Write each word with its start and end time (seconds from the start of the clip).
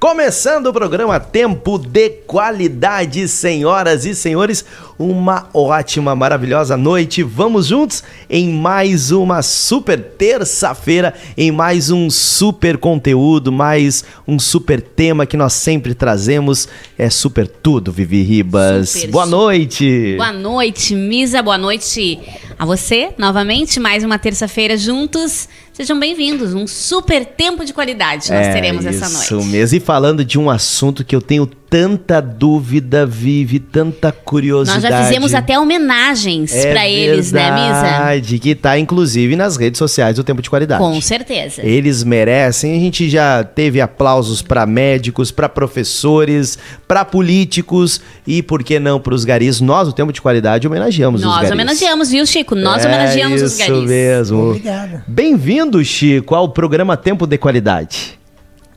Começando 0.00 0.68
o 0.68 0.72
programa 0.72 1.20
Tempo 1.20 1.76
de 1.76 2.08
Qualidade, 2.26 3.28
senhoras 3.28 4.06
e 4.06 4.14
senhores, 4.14 4.64
uma 4.98 5.46
ótima, 5.52 6.16
maravilhosa 6.16 6.74
noite. 6.74 7.22
Vamos 7.22 7.66
juntos 7.66 8.02
em 8.28 8.48
mais 8.48 9.12
uma 9.12 9.42
super 9.42 10.00
terça-feira, 10.00 11.12
em 11.36 11.52
mais 11.52 11.90
um 11.90 12.08
super 12.08 12.78
conteúdo, 12.78 13.52
mais 13.52 14.02
um 14.26 14.38
super 14.38 14.80
tema 14.80 15.26
que 15.26 15.36
nós 15.36 15.52
sempre 15.52 15.92
trazemos. 15.92 16.66
É 16.96 17.10
super 17.10 17.46
tudo, 17.46 17.92
Vivi 17.92 18.22
Ribas. 18.22 18.88
Super, 18.88 19.10
boa 19.10 19.26
noite. 19.26 20.14
Boa 20.16 20.32
noite, 20.32 20.94
Misa. 20.94 21.42
Boa 21.42 21.58
noite 21.58 22.18
a 22.58 22.64
você, 22.64 23.10
novamente, 23.18 23.78
mais 23.78 24.02
uma 24.02 24.18
terça-feira 24.18 24.78
juntos. 24.78 25.46
Sejam 25.80 25.98
bem-vindos. 25.98 26.52
Um 26.52 26.66
super 26.66 27.24
tempo 27.24 27.64
de 27.64 27.72
qualidade 27.72 28.30
nós 28.30 28.48
é, 28.48 28.52
teremos 28.52 28.84
essa 28.84 29.08
noite. 29.08 29.24
Isso 29.24 29.42
mesmo. 29.46 29.78
E 29.78 29.80
falando 29.80 30.22
de 30.22 30.38
um 30.38 30.50
assunto 30.50 31.02
que 31.02 31.16
eu 31.16 31.22
tenho 31.22 31.46
tanta 31.70 32.20
dúvida, 32.20 33.06
Vive, 33.06 33.60
tanta 33.60 34.10
curiosidade. 34.10 34.82
Nós 34.82 34.90
já 34.90 35.04
fizemos 35.04 35.32
até 35.32 35.56
homenagens 35.56 36.52
é 36.52 36.72
para 36.72 36.88
eles, 36.88 37.30
né, 37.30 37.52
Misa? 37.52 37.82
Verdade, 37.82 38.38
que 38.40 38.54
tá 38.56 38.76
inclusive 38.76 39.36
nas 39.36 39.56
redes 39.56 39.78
sociais 39.78 40.16
do 40.16 40.24
Tempo 40.24 40.42
de 40.42 40.50
Qualidade. 40.50 40.82
Com 40.82 41.00
certeza. 41.00 41.62
Eles 41.64 42.02
merecem. 42.02 42.76
A 42.76 42.80
gente 42.80 43.08
já 43.08 43.44
teve 43.44 43.80
aplausos 43.80 44.42
para 44.42 44.66
médicos, 44.66 45.30
para 45.30 45.48
professores, 45.48 46.58
para 46.88 47.04
políticos 47.04 48.00
e 48.26 48.42
por 48.42 48.64
que 48.64 48.80
não 48.80 48.98
para 48.98 49.14
os 49.14 49.24
garis? 49.24 49.60
Nós, 49.60 49.86
o 49.86 49.92
Tempo 49.92 50.12
de 50.12 50.20
Qualidade, 50.20 50.66
homenageamos 50.66 51.20
Nós 51.20 51.30
os 51.30 51.36
garis. 51.36 51.50
Nós 51.50 51.54
homenageamos, 51.56 52.10
viu, 52.10 52.26
Chico? 52.26 52.56
Nós 52.56 52.84
é 52.84 52.88
homenageamos 52.88 53.40
os 53.42 53.56
garis. 53.56 53.76
Isso 53.76 53.86
mesmo. 53.86 54.48
Obrigado. 54.48 55.04
Bem-vindo, 55.06 55.84
Chico, 55.84 56.34
ao 56.34 56.48
programa 56.48 56.96
Tempo 56.96 57.28
de 57.28 57.38
Qualidade. 57.38 58.18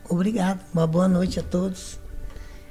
Obrigado. 0.08 0.60
Uma 0.72 0.86
boa 0.86 1.08
noite 1.08 1.40
a 1.40 1.42
todos 1.42 2.03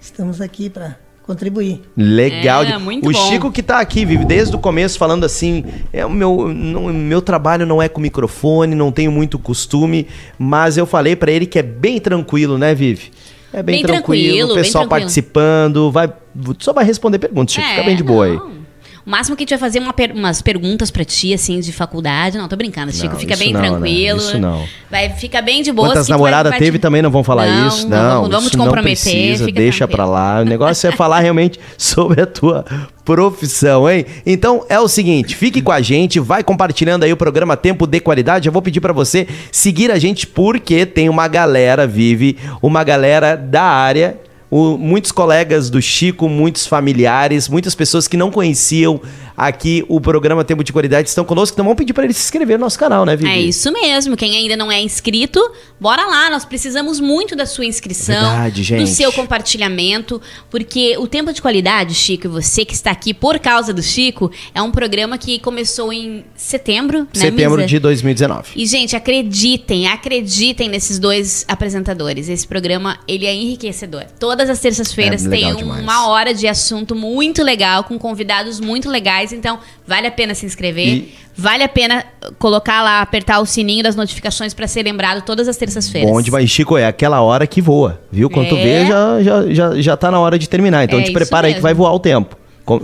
estamos 0.03 0.41
aqui 0.41 0.69
para 0.69 0.97
contribuir. 1.23 1.81
Legal. 1.95 2.63
É, 2.63 2.77
muito 2.77 3.07
o 3.07 3.11
bom. 3.11 3.29
Chico 3.29 3.51
que 3.51 3.61
está 3.61 3.79
aqui, 3.79 4.05
vive 4.05 4.25
desde 4.25 4.55
o 4.55 4.59
começo 4.59 4.97
falando 4.97 5.23
assim, 5.23 5.63
é 5.91 6.05
o 6.05 6.09
meu 6.09 6.49
não, 6.53 6.93
meu 6.93 7.21
trabalho 7.21 7.65
não 7.65 7.81
é 7.81 7.87
com 7.87 8.01
microfone, 8.01 8.75
não 8.75 8.91
tenho 8.91 9.11
muito 9.11 9.39
costume, 9.39 10.07
mas 10.37 10.77
eu 10.77 10.85
falei 10.85 11.15
para 11.15 11.31
ele 11.31 11.45
que 11.45 11.57
é 11.57 11.63
bem 11.63 11.99
tranquilo, 11.99 12.57
né, 12.57 12.75
Vive? 12.75 13.11
É 13.53 13.61
bem, 13.61 13.75
bem 13.75 13.83
tranquilo, 13.83 14.23
tranquilo, 14.23 14.51
o 14.51 14.55
pessoal 14.55 14.87
participando, 14.87 15.91
vai 15.91 16.11
só 16.59 16.73
vai 16.73 16.83
responder 16.83 17.19
perguntas, 17.19 17.53
Chico, 17.53 17.65
é, 17.65 17.69
fica 17.69 17.83
bem 17.83 17.95
de 17.95 18.03
boa 18.03 18.27
não. 18.27 18.47
aí. 18.47 18.62
O 19.05 19.09
máximo 19.09 19.35
que 19.35 19.43
a 19.43 19.45
gente 19.45 19.49
vai 19.49 19.59
fazer 19.59 19.79
uma 19.79 19.91
per 19.91 20.13
umas 20.13 20.41
perguntas 20.41 20.89
para 20.89 21.03
ti, 21.03 21.33
assim, 21.33 21.59
de 21.59 21.73
faculdade. 21.73 22.37
Não, 22.37 22.47
tô 22.47 22.55
brincando, 22.55 22.91
Chico. 22.91 23.13
Não, 23.13 23.19
fica 23.19 23.35
bem 23.35 23.51
não, 23.51 23.59
tranquilo. 23.59 24.17
Não, 24.17 24.27
isso 24.27 24.37
não. 24.37 24.65
Vai, 24.89 25.09
fica 25.09 25.41
bem 25.41 25.61
de 25.61 25.73
boa. 25.73 25.89
Quantas 25.89 26.07
namoradas 26.07 26.57
teve 26.57 26.79
também 26.79 27.01
não 27.01 27.11
vão 27.11 27.21
falar 27.21 27.45
não, 27.45 27.67
isso. 27.67 27.87
Não, 27.87 28.23
não 28.23 28.29
vamos 28.29 28.49
te 28.49 28.57
comprometer. 28.57 28.95
Precisa, 28.95 29.51
deixa 29.51 29.87
para 29.87 30.05
lá. 30.05 30.39
O 30.39 30.45
negócio 30.45 30.87
é 30.87 30.91
falar 30.93 31.19
realmente 31.21 31.59
sobre 31.77 32.21
a 32.21 32.25
tua 32.25 32.63
profissão, 33.03 33.89
hein? 33.89 34.05
Então 34.25 34.65
é 34.69 34.79
o 34.79 34.87
seguinte, 34.87 35.35
fique 35.35 35.61
com 35.61 35.71
a 35.73 35.81
gente, 35.81 36.21
vai 36.21 36.41
compartilhando 36.41 37.03
aí 37.03 37.11
o 37.11 37.17
programa 37.17 37.57
Tempo 37.57 37.85
de 37.85 37.99
Qualidade. 37.99 38.47
Eu 38.47 38.53
vou 38.53 38.61
pedir 38.61 38.79
para 38.79 38.93
você 38.93 39.27
seguir 39.51 39.91
a 39.91 39.99
gente 39.99 40.25
porque 40.25 40.85
tem 40.85 41.09
uma 41.09 41.27
galera 41.27 41.85
vive, 41.85 42.37
uma 42.61 42.85
galera 42.85 43.35
da 43.35 43.63
área 43.63 44.17
o, 44.49 44.77
muitos 44.77 45.11
colegas 45.11 45.69
do 45.69 45.81
Chico, 45.81 46.29
muitos 46.29 46.67
familiares, 46.67 47.47
muitas 47.49 47.75
pessoas 47.75 48.07
que 48.07 48.17
não 48.17 48.31
conheciam 48.31 49.01
aqui 49.35 49.83
o 49.87 49.99
programa 49.99 50.43
Tempo 50.43 50.63
de 50.63 50.71
Qualidade 50.71 51.09
estão 51.09 51.25
conosco. 51.25 51.55
Então 51.55 51.65
vamos 51.65 51.77
pedir 51.77 51.93
para 51.93 52.03
eles 52.03 52.17
se 52.17 52.23
inscrever 52.23 52.57
no 52.57 52.65
nosso 52.65 52.77
canal, 52.77 53.05
né, 53.05 53.15
Vivi? 53.15 53.31
É 53.31 53.41
isso 53.41 53.71
mesmo. 53.71 54.15
Quem 54.15 54.35
ainda 54.35 54.55
não 54.55 54.71
é 54.71 54.81
inscrito, 54.81 55.39
bora 55.79 56.05
lá. 56.05 56.29
Nós 56.29 56.45
precisamos 56.45 56.99
muito 56.99 57.35
da 57.35 57.45
sua 57.45 57.65
inscrição, 57.65 58.15
Verdade, 58.15 58.63
gente. 58.63 58.81
do 58.81 58.87
seu 58.87 59.11
compartilhamento, 59.11 60.21
porque 60.49 60.95
o 60.97 61.07
Tempo 61.07 61.33
de 61.33 61.41
Qualidade, 61.41 61.93
Chico, 61.93 62.29
você 62.29 62.63
que 62.63 62.73
está 62.73 62.91
aqui 62.91 63.13
por 63.13 63.39
causa 63.39 63.73
do 63.73 63.81
Chico, 63.81 64.31
é 64.53 64.61
um 64.61 64.71
programa 64.71 65.17
que 65.17 65.39
começou 65.39 65.91
em 65.91 66.23
setembro, 66.35 66.99
né, 66.99 67.07
Setembro 67.13 67.65
de 67.65 67.79
2019. 67.79 68.49
E 68.55 68.65
gente, 68.65 68.95
acreditem, 68.95 69.87
acreditem 69.87 70.69
nesses 70.69 70.99
dois 70.99 71.45
apresentadores. 71.47 72.29
Esse 72.29 72.47
programa, 72.47 72.99
ele 73.07 73.25
é 73.25 73.33
enriquecedor. 73.33 74.05
Todas 74.43 74.57
as 74.57 74.59
terças-feiras 74.59 75.25
é 75.25 75.29
tem 75.29 75.55
demais. 75.55 75.81
uma 75.81 76.09
hora 76.09 76.33
de 76.33 76.45
assunto 76.49 76.93
muito 76.93 77.41
legal 77.41 77.85
com 77.85 77.97
convidados 77.97 78.59
muito 78.59 78.89
legais 78.89 79.31
então 79.31 79.57
vale 79.87 80.05
a 80.05 80.11
pena 80.11 80.35
se 80.35 80.45
inscrever. 80.45 80.87
E... 80.87 81.13
Vale 81.35 81.63
a 81.63 81.69
pena 81.69 82.05
colocar 82.37 82.83
lá, 82.83 83.01
apertar 83.01 83.39
o 83.39 83.45
sininho 83.45 83.81
das 83.81 83.95
notificações 83.95 84.53
para 84.53 84.67
ser 84.67 84.83
lembrado 84.83 85.23
todas 85.23 85.47
as 85.47 85.57
terças-feiras. 85.57 86.11
Bom 86.11 86.21
demais, 86.21 86.47
Chico, 86.49 86.77
é 86.77 86.85
aquela 86.85 87.21
hora 87.21 87.47
que 87.47 87.59
voa, 87.59 88.01
viu? 88.11 88.29
Quando 88.29 88.47
é... 88.47 88.49
tu 88.49 88.55
vê, 88.55 88.69
é. 88.69 88.85
já, 88.85 89.23
já, 89.23 89.53
já, 89.53 89.81
já 89.81 89.97
tá 89.97 90.11
na 90.11 90.19
hora 90.19 90.37
de 90.37 90.47
terminar. 90.47 90.83
Então 90.83 90.99
é 90.99 91.03
te 91.03 91.11
prepara 91.11 91.47
aí 91.47 91.55
que 91.55 91.61
vai 91.61 91.73
voar 91.73 91.93
o 91.93 91.99
tempo. 91.99 92.37
Com... 92.65 92.79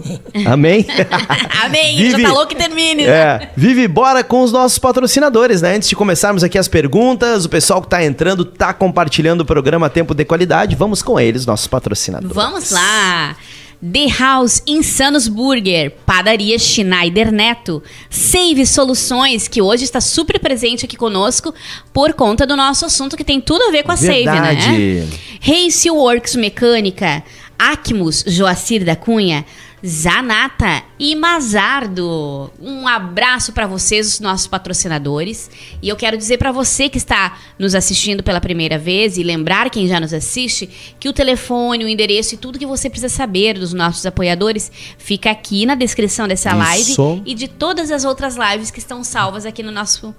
Amém? 0.45 0.85
Amém, 1.63 1.97
Vive... 1.97 2.21
já 2.21 2.29
louco 2.29 2.47
que 2.47 2.55
termine. 2.55 3.05
Né? 3.05 3.09
É, 3.09 3.49
Vive, 3.55 3.87
bora 3.87 4.23
com 4.23 4.41
os 4.41 4.51
nossos 4.51 4.77
patrocinadores, 4.77 5.61
né? 5.61 5.75
Antes 5.75 5.87
de 5.87 5.95
começarmos 5.95 6.43
aqui 6.43 6.57
as 6.57 6.67
perguntas, 6.67 7.45
o 7.45 7.49
pessoal 7.49 7.81
que 7.81 7.87
tá 7.87 8.03
entrando 8.03 8.43
tá 8.43 8.73
compartilhando 8.73 9.41
o 9.41 9.45
programa 9.45 9.89
Tempo 9.89 10.13
de 10.13 10.25
Qualidade. 10.25 10.75
Vamos 10.75 11.01
com 11.01 11.19
eles, 11.19 11.45
nossos 11.45 11.67
patrocinadores. 11.67 12.35
Vamos 12.35 12.71
lá! 12.71 13.37
The 13.81 14.07
House 14.19 14.61
Insanos 14.67 15.29
Burger, 15.29 15.95
Padaria 16.05 16.59
Schneider 16.59 17.31
Neto, 17.31 17.81
Save 18.09 18.65
Soluções, 18.65 19.47
que 19.47 19.61
hoje 19.61 19.85
está 19.85 20.01
super 20.01 20.37
presente 20.37 20.83
aqui 20.83 20.97
conosco 20.97 21.53
por 21.93 22.11
conta 22.13 22.45
do 22.45 22.57
nosso 22.57 22.85
assunto 22.85 23.15
que 23.15 23.23
tem 23.23 23.39
tudo 23.39 23.63
a 23.63 23.71
ver 23.71 23.83
com 23.83 23.93
a 23.93 23.95
Verdade. 23.95 24.61
Save, 24.61 24.75
né? 24.75 25.07
Race 25.39 25.89
Works 25.89 26.35
Mecânica, 26.35 27.23
Acmus 27.57 28.25
Joacir 28.27 28.83
da 28.83 28.97
Cunha, 28.97 29.45
Zanata 29.85 30.83
e 30.99 31.15
Mazardo. 31.15 32.51
Um 32.59 32.87
abraço 32.87 33.53
para 33.53 33.65
vocês, 33.65 34.07
os 34.07 34.19
nossos 34.19 34.47
patrocinadores. 34.47 35.49
E 35.81 35.87
eu 35.87 35.95
quero 35.95 36.17
dizer 36.17 36.37
para 36.37 36.51
você 36.51 36.89
que 36.89 36.97
está 36.97 37.37
nos 37.57 37.73
assistindo 37.73 38.21
pela 38.21 38.41
primeira 38.41 38.77
vez 38.77 39.17
e 39.17 39.23
lembrar 39.23 39.69
quem 39.69 39.87
já 39.87 39.99
nos 39.99 40.13
assiste 40.13 40.69
que 40.99 41.07
o 41.07 41.13
telefone, 41.13 41.85
o 41.85 41.87
endereço 41.87 42.35
e 42.35 42.37
tudo 42.37 42.59
que 42.59 42.65
você 42.65 42.89
precisa 42.89 43.13
saber 43.13 43.57
dos 43.57 43.73
nossos 43.73 44.05
apoiadores 44.05 44.71
fica 44.97 45.31
aqui 45.31 45.65
na 45.65 45.75
descrição 45.75 46.27
dessa 46.27 46.49
Isso. 46.49 47.01
live 47.01 47.23
e 47.25 47.33
de 47.33 47.47
todas 47.47 47.91
as 47.91 48.03
outras 48.03 48.35
lives 48.35 48.71
que 48.71 48.79
estão 48.79 49.03
salvas 49.03 49.45
aqui 49.45 49.63
no 49.63 49.71
nosso 49.71 50.13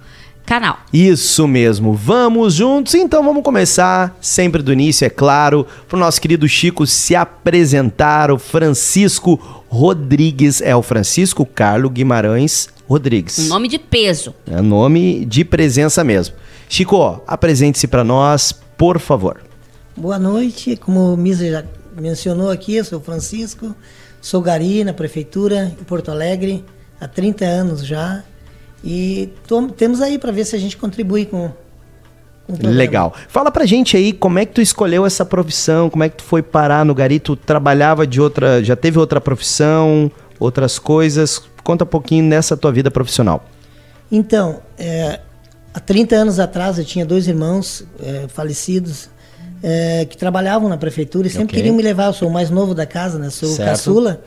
canal. 0.50 0.80
Isso 0.92 1.46
mesmo, 1.46 1.94
vamos 1.94 2.54
juntos? 2.54 2.96
Então 2.96 3.22
vamos 3.22 3.44
começar, 3.44 4.18
sempre 4.20 4.60
do 4.60 4.72
início, 4.72 5.04
é 5.04 5.08
claro, 5.08 5.64
para 5.88 5.96
o 5.96 6.00
nosso 6.00 6.20
querido 6.20 6.48
Chico 6.48 6.88
se 6.88 7.14
apresentar, 7.14 8.32
o 8.32 8.36
Francisco 8.36 9.64
Rodrigues, 9.68 10.60
é 10.60 10.74
o 10.74 10.82
Francisco 10.82 11.46
Carlos 11.46 11.92
Guimarães 11.92 12.68
Rodrigues. 12.88 13.38
Um 13.38 13.46
nome 13.46 13.68
de 13.68 13.78
peso. 13.78 14.34
É 14.44 14.60
nome 14.60 15.24
de 15.24 15.44
presença 15.44 16.02
mesmo. 16.02 16.34
Chico, 16.68 17.22
apresente-se 17.28 17.86
para 17.86 18.02
nós, 18.02 18.50
por 18.76 18.98
favor. 18.98 19.40
Boa 19.96 20.18
noite, 20.18 20.74
como 20.74 21.14
o 21.14 21.16
Misa 21.16 21.48
já 21.48 21.64
mencionou 21.96 22.50
aqui, 22.50 22.74
eu 22.74 22.84
sou 22.84 23.00
Francisco, 23.00 23.72
sou 24.20 24.42
gari 24.42 24.82
na 24.82 24.92
prefeitura 24.92 25.72
em 25.80 25.84
Porto 25.84 26.10
Alegre 26.10 26.64
há 27.00 27.06
30 27.06 27.44
anos 27.44 27.86
já 27.86 28.24
e 28.82 29.32
temos 29.76 30.00
aí 30.00 30.18
para 30.18 30.32
ver 30.32 30.44
se 30.44 30.56
a 30.56 30.58
gente 30.58 30.76
contribui 30.76 31.26
com, 31.26 31.50
Legal. 32.58 33.14
Fala 33.28 33.50
pra 33.50 33.64
gente 33.64 33.96
aí 33.96 34.12
como 34.12 34.38
é 34.38 34.44
que 34.44 34.52
tu 34.52 34.60
escolheu 34.60 35.06
essa 35.06 35.24
profissão, 35.24 35.88
como 35.88 36.04
é 36.04 36.08
que 36.08 36.16
tu 36.16 36.24
foi 36.24 36.42
parar 36.42 36.84
no 36.84 36.94
Gari, 36.94 37.20
tu 37.20 37.36
trabalhava 37.36 38.06
de 38.06 38.20
outra, 38.20 38.62
já 38.62 38.74
teve 38.74 38.98
outra 38.98 39.20
profissão, 39.20 40.10
outras 40.38 40.78
coisas. 40.78 41.42
Conta 41.62 41.84
um 41.84 41.86
pouquinho 41.86 42.24
nessa 42.24 42.56
tua 42.56 42.72
vida 42.72 42.90
profissional. 42.90 43.44
Então, 44.10 44.60
é, 44.78 45.20
há 45.72 45.78
30 45.78 46.16
anos 46.16 46.40
atrás 46.40 46.78
eu 46.78 46.84
tinha 46.84 47.06
dois 47.06 47.28
irmãos 47.28 47.84
é, 48.02 48.26
falecidos 48.28 49.08
é, 49.62 50.06
que 50.06 50.16
trabalhavam 50.16 50.68
na 50.68 50.76
prefeitura 50.76 51.26
e 51.28 51.30
sempre 51.30 51.44
okay. 51.44 51.58
queriam 51.58 51.76
me 51.76 51.82
levar. 51.82 52.06
Eu 52.06 52.12
sou 52.12 52.28
o 52.28 52.32
mais 52.32 52.50
novo 52.50 52.74
da 52.74 52.86
casa, 52.86 53.18
né? 53.18 53.30
Sou 53.30 53.48
certo. 53.50 53.68
caçula. 53.68 54.22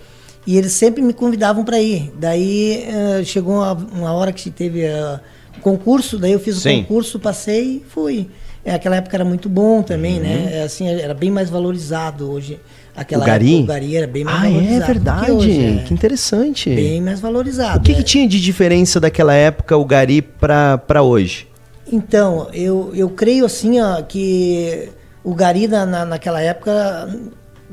E 0.46 0.58
eles 0.58 0.74
sempre 0.74 1.02
me 1.02 1.14
convidavam 1.14 1.64
para 1.64 1.80
ir. 1.80 2.12
Daí 2.20 2.86
uh, 2.88 3.26
chegou 3.26 3.56
uma, 3.56 3.74
uma, 3.74 4.14
hora 4.14 4.32
que 4.32 4.52
teve 4.52 4.86
uh, 4.86 5.20
concurso, 5.62 6.18
daí 6.18 6.34
eu 6.34 6.40
fiz 6.40 6.58
Sim. 6.58 6.80
o 6.80 6.82
concurso, 6.82 7.20
passei 7.20 7.78
e 7.78 7.84
fui. 7.90 8.30
É, 8.66 8.74
aquela 8.74 8.96
época 8.96 9.16
era 9.16 9.26
muito 9.26 9.50
bom 9.50 9.82
também, 9.82 10.20
né? 10.20 10.36
uhum. 10.36 10.46
né? 10.46 10.58
É, 10.60 10.64
assim, 10.64 10.88
era 10.88 11.14
bem 11.14 11.30
mais 11.30 11.50
valorizado 11.50 12.32
hoje. 12.32 12.60
Aquela 12.96 13.24
o 13.24 13.26
gari? 13.26 13.56
Época, 13.56 13.64
o 13.64 13.68
gari 13.68 13.98
era 13.98 14.08
bem 14.08 14.24
mais 14.24 14.38
ah, 14.38 14.48
é 14.48 14.52
valorizado. 14.52 14.84
É 14.84 14.86
verdade, 14.86 15.32
hoje, 15.32 15.66
é. 15.66 15.84
que 15.84 15.94
interessante. 15.94 16.70
Bem 16.70 17.02
mais 17.02 17.20
valorizado. 17.20 17.80
O 17.80 17.82
que, 17.82 17.92
é. 17.92 17.96
que 17.96 18.04
tinha 18.04 18.28
de 18.28 18.40
diferença 18.40 19.00
daquela 19.00 19.34
época, 19.34 19.76
o 19.76 19.84
gari, 19.84 20.22
para 20.22 21.02
hoje? 21.02 21.48
Então, 21.92 22.48
eu, 22.54 22.92
eu 22.96 23.10
creio 23.10 23.46
assim 23.46 23.82
ó, 23.82 24.02
que 24.02 24.90
o 25.24 25.34
gari 25.34 25.68
na, 25.68 26.06
naquela 26.06 26.42
época 26.42 27.10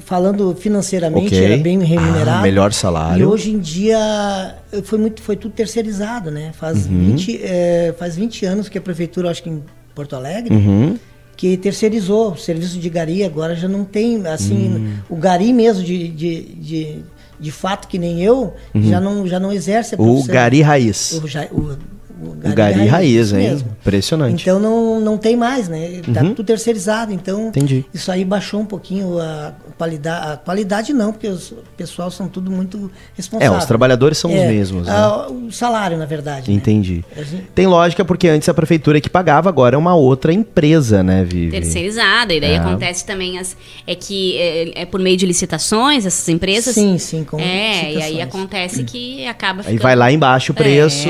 falando 0.00 0.54
financeiramente, 0.54 1.28
okay. 1.28 1.44
era 1.44 1.56
bem 1.56 1.78
remunerado. 1.78 2.40
Ah, 2.40 2.42
melhor 2.42 2.72
salário. 2.72 3.22
E 3.22 3.24
hoje 3.24 3.50
em 3.50 3.58
dia 3.58 4.56
foi, 4.84 4.98
muito, 4.98 5.22
foi 5.22 5.36
tudo 5.36 5.52
terceirizado, 5.52 6.30
né? 6.30 6.52
Faz, 6.52 6.86
uhum. 6.86 7.10
20, 7.12 7.40
é, 7.42 7.94
faz 7.98 8.16
20 8.16 8.46
anos 8.46 8.68
que 8.68 8.78
a 8.78 8.80
prefeitura, 8.80 9.30
acho 9.30 9.42
que 9.42 9.50
em 9.50 9.62
Porto 9.94 10.16
Alegre, 10.16 10.54
uhum. 10.54 10.98
que 11.36 11.56
terceirizou 11.56 12.32
o 12.32 12.36
serviço 12.36 12.78
de 12.78 12.88
gari, 12.88 13.22
agora 13.24 13.54
já 13.54 13.68
não 13.68 13.84
tem, 13.84 14.26
assim, 14.26 14.76
hum. 14.76 14.94
o 15.08 15.16
gari 15.16 15.52
mesmo 15.52 15.82
de, 15.82 16.08
de, 16.08 16.42
de, 16.54 16.98
de, 17.38 17.50
fato, 17.50 17.88
que 17.88 17.98
nem 17.98 18.22
eu, 18.22 18.54
uhum. 18.74 18.82
já, 18.82 19.00
não, 19.00 19.26
já 19.26 19.38
não 19.38 19.52
exerce 19.52 19.94
a 19.94 19.98
profissão. 19.98 20.24
O 20.24 20.32
gari 20.32 20.62
raiz. 20.62 21.12
O, 21.12 21.56
o, 21.56 21.76
o 22.22 22.34
gari, 22.34 22.52
o 22.52 22.56
gari 22.56 22.86
raiz, 22.86 23.32
hein? 23.32 23.50
Mesmo. 23.50 23.68
Impressionante. 23.80 24.42
Então 24.42 24.60
não, 24.60 25.00
não 25.00 25.16
tem 25.18 25.36
mais, 25.36 25.68
né? 25.68 26.00
Tá 26.12 26.22
uhum. 26.22 26.34
tudo 26.34 26.46
terceirizado. 26.46 27.12
Então 27.12 27.48
Entendi. 27.48 27.84
isso 27.92 28.10
aí 28.12 28.24
baixou 28.24 28.60
um 28.60 28.66
pouquinho 28.66 29.18
a 29.18 29.52
qualidade. 29.78 30.32
A 30.32 30.36
qualidade 30.36 30.92
não, 30.92 31.12
porque 31.12 31.28
os, 31.28 31.52
o 31.52 31.58
pessoal 31.76 32.10
são 32.10 32.28
tudo 32.28 32.50
muito 32.50 32.90
responsáveis. 33.14 33.54
É, 33.54 33.58
os 33.58 33.64
trabalhadores 33.64 34.18
são 34.18 34.30
é, 34.30 34.34
os 34.34 34.46
mesmos. 34.46 34.86
Né? 34.86 34.92
A, 34.92 35.28
o 35.30 35.50
salário, 35.50 35.96
na 35.96 36.06
verdade. 36.06 36.50
Né? 36.50 36.56
Entendi. 36.56 37.04
Né? 37.16 37.24
Gente... 37.24 37.42
Tem 37.54 37.66
lógica, 37.66 38.04
porque 38.04 38.28
antes 38.28 38.48
a 38.48 38.54
prefeitura 38.54 39.00
que 39.00 39.08
pagava, 39.08 39.48
agora 39.48 39.74
é 39.74 39.78
uma 39.78 39.94
outra 39.94 40.32
empresa, 40.32 41.02
né, 41.02 41.24
Vivi? 41.24 41.50
Terceirizada. 41.50 42.34
E 42.34 42.40
daí 42.40 42.52
é. 42.52 42.58
acontece 42.58 43.04
também 43.04 43.38
as, 43.38 43.56
é 43.86 43.94
que 43.94 44.36
é, 44.36 44.82
é, 44.82 44.86
por 44.86 45.00
meio 45.00 45.16
de 45.16 45.26
licitações, 45.26 46.06
essas 46.06 46.28
empresas. 46.28 46.74
Sim, 46.74 46.98
sim. 46.98 47.24
Com 47.24 47.38
é, 47.38 47.92
e 47.92 48.02
aí 48.02 48.20
acontece 48.20 48.84
que 48.84 49.26
acaba 49.26 49.62
ficando... 49.62 49.76
Aí 49.76 49.78
vai 49.78 49.96
lá 49.96 50.12
embaixo 50.12 50.52
o 50.52 50.54
preço. 50.54 51.08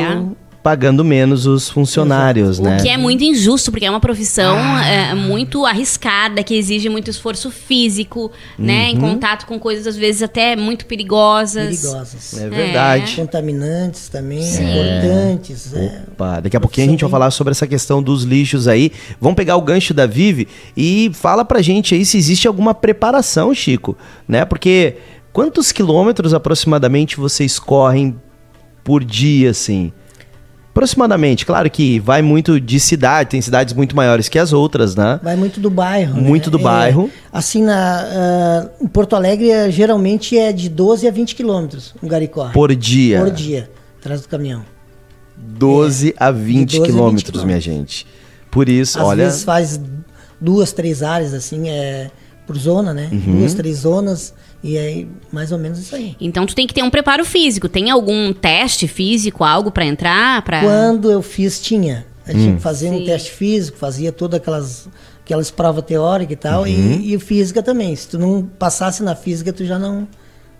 Pagando 0.62 1.02
menos 1.02 1.46
os 1.46 1.70
funcionários, 1.70 2.58
Exato. 2.58 2.68
né? 2.68 2.76
O 2.76 2.82
que 2.82 2.88
é 2.88 2.96
muito 2.98 3.24
injusto, 3.24 3.70
porque 3.70 3.86
é 3.86 3.90
uma 3.90 4.00
profissão 4.00 4.56
ah. 4.58 4.86
é, 4.86 5.14
muito 5.14 5.64
arriscada, 5.64 6.42
que 6.42 6.54
exige 6.54 6.88
muito 6.90 7.10
esforço 7.10 7.50
físico, 7.50 8.30
uhum. 8.58 8.64
né? 8.66 8.90
Em 8.90 8.98
contato 8.98 9.46
com 9.46 9.58
coisas, 9.58 9.86
às 9.86 9.96
vezes, 9.96 10.22
até 10.22 10.56
muito 10.56 10.84
perigosas. 10.84 11.80
Perigosas. 11.80 12.38
É 12.38 12.48
verdade. 12.48 13.14
É. 13.14 13.16
Contaminantes 13.16 14.08
também, 14.08 14.42
Sim. 14.42 14.64
importantes. 14.64 15.72
É. 15.72 16.02
Opa, 16.12 16.40
daqui 16.40 16.56
a 16.56 16.60
pouquinho 16.60 16.88
a 16.88 16.90
gente 16.90 17.00
vai 17.00 17.10
falar 17.10 17.30
sobre 17.30 17.52
essa 17.52 17.66
questão 17.66 18.02
dos 18.02 18.24
lixos 18.24 18.68
aí. 18.68 18.92
Vamos 19.18 19.36
pegar 19.36 19.56
o 19.56 19.62
gancho 19.62 19.94
da 19.94 20.06
Vive 20.06 20.46
e 20.76 21.10
fala 21.14 21.44
pra 21.44 21.62
gente 21.62 21.94
aí 21.94 22.04
se 22.04 22.18
existe 22.18 22.46
alguma 22.46 22.74
preparação, 22.74 23.54
Chico, 23.54 23.96
né? 24.28 24.44
Porque 24.44 24.96
quantos 25.32 25.72
quilômetros 25.72 26.34
aproximadamente 26.34 27.16
vocês 27.16 27.58
correm 27.58 28.14
por 28.84 29.04
dia, 29.04 29.50
assim? 29.50 29.92
Aproximadamente, 30.70 31.44
claro 31.44 31.68
que 31.68 31.98
vai 31.98 32.22
muito 32.22 32.60
de 32.60 32.78
cidade, 32.78 33.30
tem 33.30 33.42
cidades 33.42 33.74
muito 33.74 33.96
maiores 33.96 34.28
que 34.28 34.38
as 34.38 34.52
outras, 34.52 34.94
né? 34.94 35.18
Vai 35.20 35.34
muito 35.34 35.58
do 35.58 35.68
bairro. 35.68 36.20
Muito 36.20 36.46
né? 36.46 36.52
do 36.52 36.58
bairro. 36.60 37.10
É, 37.12 37.28
assim, 37.32 37.64
na, 37.64 38.70
uh, 38.80 38.84
em 38.84 38.86
Porto 38.86 39.16
Alegre, 39.16 39.50
é, 39.50 39.68
geralmente 39.68 40.38
é 40.38 40.52
de 40.52 40.68
12 40.68 41.08
a 41.08 41.10
20 41.10 41.34
quilômetros 41.34 41.94
um 42.00 42.06
garicó. 42.06 42.50
Por 42.50 42.74
dia? 42.74 43.18
Por 43.18 43.30
dia, 43.30 43.68
atrás 43.98 44.20
do 44.20 44.28
caminhão. 44.28 44.64
12 45.36 46.10
é, 46.10 46.14
a 46.16 46.30
20 46.30 46.78
12 46.78 46.90
quilômetros, 46.90 47.40
20 47.40 47.46
minha 47.46 47.60
gente. 47.60 48.06
Por 48.48 48.68
isso, 48.68 48.98
Às 49.00 49.04
olha... 49.04 49.26
Às 49.26 49.32
vezes 49.32 49.44
faz 49.44 49.80
duas, 50.40 50.72
três 50.72 51.02
áreas, 51.02 51.34
assim, 51.34 51.68
é, 51.68 52.12
por 52.46 52.56
zona, 52.56 52.94
né? 52.94 53.08
Uhum. 53.10 53.38
Duas, 53.38 53.54
três 53.54 53.78
zonas 53.78 54.32
e 54.62 54.76
aí, 54.76 55.08
mais 55.32 55.52
ou 55.52 55.58
menos 55.58 55.78
isso 55.78 55.94
aí. 55.94 56.16
Então 56.20 56.44
tu 56.44 56.54
tem 56.54 56.66
que 56.66 56.74
ter 56.74 56.82
um 56.82 56.90
preparo 56.90 57.24
físico. 57.24 57.68
Tem 57.68 57.90
algum 57.90 58.32
teste 58.32 58.86
físico, 58.86 59.42
algo 59.42 59.70
para 59.70 59.84
entrar? 59.84 60.42
Pra... 60.42 60.60
Quando 60.60 61.10
eu 61.10 61.22
fiz, 61.22 61.60
tinha. 61.60 62.06
A 62.26 62.32
gente 62.32 62.56
hum. 62.56 62.60
fazia 62.60 62.90
um 62.90 63.04
teste 63.04 63.32
físico, 63.32 63.78
fazia 63.78 64.12
todas 64.12 64.38
aquelas, 64.38 64.88
aquelas 65.24 65.50
provas 65.50 65.84
teóricas 65.84 66.34
e 66.34 66.36
tal, 66.36 66.62
uhum. 66.62 66.68
e, 66.68 67.14
e 67.14 67.18
física 67.18 67.62
também. 67.62 67.96
Se 67.96 68.08
tu 68.08 68.18
não 68.18 68.42
passasse 68.42 69.02
na 69.02 69.16
física, 69.16 69.52
tu 69.52 69.64
já 69.64 69.78
não 69.78 70.06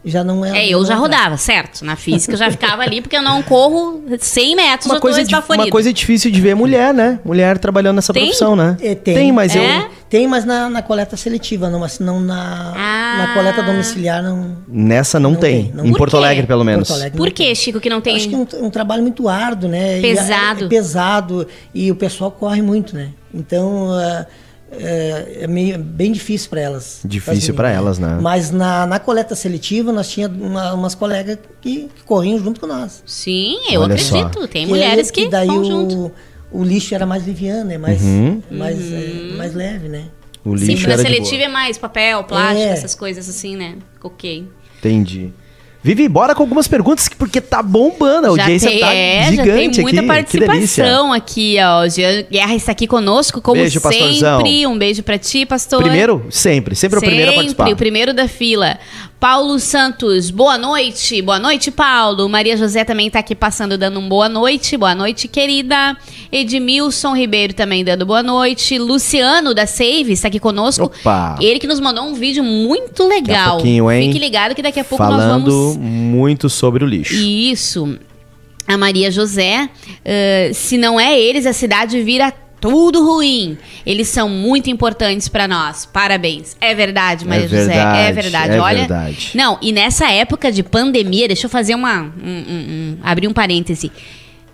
já 0.05 0.25
não 0.25 0.45
é. 0.45 0.67
É, 0.67 0.69
eu 0.69 0.85
já 0.85 0.95
rodava, 0.95 1.37
certo. 1.37 1.85
Na 1.85 1.95
física 1.95 2.33
eu 2.33 2.39
já 2.39 2.51
ficava 2.51 2.83
ali, 2.83 3.03
porque 3.03 3.17
eu 3.17 3.23
não 3.23 3.43
corro 3.43 4.03
100 4.19 4.57
metros, 4.57 4.87
uma 4.87 4.97
eu 4.97 5.01
coisa 5.01 5.23
tô 5.27 5.53
Uma 5.53 5.69
coisa 5.69 5.93
difícil 5.93 6.31
de 6.31 6.41
ver 6.41 6.55
mulher, 6.55 6.95
né? 6.95 7.21
Mulher 7.25 7.59
trabalhando 7.59 7.97
nessa 7.97 8.13
tem? 8.13 8.25
profissão, 8.25 8.57
né? 8.57 8.77
É, 8.81 8.95
tem. 8.95 9.15
tem, 9.15 9.33
mas 9.33 9.55
é? 9.55 9.79
eu. 9.79 9.91
Tem, 10.09 10.27
mas 10.27 10.45
na, 10.45 10.69
na 10.69 10.83
coleta 10.83 11.17
seletiva, 11.17 11.69
não, 11.69 11.81
mas 11.81 11.99
não 11.99 12.19
na, 12.19 12.73
ah. 12.75 13.17
na 13.19 13.35
coleta 13.35 13.63
domiciliar 13.63 14.23
não. 14.23 14.57
Nessa 14.67 15.21
não, 15.21 15.33
não 15.33 15.39
tem. 15.39 15.65
tem. 15.65 15.73
Não. 15.73 15.85
Em 15.85 15.93
Porto 15.93 16.17
Alegre, 16.17 16.47
pelo 16.47 16.65
menos. 16.65 16.91
Alegre, 16.91 17.17
Por 17.17 17.31
que, 17.31 17.55
Chico, 17.55 17.79
que 17.79 17.91
não 17.91 18.01
tem? 18.01 18.17
acho 18.17 18.29
que 18.29 18.35
é 18.35 18.39
um, 18.39 18.47
um, 18.67 18.71
trabalho 18.71 19.03
muito 19.03 19.29
árduo, 19.29 19.69
né? 19.69 20.01
Pesado. 20.01 20.63
É, 20.63 20.67
é, 20.67 20.69
pesado 20.69 21.47
e 21.75 21.93
o 21.93 21.95
pessoal 21.95 22.31
corre 22.31 22.63
muito, 22.63 22.95
né? 22.97 23.11
Então. 23.33 23.91
Uh, 23.91 24.27
é, 24.73 25.39
é 25.43 25.47
meio, 25.47 25.79
bem 25.79 26.13
difícil 26.13 26.49
para 26.49 26.61
elas. 26.61 27.01
Difícil 27.05 27.55
para 27.55 27.71
elas, 27.71 27.99
né? 27.99 28.19
Mas 28.21 28.51
na, 28.51 28.87
na 28.87 28.99
coleta 28.99 29.35
seletiva, 29.35 29.93
nós 29.93 30.09
tínhamos 30.09 30.41
uma, 30.41 30.75
umas 30.75 30.95
colegas 30.95 31.39
que, 31.61 31.89
que, 31.95 32.03
corriam 32.05 32.39
junto 32.39 32.61
com 32.61 32.67
nós. 32.67 33.03
Sim, 33.05 33.57
eu 33.71 33.81
Olha 33.81 33.95
acredito. 33.95 34.41
Só. 34.41 34.47
Tem 34.47 34.65
que 34.65 34.71
mulheres 34.71 35.11
que, 35.11 35.25
que 35.25 35.29
daí 35.29 35.49
vão 35.49 35.61
o, 35.61 35.65
junto. 35.65 36.13
o 36.53 36.63
lixo 36.63 36.95
era 36.95 37.05
mais 37.05 37.27
liviano, 37.27 37.65
né? 37.65 37.79
mais, 37.79 38.01
uhum. 38.01 38.43
mais, 38.51 38.79
uhum. 38.79 39.31
É, 39.33 39.37
mais 39.37 39.55
leve, 39.55 39.89
né? 39.89 40.05
O 40.45 40.55
lixo 40.55 40.83
Sim, 40.83 40.89
na 40.89 40.99
seletiva 40.99 41.43
é 41.43 41.49
mais 41.49 41.77
papel, 41.77 42.25
plástico, 42.25 42.63
é. 42.63 42.71
essas 42.71 42.95
coisas 42.95 43.29
assim, 43.29 43.57
né? 43.57 43.77
Ok. 44.03 44.49
Entendi. 44.79 45.33
Vive, 45.83 46.09
bora 46.09 46.35
com 46.35 46.43
algumas 46.43 46.69
perguntas, 46.69 47.09
porque 47.09 47.41
tá 47.41 47.63
bombando. 47.63 48.27
A 48.27 48.31
audiência 48.31 48.69
tem, 48.69 48.81
tá 48.81 48.95
é, 48.95 49.31
gigante 49.31 49.47
já 49.47 49.73
tem 49.73 49.83
muita 49.83 50.01
aqui. 50.01 50.07
participação 50.07 51.13
aqui, 51.13 51.57
ó. 51.59 51.89
Jean 51.89 52.23
Guerra 52.31 52.55
está 52.55 52.73
aqui 52.73 52.87
conosco, 52.87 53.41
como 53.41 53.61
beijo, 53.61 53.81
sempre. 53.81 53.99
Pastorzão. 53.99 54.43
Um 54.69 54.79
beijo 54.79 55.03
para 55.03 55.17
ti, 55.17 55.47
pastor. 55.47 55.83
Primeiro? 55.83 56.27
Sempre. 56.31 56.75
Sempre, 56.75 56.77
sempre 56.77 56.99
o 56.99 57.03
primeiro 57.03 57.31
a 57.31 57.35
participar. 57.35 57.65
Sempre, 57.65 57.75
o 57.75 57.77
primeiro 57.77 58.13
da 58.13 58.29
fila. 58.29 58.79
Paulo 59.21 59.59
Santos, 59.59 60.31
boa 60.31 60.57
noite. 60.57 61.21
Boa 61.21 61.39
noite, 61.39 61.71
Paulo. 61.71 62.27
Maria 62.27 62.57
José 62.57 62.85
também 62.85 63.09
está 63.09 63.19
aqui 63.19 63.35
passando, 63.35 63.77
dando 63.77 64.01
um 64.01 64.09
boa 64.09 64.31
noite. 64.31 64.79
Boa 64.79 64.95
noite, 64.95 65.29
querida. 65.29 65.95
Edmilson 66.33 67.15
Ribeiro 67.15 67.53
também 67.53 67.85
dando 67.85 68.07
boa 68.07 68.23
noite. 68.23 68.79
Luciano 68.79 69.53
da 69.53 69.67
Save 69.67 70.13
está 70.13 70.29
aqui 70.29 70.41
conosco. 70.41 70.87
Opa. 70.87 71.37
Ele 71.39 71.59
que 71.59 71.67
nos 71.67 71.81
mandou 71.81 72.05
um 72.05 72.15
vídeo 72.15 72.43
muito 72.43 73.07
legal. 73.07 73.59
Daqui 73.59 73.69
hein? 73.69 74.07
Fique 74.07 74.19
ligado 74.19 74.55
que 74.55 74.63
daqui 74.63 74.81
a 74.81 74.85
pouco 74.85 75.05
Falando 75.05 75.45
nós 75.45 75.75
vamos. 75.75 75.77
muito 75.77 76.49
sobre 76.49 76.83
o 76.83 76.87
lixo. 76.87 77.13
Isso. 77.13 77.99
A 78.67 78.79
Maria 78.79 79.11
José, 79.11 79.69
uh, 79.69 80.55
se 80.55 80.79
não 80.79 80.99
é 80.99 81.21
eles, 81.21 81.45
a 81.45 81.53
cidade 81.53 82.01
vira 82.03 82.33
tudo 82.61 83.05
ruim. 83.05 83.57
Eles 83.87 84.09
são 84.09 84.29
muito 84.29 84.69
importantes 84.69 85.29
para 85.29 85.49
nós. 85.49 85.87
Parabéns. 85.87 86.57
É 86.61 86.75
verdade, 86.75 87.27
Maria 87.27 87.47
é 87.47 87.49
José. 87.49 87.67
Verdade, 87.67 87.99
é 87.99 88.13
verdade. 88.13 88.53
É 88.55 88.61
Olha. 88.61 88.79
Verdade. 88.81 89.31
Não, 89.35 89.59
e 89.63 89.73
nessa 89.73 90.11
época 90.11 90.53
de 90.53 90.63
pandemia, 90.63 91.27
deixa 91.27 91.47
eu 91.47 91.51
fazer 91.51 91.75
uma. 91.75 92.03
Um, 92.03 92.05
um, 92.05 92.17
um, 92.23 92.99
abrir 93.03 93.27
um 93.27 93.33
parêntese. 93.33 93.91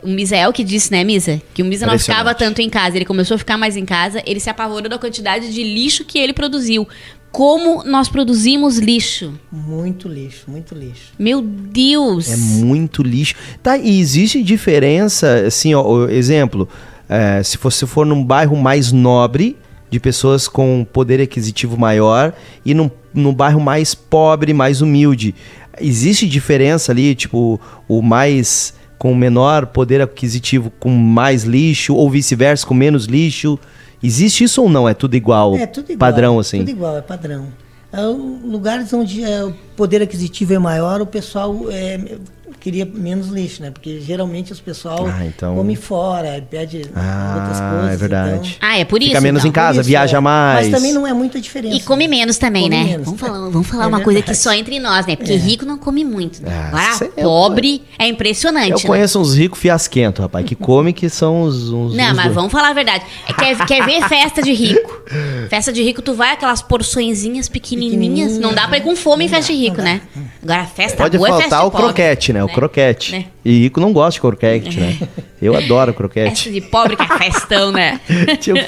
O 0.03 0.09
Misael 0.09 0.53
que 0.53 0.63
disse, 0.63 0.93
né, 0.93 1.03
Misa? 1.03 1.43
Que 1.53 1.63
o 1.63 1.65
Misa 1.65 1.85
não 1.85 1.99
ficava 1.99 2.33
tanto 2.33 2.63
em 2.63 2.71
casa. 2.71 2.97
Ele 2.97 3.05
começou 3.05 3.35
a 3.35 3.39
ficar 3.39 3.57
mais 3.59 3.77
em 3.77 3.85
casa. 3.85 4.23
Ele 4.25 4.39
se 4.39 4.49
apavorou 4.49 4.89
da 4.89 4.99
quantidade 4.99 5.53
de 5.53 5.65
lixo 5.65 6.05
que 6.05 6.19
ele 6.19 6.33
produziu. 6.33 6.87
Como 7.33 7.83
nós 7.85 8.09
produzimos 8.09 8.79
lixo? 8.79 9.35
Muito 9.51 10.09
lixo, 10.09 10.51
muito 10.51 10.75
lixo. 10.75 11.13
Meu 11.19 11.43
Deus! 11.43 12.31
É 12.31 12.37
muito 12.37 13.03
lixo. 13.03 13.35
Tá, 13.63 13.77
e 13.77 13.99
existe 13.99 14.43
diferença, 14.43 15.47
assim, 15.47 15.75
ó, 15.75 16.09
exemplo. 16.09 16.69
É, 17.09 17.43
se 17.43 17.57
você 17.59 17.87
for 17.87 18.05
num 18.05 18.25
bairro 18.25 18.57
mais 18.57 18.93
nobre, 18.93 19.57
de 19.91 20.01
pessoas 20.01 20.49
com 20.49 20.87
poder 20.93 21.21
aquisitivo 21.21 21.77
maior, 21.77 22.33
e 22.65 22.75
num, 22.75 22.91
num 23.15 23.33
bairro 23.33 23.61
mais 23.61 23.95
pobre, 23.95 24.53
mais 24.53 24.81
humilde. 24.81 25.35
Existe 25.81 26.29
diferença 26.29 26.93
ali, 26.93 27.15
tipo, 27.15 27.61
o 27.87 28.03
mais 28.03 28.75
com 28.99 29.15
menor 29.15 29.67
poder 29.67 30.01
aquisitivo 30.01 30.73
com 30.81 30.91
mais 30.91 31.45
lixo, 31.45 31.95
ou 31.95 32.11
vice-versa, 32.11 32.67
com 32.67 32.75
menos 32.75 33.05
lixo? 33.05 33.59
Existe 34.03 34.45
isso 34.45 34.63
ou 34.63 34.69
não? 34.69 34.89
É 34.89 34.95
tudo 34.95 35.17
igual? 35.17 35.57
É 35.57 35.67
tudo 35.67 35.93
igual. 35.93 35.99
Padrão, 35.99 36.39
assim? 36.39 36.59
Tudo 36.59 36.71
igual, 36.71 36.97
é 36.97 37.03
padrão. 37.03 37.47
É, 37.93 38.01
lugares 38.01 38.93
onde 38.93 39.23
é, 39.23 39.45
o 39.45 39.53
poder 39.77 40.03
aquisitivo 40.03 40.55
é 40.55 40.59
maior, 40.59 41.01
o 41.01 41.07
pessoal 41.07 41.55
é, 41.71 42.19
queria 42.61 42.85
menos 42.85 43.29
lixo, 43.29 43.63
né? 43.63 43.71
Porque 43.71 44.01
geralmente 44.01 44.53
os 44.53 44.61
pessoal 44.61 45.07
ah, 45.07 45.25
então... 45.25 45.55
come 45.55 45.77
fora, 45.77 46.45
pede 46.49 46.83
ah, 46.95 47.35
outras 47.39 47.61
coisas. 47.61 47.93
É 47.93 47.97
verdade. 47.97 48.57
Então... 48.57 48.69
Ah, 48.69 48.79
é 48.79 48.85
por 48.85 49.01
isso. 49.01 49.11
Fica 49.11 49.21
menos 49.21 49.41
então. 49.41 49.51
em 49.51 49.53
casa, 49.53 49.81
isso, 49.81 49.89
viaja 49.89 50.19
é. 50.19 50.21
mais. 50.21 50.69
Mas 50.69 50.77
também 50.77 50.93
não 50.93 51.07
é 51.07 51.13
muita 51.13 51.41
diferença. 51.41 51.77
E 51.77 51.81
come 51.81 52.09
menos 52.09 52.39
também, 52.39 52.65
come 52.65 52.77
né? 52.77 52.85
Menos. 52.85 53.07
Vamos 53.07 53.21
falar, 53.21 53.39
vamos 53.49 53.67
falar 53.67 53.85
é 53.85 53.87
uma 53.87 53.99
verdade. 53.99 54.05
coisa 54.05 54.23
que 54.23 54.35
só 54.35 54.53
entre 54.53 54.79
nós, 54.79 55.07
né? 55.07 55.17
Porque 55.17 55.33
é. 55.33 55.37
rico 55.37 55.65
não 55.65 55.79
come 55.79 56.05
muito. 56.05 56.43
Né? 56.43 56.51
Ah, 56.73 56.95
Agora, 56.95 57.13
pobre 57.23 57.83
é 57.99 58.07
impressionante. 58.07 58.71
Eu 58.71 58.79
né? 58.79 58.85
conheço 58.85 59.21
uns 59.21 59.35
ricos 59.35 59.59
fiasquentos, 59.59 60.23
rapaz, 60.23 60.45
que 60.45 60.55
come 60.55 60.93
que 60.93 61.09
são 61.09 61.43
os. 61.43 61.71
uns 61.71 61.95
não, 61.95 62.15
mas 62.15 62.33
vamos 62.33 62.53
falar 62.53 62.71
a 62.71 62.75
verdade. 62.75 63.05
É, 63.29 63.33
quer, 63.33 63.67
quer 63.67 63.85
ver 63.85 64.03
festa 64.09 64.43
de 64.43 64.53
rico? 64.53 65.03
Festa 65.49 65.73
de 65.73 65.83
rico, 65.83 66.03
tu 66.03 66.15
vai 66.15 66.33
aquelas 66.33 66.63
porçõezinhas 66.63 67.49
pequenininhas. 67.49 68.39
Não 68.39 68.55
dá 68.55 68.67
pra 68.69 68.79
ir 68.79 68.83
com 68.83 68.95
fome 68.97 69.25
em 69.25 69.29
festa 69.29 69.53
de 69.53 69.59
rico, 69.59 69.81
né? 69.81 70.01
Agora, 70.43 70.65
festa 70.65 70.97
Pode 70.97 71.19
boa 71.19 71.29
faltar 71.29 71.47
é 71.47 71.51
festa 71.51 71.65
o 71.65 71.71
croquete, 71.71 72.33
né? 72.33 72.36
O 72.43 72.47
né? 72.47 72.55
croquete. 72.55 73.13
Né? 73.13 73.27
E 73.45 73.61
rico 73.61 73.81
não 73.81 73.93
gosta 73.93 74.13
de 74.13 74.21
croquete, 74.21 74.81
né? 74.81 74.99
Eu 75.41 75.55
adoro 75.57 75.95
croquete. 75.95 76.33
Essa 76.33 76.51
de 76.51 76.61
pobre 76.61 76.97
que 76.97 77.03
é 77.03 77.19
festão, 77.19 77.71
né? 77.71 78.01
tipo, 78.41 78.59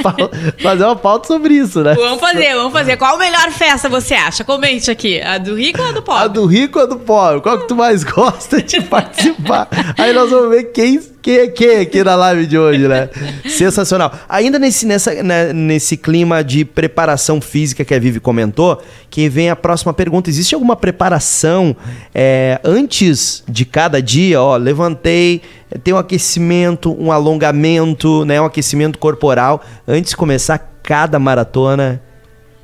fazer 0.63 0.85
uma 0.85 0.97
pauta 0.97 1.27
sobre 1.27 1.55
isso, 1.55 1.83
né? 1.83 1.95
Vamos 1.95 2.21
fazer, 2.21 2.55
vamos 2.55 2.73
fazer. 2.73 2.97
Qual 2.97 3.17
a 3.17 3.19
melhor 3.19 3.51
festa 3.51 3.89
você 3.89 4.15
acha? 4.15 4.45
Comente 4.45 4.91
aqui. 4.91 5.21
A 5.21 5.39
do 5.39 5.55
rico 5.55 5.81
ou 5.81 5.89
a 5.89 5.93
do 5.93 6.03
pobre? 6.03 6.25
A 6.25 6.27
do 6.29 6.47
rico 6.47 6.79
ou 6.79 6.85
a 6.85 6.89
do 6.89 6.99
pobre? 6.99 7.41
Qual 7.41 7.59
que 7.59 7.69
tu 7.69 7.75
mais 7.75 8.05
gosta 8.05 8.63
de 8.63 8.81
participar? 8.89 9.69
Aí 9.97 10.13
nós 10.13 10.31
vamos 10.31 10.51
ver 10.51 10.65
quem, 10.73 11.01
quem 11.21 11.37
é 11.37 11.47
quem 11.49 11.81
aqui 11.81 12.03
na 12.05 12.15
live 12.15 12.47
de 12.47 12.59
hoje, 12.59 12.87
né? 12.87 13.09
Sensacional. 13.49 14.13
Ainda 14.29 14.59
nesse, 14.59 14.87
nessa, 14.87 15.23
né, 15.23 15.53
nesse 15.53 15.97
clima 15.97 16.43
de 16.43 16.65
preparação 16.65 17.41
física 17.41 17.85
que 17.85 17.95
a 17.95 17.99
Vivi 17.99 18.21
comentou, 18.21 18.81
que 19.11 19.29
vem 19.29 19.51
a 19.51 19.57
próxima 19.57 19.93
pergunta. 19.93 20.31
Existe 20.31 20.55
alguma 20.55 20.77
preparação 20.77 21.77
é, 22.15 22.61
antes 22.65 23.43
de 23.49 23.65
cada 23.65 24.01
dia? 24.01 24.41
Ó, 24.41 24.57
levantei, 24.57 25.43
tem 25.83 25.93
um 25.93 25.99
aquecimento, 25.99 26.97
um 26.99 27.11
alongamento, 27.11 28.25
né, 28.25 28.41
um 28.41 28.45
aquecimento 28.45 28.99
corporal 28.99 29.63
antes 29.87 30.11
de 30.11 30.17
começar 30.17 30.59
cada 30.83 31.19
maratona. 31.19 32.01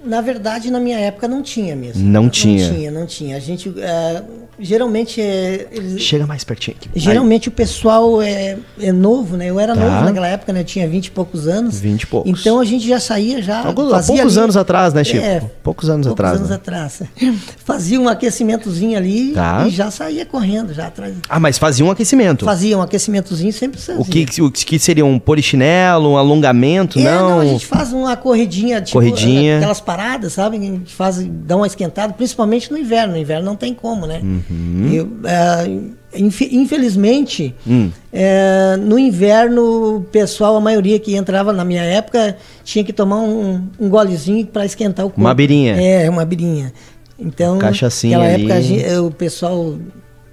Na 0.04 0.20
verdade, 0.20 0.70
na 0.70 0.78
minha 0.78 0.98
época 0.98 1.26
não 1.26 1.42
tinha 1.42 1.74
mesmo. 1.74 2.02
Não, 2.04 2.28
tinha. 2.28 2.68
Não 2.68 2.74
tinha, 2.74 2.90
não 2.90 3.06
tinha. 3.06 3.36
A 3.36 3.40
gente 3.40 3.72
é, 3.78 4.22
geralmente 4.58 5.20
é, 5.20 5.66
eles, 5.70 6.02
chega 6.02 6.26
mais 6.26 6.44
pertinho. 6.44 6.76
Aqui. 6.76 6.88
Geralmente 6.94 7.48
Aí. 7.48 7.52
o 7.52 7.56
pessoal 7.56 8.22
é, 8.22 8.58
é 8.80 8.92
novo, 8.92 9.36
né? 9.36 9.50
Eu 9.50 9.58
era 9.58 9.74
tá. 9.74 9.80
novo 9.80 10.04
naquela 10.04 10.28
época, 10.28 10.52
né? 10.52 10.60
Eu 10.60 10.64
tinha 10.64 10.88
20 10.88 11.06
e 11.06 11.10
poucos 11.10 11.48
anos. 11.48 11.80
20 11.80 12.02
e 12.02 12.06
poucos. 12.06 12.40
Então 12.40 12.60
a 12.60 12.64
gente 12.64 12.86
já 12.86 13.00
saía 13.00 13.42
já. 13.42 13.64
Alguns, 13.64 13.90
fazia 13.90 14.16
poucos 14.16 14.36
ali, 14.36 14.44
anos 14.44 14.56
atrás, 14.56 14.94
né, 14.94 15.04
Chico? 15.04 15.24
É, 15.24 15.42
poucos 15.62 15.88
anos 15.88 16.06
poucos 16.06 16.24
atrás. 16.24 16.38
anos 16.38 16.50
né? 16.50 16.56
atrás. 16.56 17.02
Fazia 17.64 18.00
um 18.00 18.08
aquecimentozinho 18.08 18.96
ali 18.96 19.32
tá. 19.32 19.64
e 19.66 19.70
já 19.70 19.90
saía 19.90 20.26
correndo 20.26 20.74
já 20.74 20.86
atrás. 20.86 21.14
Ah, 21.28 21.40
mas 21.40 21.56
fazia 21.58 21.84
um 21.84 21.90
aquecimento? 21.90 22.44
Fazia 22.44 22.76
um 22.76 22.82
aquecimentozinho 22.82 23.52
sempre 23.52 23.80
fazia. 23.80 24.00
O 24.00 24.04
que, 24.04 24.42
o 24.42 24.50
que 24.50 24.78
seria 24.78 25.04
um 25.04 25.18
polichinelo, 25.18 26.10
um 26.10 26.16
alongamento? 26.16 26.98
É, 26.98 27.04
não? 27.04 27.30
não, 27.30 27.40
a 27.40 27.44
gente 27.46 27.66
faz 27.66 27.92
uma 27.92 28.16
corridinha, 28.16 28.80
tipo, 28.82 28.98
corridinha. 28.98 29.56
aquelas 29.56 29.80
paradas, 29.80 29.93
sabe? 30.30 30.56
A 30.56 30.60
gente 30.60 30.94
faz, 30.94 31.18
dá 31.18 31.56
uma 31.56 31.66
esquentada, 31.66 32.12
principalmente 32.12 32.70
no 32.70 32.78
inverno. 32.78 33.14
No 33.14 33.18
inverno 33.18 33.44
não 33.44 33.56
tem 33.56 33.74
como, 33.74 34.06
né? 34.06 34.20
Uhum. 34.22 34.90
Eu, 34.92 35.10
é, 35.24 36.18
infelizmente, 36.18 37.54
hum. 37.66 37.90
é, 38.12 38.76
no 38.76 38.98
inverno, 38.98 39.96
o 39.96 40.00
pessoal, 40.02 40.56
a 40.56 40.60
maioria 40.60 40.98
que 40.98 41.14
entrava 41.16 41.52
na 41.52 41.64
minha 41.64 41.82
época, 41.82 42.36
tinha 42.62 42.84
que 42.84 42.92
tomar 42.92 43.20
um, 43.20 43.68
um 43.78 43.88
golezinho 43.88 44.46
para 44.46 44.64
esquentar 44.64 45.06
o 45.06 45.08
corpo. 45.08 45.20
Uma 45.20 45.34
birinha. 45.34 45.80
É, 45.80 46.08
uma 46.08 46.24
birinha. 46.24 46.72
Então, 47.18 47.58
Cachaçinha 47.58 48.18
naquela 48.18 48.54
época, 48.54 49.02
o 49.02 49.10
pessoal 49.10 49.76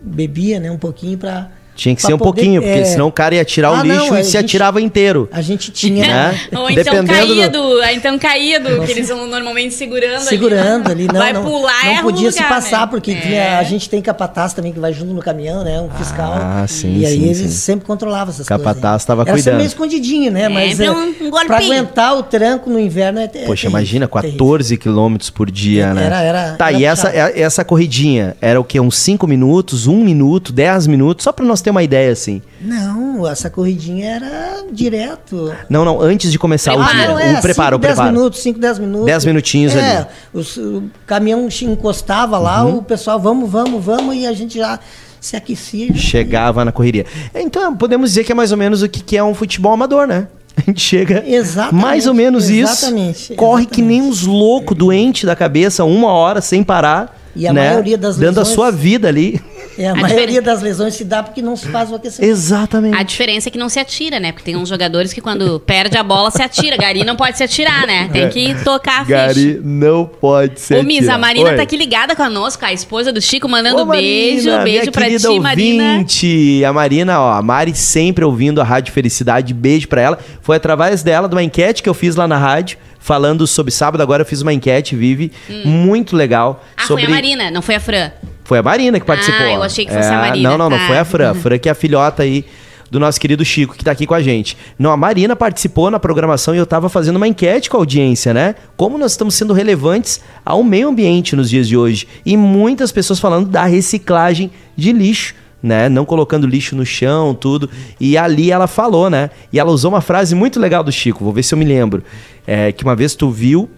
bebia 0.01 0.59
né, 0.59 0.71
um 0.71 0.77
pouquinho 0.77 1.17
para 1.17 1.51
tinha 1.75 1.95
que 1.95 2.01
ser 2.01 2.13
um 2.13 2.17
poder, 2.17 2.41
pouquinho, 2.41 2.61
porque 2.61 2.79
é... 2.79 2.85
senão 2.85 3.07
o 3.07 3.11
cara 3.11 3.35
ia 3.35 3.45
tirar 3.45 3.69
ah, 3.69 3.81
o 3.81 3.83
lixo 3.83 4.11
não, 4.11 4.19
e 4.19 4.23
se 4.23 4.31
gente, 4.31 4.45
atirava 4.45 4.81
inteiro. 4.81 5.29
A 5.31 5.41
gente 5.41 5.71
tinha. 5.71 6.05
Né? 6.05 6.39
Ou 6.55 6.69
então 6.69 7.05
caía 7.05 7.49
do... 7.49 7.61
do. 7.61 7.83
Então 7.83 8.19
caía 8.19 8.59
do. 8.59 8.83
Que 8.83 8.91
eles 8.91 9.07
vão 9.09 9.27
normalmente 9.27 9.73
segurando. 9.73 10.21
Segurando 10.21 10.91
ali, 10.91 11.03
ali 11.03 11.07
não. 11.07 11.19
Vai 11.19 11.33
não, 11.33 11.43
pular, 11.43 11.85
Não 11.85 11.91
é 11.91 12.01
podia 12.01 12.29
lugar, 12.29 12.43
se 12.43 12.49
passar, 12.49 12.81
né? 12.81 12.87
porque 12.87 13.11
é. 13.11 13.19
tinha, 13.19 13.59
a 13.59 13.63
gente 13.63 13.89
tem 13.89 14.01
capataz 14.01 14.53
também 14.53 14.71
que 14.71 14.79
vai 14.79 14.93
junto 14.93 15.13
no 15.13 15.21
caminhão, 15.21 15.63
né? 15.63 15.79
Um 15.81 15.89
fiscal. 15.91 16.33
Ah, 16.33 16.65
sim. 16.67 16.99
E 16.99 17.05
aí 17.05 17.17
sim, 17.17 17.25
eles 17.25 17.37
sim. 17.37 17.47
sempre 17.49 17.85
controlavam 17.85 18.33
essas 18.33 18.47
capataz 18.47 18.73
coisas. 18.73 18.81
Capataz 18.81 19.01
estava 19.01 19.25
cuidando. 19.25 19.47
Era 19.47 19.57
meio 19.57 19.67
escondidinho, 19.67 20.31
né? 20.31 20.43
É, 20.43 20.49
Mas 20.49 20.79
é, 20.79 20.91
um, 20.91 21.09
um 21.21 21.31
pra 21.47 21.57
aguentar 21.57 22.17
o 22.17 22.23
tranco 22.23 22.69
no 22.69 22.79
inverno 22.79 23.19
é. 23.19 23.23
é 23.33 23.45
Poxa, 23.45 23.67
imagina, 23.67 24.07
14 24.07 24.77
quilômetros 24.77 25.29
por 25.29 25.49
dia, 25.49 25.93
né? 25.93 26.05
Era, 26.05 26.21
era. 26.21 26.55
Tá, 26.55 26.71
e 26.71 26.85
essa, 26.85 27.09
essa 27.09 27.63
corridinha 27.63 28.35
era 28.41 28.59
o 28.59 28.63
quê? 28.63 28.79
Uns 28.79 28.97
5 28.97 29.25
minutos, 29.27 29.87
1 29.87 29.93
um 29.93 30.03
minuto, 30.03 30.51
10 30.51 30.87
minutos? 30.87 31.23
Só 31.23 31.31
pra 31.31 31.45
nós 31.45 31.60
ter 31.63 31.69
uma 31.69 31.83
ideia, 31.83 32.11
assim. 32.11 32.41
Não, 32.59 33.27
essa 33.27 33.49
corridinha 33.49 34.15
era 34.15 34.63
direto. 34.71 35.53
Não, 35.69 35.85
não, 35.85 36.01
antes 36.01 36.31
de 36.31 36.39
começar 36.39 36.73
preparo. 36.73 37.13
o 37.13 37.17
dia. 37.17 37.25
É, 37.25 37.37
o 37.37 37.41
preparo, 37.41 37.75
cinco, 37.75 37.75
o 37.75 37.79
preparo. 37.79 38.09
10 38.09 38.11
minutos, 38.11 38.39
5, 38.41 38.59
10 38.59 38.79
minutos. 38.79 39.05
10 39.05 39.25
minutinhos 39.25 39.75
é, 39.75 39.97
ali. 39.97 40.07
Os, 40.33 40.57
o 40.57 40.83
caminhão 41.05 41.47
encostava 41.63 42.37
lá, 42.37 42.63
uhum. 42.63 42.77
o 42.77 42.83
pessoal, 42.83 43.19
vamos, 43.19 43.49
vamos, 43.49 43.83
vamos, 43.83 44.15
e 44.15 44.25
a 44.25 44.33
gente 44.33 44.57
já 44.57 44.79
se 45.19 45.35
aquecia. 45.35 45.93
Chegava 45.93 46.65
na 46.65 46.71
correria. 46.71 47.05
Então, 47.33 47.75
podemos 47.75 48.09
dizer 48.09 48.23
que 48.23 48.31
é 48.31 48.35
mais 48.35 48.51
ou 48.51 48.57
menos 48.57 48.81
o 48.81 48.89
que 48.89 49.15
é 49.15 49.23
um 49.23 49.35
futebol 49.35 49.73
amador, 49.73 50.07
né? 50.07 50.27
A 50.57 50.61
gente 50.61 50.81
chega 50.81 51.23
exatamente, 51.25 51.81
mais 51.81 52.07
ou 52.07 52.13
menos 52.13 52.49
exatamente, 52.49 53.17
isso. 53.17 53.35
Corre 53.35 53.61
exatamente. 53.61 53.69
que 53.69 53.81
nem 53.81 54.01
uns 54.01 54.25
loucos, 54.25 54.77
doente 54.77 55.25
da 55.25 55.35
cabeça, 55.35 55.85
uma 55.85 56.11
hora 56.11 56.41
sem 56.41 56.63
parar. 56.63 57.17
E 57.33 57.47
a 57.47 57.53
né? 57.53 57.69
maioria 57.69 57.97
das 57.97 58.17
lesões... 58.17 58.35
Dando 58.35 58.41
a 58.41 58.45
sua 58.45 58.69
vida 58.69 59.07
ali. 59.07 59.41
É, 59.81 59.87
a, 59.87 59.93
a 59.93 59.95
maioria 59.95 60.41
das 60.41 60.61
lesões 60.61 60.93
se 60.93 61.03
dá 61.03 61.23
porque 61.23 61.41
não 61.41 61.55
se 61.55 61.67
faz 61.69 61.91
o 61.91 61.95
aquecimento. 61.95 62.29
Exatamente. 62.29 62.95
A 62.95 63.01
diferença 63.01 63.49
é 63.49 63.51
que 63.51 63.57
não 63.57 63.67
se 63.67 63.79
atira, 63.79 64.19
né? 64.19 64.31
Porque 64.31 64.45
tem 64.45 64.55
uns 64.55 64.69
jogadores 64.69 65.11
que 65.11 65.19
quando 65.19 65.59
perde 65.59 65.97
a 65.97 66.03
bola 66.03 66.29
se 66.29 66.41
atira. 66.41 66.77
Gari 66.77 67.03
não 67.03 67.15
pode 67.15 67.35
se 67.35 67.43
atirar, 67.43 67.87
né? 67.87 68.07
Tem 68.13 68.29
que 68.29 68.53
tocar 68.63 69.01
a 69.01 69.03
Gari 69.03 69.53
ficha. 69.53 69.61
não 69.63 70.05
pode 70.05 70.59
se 70.59 70.75
Ô, 70.75 70.83
Miss, 70.83 71.09
a 71.09 71.17
Marina 71.17 71.49
Oi. 71.49 71.55
tá 71.55 71.63
aqui 71.63 71.75
ligada 71.75 72.15
conosco, 72.15 72.63
a 72.63 72.71
esposa 72.71 73.11
do 73.11 73.19
Chico, 73.19 73.49
mandando 73.49 73.81
Ô, 73.81 73.85
Marina, 73.85 74.03
beijo. 74.03 74.63
Beijo 74.63 74.91
pra 74.91 75.07
ti, 75.07 75.27
ouvinte. 75.27 75.41
Marina. 75.41 76.69
A 76.69 76.73
Marina, 76.73 77.19
ó, 77.19 77.31
a 77.33 77.41
Mari 77.41 77.73
sempre 77.75 78.23
ouvindo 78.23 78.61
a 78.61 78.63
Rádio 78.63 78.93
Felicidade. 78.93 79.51
Beijo 79.53 79.87
pra 79.87 80.01
ela. 80.01 80.19
Foi 80.41 80.57
através 80.57 81.01
dela, 81.01 81.27
de 81.27 81.33
uma 81.33 81.43
enquete 81.43 81.81
que 81.81 81.89
eu 81.89 81.93
fiz 81.93 82.15
lá 82.15 82.27
na 82.27 82.37
rádio 82.37 82.77
falando 82.99 83.47
sobre 83.47 83.71
sábado. 83.71 84.01
Agora 84.01 84.21
eu 84.21 84.25
fiz 84.25 84.41
uma 84.41 84.53
enquete, 84.53 84.95
Vive, 84.95 85.31
hum. 85.49 85.63
muito 85.65 86.15
legal. 86.15 86.63
Ah, 86.77 86.85
sobre... 86.85 87.05
foi 87.05 87.11
a 87.11 87.15
Marina, 87.15 87.51
não 87.51 87.61
foi 87.61 87.75
a 87.75 87.79
Fran. 87.79 88.11
Foi 88.51 88.57
a 88.57 88.63
Marina 88.63 88.99
que 88.99 89.05
participou. 89.05 89.45
Ah, 89.45 89.53
eu 89.53 89.63
achei 89.63 89.85
que 89.85 89.93
fosse 89.93 90.09
é, 90.09 90.13
a 90.13 90.17
Marina. 90.17 90.49
Não, 90.49 90.57
não, 90.57 90.69
não 90.71 90.79
foi 90.79 90.97
a 90.97 91.05
Fran. 91.05 91.31
A 91.31 91.33
Fran 91.39 91.57
que 91.57 91.69
é 91.69 91.71
a 91.71 91.73
filhota 91.73 92.23
aí 92.23 92.43
do 92.89 92.99
nosso 92.99 93.17
querido 93.17 93.45
Chico, 93.45 93.77
que 93.77 93.81
tá 93.81 93.91
aqui 93.91 94.05
com 94.05 94.13
a 94.13 94.21
gente. 94.21 94.57
Não, 94.77 94.91
a 94.91 94.97
Marina 94.97 95.37
participou 95.37 95.89
na 95.89 95.97
programação 96.01 96.53
e 96.53 96.57
eu 96.57 96.65
tava 96.65 96.89
fazendo 96.89 97.15
uma 97.15 97.29
enquete 97.29 97.69
com 97.69 97.77
a 97.77 97.79
audiência, 97.79 98.33
né? 98.33 98.55
Como 98.75 98.97
nós 98.97 99.11
estamos 99.11 99.35
sendo 99.35 99.53
relevantes 99.53 100.19
ao 100.45 100.65
meio 100.65 100.89
ambiente 100.89 101.33
nos 101.33 101.49
dias 101.49 101.65
de 101.65 101.77
hoje. 101.77 102.05
E 102.25 102.35
muitas 102.35 102.91
pessoas 102.91 103.21
falando 103.21 103.47
da 103.47 103.63
reciclagem 103.63 104.51
de 104.75 104.91
lixo. 104.91 105.33
Né? 105.63 105.87
Não 105.87 106.03
colocando 106.03 106.45
lixo 106.45 106.75
no 106.75 106.85
chão, 106.85 107.33
tudo. 107.33 107.69
E 108.01 108.17
ali 108.17 108.51
ela 108.51 108.67
falou, 108.67 109.09
né? 109.09 109.29
E 109.53 109.61
ela 109.61 109.71
usou 109.71 109.91
uma 109.91 110.01
frase 110.01 110.35
muito 110.35 110.59
legal 110.59 110.83
do 110.83 110.91
Chico, 110.91 111.23
vou 111.23 111.31
ver 111.31 111.43
se 111.43 111.53
eu 111.53 111.57
me 111.57 111.63
lembro. 111.63 112.03
É, 112.45 112.73
que 112.73 112.83
uma 112.83 112.97
vez 112.97 113.15
tu 113.15 113.31
viu 113.31 113.69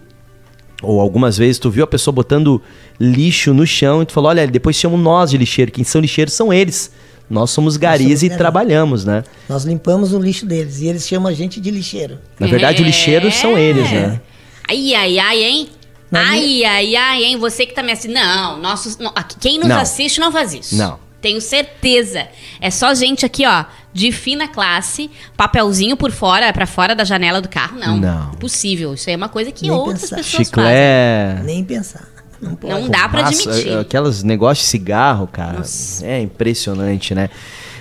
ou 0.82 1.00
algumas 1.00 1.38
vezes 1.38 1.58
tu 1.58 1.70
viu 1.70 1.84
a 1.84 1.86
pessoa 1.86 2.12
botando 2.12 2.60
lixo 3.00 3.54
no 3.54 3.66
chão 3.66 4.02
e 4.02 4.06
tu 4.06 4.12
falou, 4.12 4.30
olha, 4.30 4.46
depois 4.46 4.76
chamam 4.76 4.98
nós 4.98 5.30
de 5.30 5.38
lixeiro. 5.38 5.70
Quem 5.70 5.84
são 5.84 6.00
lixeiros 6.00 6.34
são 6.34 6.52
eles. 6.52 6.90
Nós 7.28 7.50
somos 7.50 7.76
garis 7.76 8.22
e 8.22 8.28
trabalhamos, 8.28 9.04
né? 9.04 9.24
Nós 9.48 9.64
limpamos 9.64 10.12
o 10.12 10.18
lixo 10.18 10.44
deles 10.44 10.80
e 10.80 10.88
eles 10.88 11.08
chamam 11.08 11.28
a 11.28 11.32
gente 11.32 11.60
de 11.60 11.70
lixeiro. 11.70 12.18
Na 12.38 12.46
verdade, 12.46 12.78
é... 12.78 12.82
o 12.82 12.86
lixeiro 12.86 13.30
são 13.32 13.56
eles, 13.56 13.90
né? 13.90 14.20
Ai, 14.68 14.94
ai, 14.94 15.18
ai, 15.18 15.42
hein? 15.42 15.68
Não, 16.10 16.20
ai, 16.20 16.64
ai, 16.64 16.96
ai, 16.96 17.24
hein? 17.24 17.38
Você 17.38 17.66
que 17.66 17.74
tá 17.74 17.82
me 17.82 17.92
assistindo. 17.92 18.14
Não, 18.14 18.60
nossos, 18.60 18.98
não, 18.98 19.12
quem 19.40 19.58
nos 19.58 19.68
não. 19.68 19.78
assiste 19.78 20.20
não 20.20 20.30
faz 20.30 20.52
isso. 20.52 20.76
Não. 20.76 20.98
Tenho 21.24 21.40
certeza. 21.40 22.28
É 22.60 22.70
só 22.70 22.92
gente 22.92 23.24
aqui, 23.24 23.46
ó, 23.46 23.64
de 23.94 24.12
fina 24.12 24.46
classe, 24.46 25.10
papelzinho 25.34 25.96
por 25.96 26.10
fora, 26.10 26.52
para 26.52 26.66
fora 26.66 26.94
da 26.94 27.02
janela 27.02 27.40
do 27.40 27.48
carro. 27.48 27.78
Não. 27.78 27.96
Não. 27.96 28.32
Impossível. 28.34 28.92
Isso 28.92 29.08
aí 29.08 29.14
é 29.14 29.16
uma 29.16 29.30
coisa 29.30 29.50
que 29.50 29.62
Nem 29.62 29.70
outras 29.70 30.02
pensar. 30.02 30.16
pessoas 30.16 30.46
Chiclé. 30.48 31.30
fazem. 31.30 31.46
Nem 31.46 31.64
pensar. 31.64 32.06
Não, 32.42 32.54
pode. 32.54 32.74
não 32.74 32.90
dá 32.90 33.08
para 33.08 33.28
admitir. 33.28 33.72
Aquelas 33.78 34.22
negócios 34.22 34.66
de 34.66 34.70
cigarro, 34.70 35.26
cara. 35.26 35.60
Nossa. 35.60 36.06
É 36.06 36.20
impressionante, 36.20 37.14
né? 37.14 37.30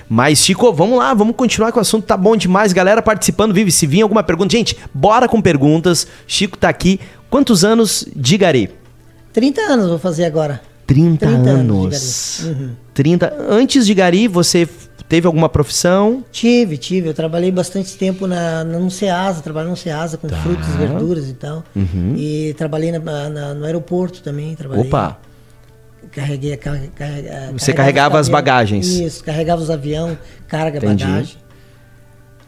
Mas, 0.08 0.40
Chico, 0.40 0.72
vamos 0.72 0.98
lá, 0.98 1.14
vamos 1.14 1.36
continuar 1.36 1.74
com 1.74 1.80
o 1.80 1.82
assunto, 1.82 2.06
tá 2.06 2.16
bom 2.16 2.38
demais. 2.38 2.72
Galera 2.72 3.02
participando, 3.02 3.54
vive, 3.54 3.74
se 3.74 3.86
vir 3.86 4.04
alguma 4.04 4.24
pergunta. 4.24 4.56
Gente, 4.56 4.78
bora 4.94 5.28
com 5.28 5.42
perguntas. 5.42 6.08
Chico 6.26 6.58
tá 6.58 6.70
aqui. 6.70 6.98
Quantos 7.30 7.66
anos 7.66 8.08
de 8.16 8.38
Gari? 8.38 8.70
30 9.34 9.60
anos 9.64 9.90
vou 9.90 10.00
fazer 10.00 10.24
agora. 10.24 10.62
30, 10.86 11.26
30 11.26 11.50
anos. 11.50 12.40
anos 12.40 12.46
uhum. 12.46 12.70
30. 12.94 13.34
Antes 13.50 13.86
de 13.86 13.94
Gari, 13.94 14.28
você 14.28 14.68
teve 15.08 15.28
alguma 15.28 15.50
profissão? 15.50 16.24
Tive, 16.32 16.78
tive. 16.78 17.10
Eu 17.10 17.14
trabalhei 17.14 17.52
bastante 17.52 17.96
tempo 17.98 18.28
na, 18.28 18.64
no 18.64 18.90
Ceasa, 18.92 19.42
trabalhei 19.42 19.70
no 19.70 19.78
Ceasa 19.78 20.18
com 20.18 20.28
tá. 20.28 20.38
frutas, 20.38 20.68
verduras 20.76 21.30
e 21.30 21.34
tal. 21.34 21.64
Uhum. 21.76 22.16
E 22.18 22.54
trabalhei 22.58 22.92
na, 22.92 23.30
na, 23.30 23.54
no 23.54 23.66
aeroporto 23.66 24.22
também. 24.22 24.56
Trabalhei. 24.56 24.86
Opa! 24.86 25.20
Carreguei, 26.12 26.56
carreguei, 26.58 26.92
Você 27.54 27.74
carregava 27.74 28.20
as 28.20 28.28
bagagens? 28.28 28.88
Isso, 28.88 29.24
carregava 29.24 29.62
os 29.62 29.70
aviões, 29.70 30.18
carga, 30.48 30.78
Entendi. 30.78 31.06
bagagem. 31.06 31.38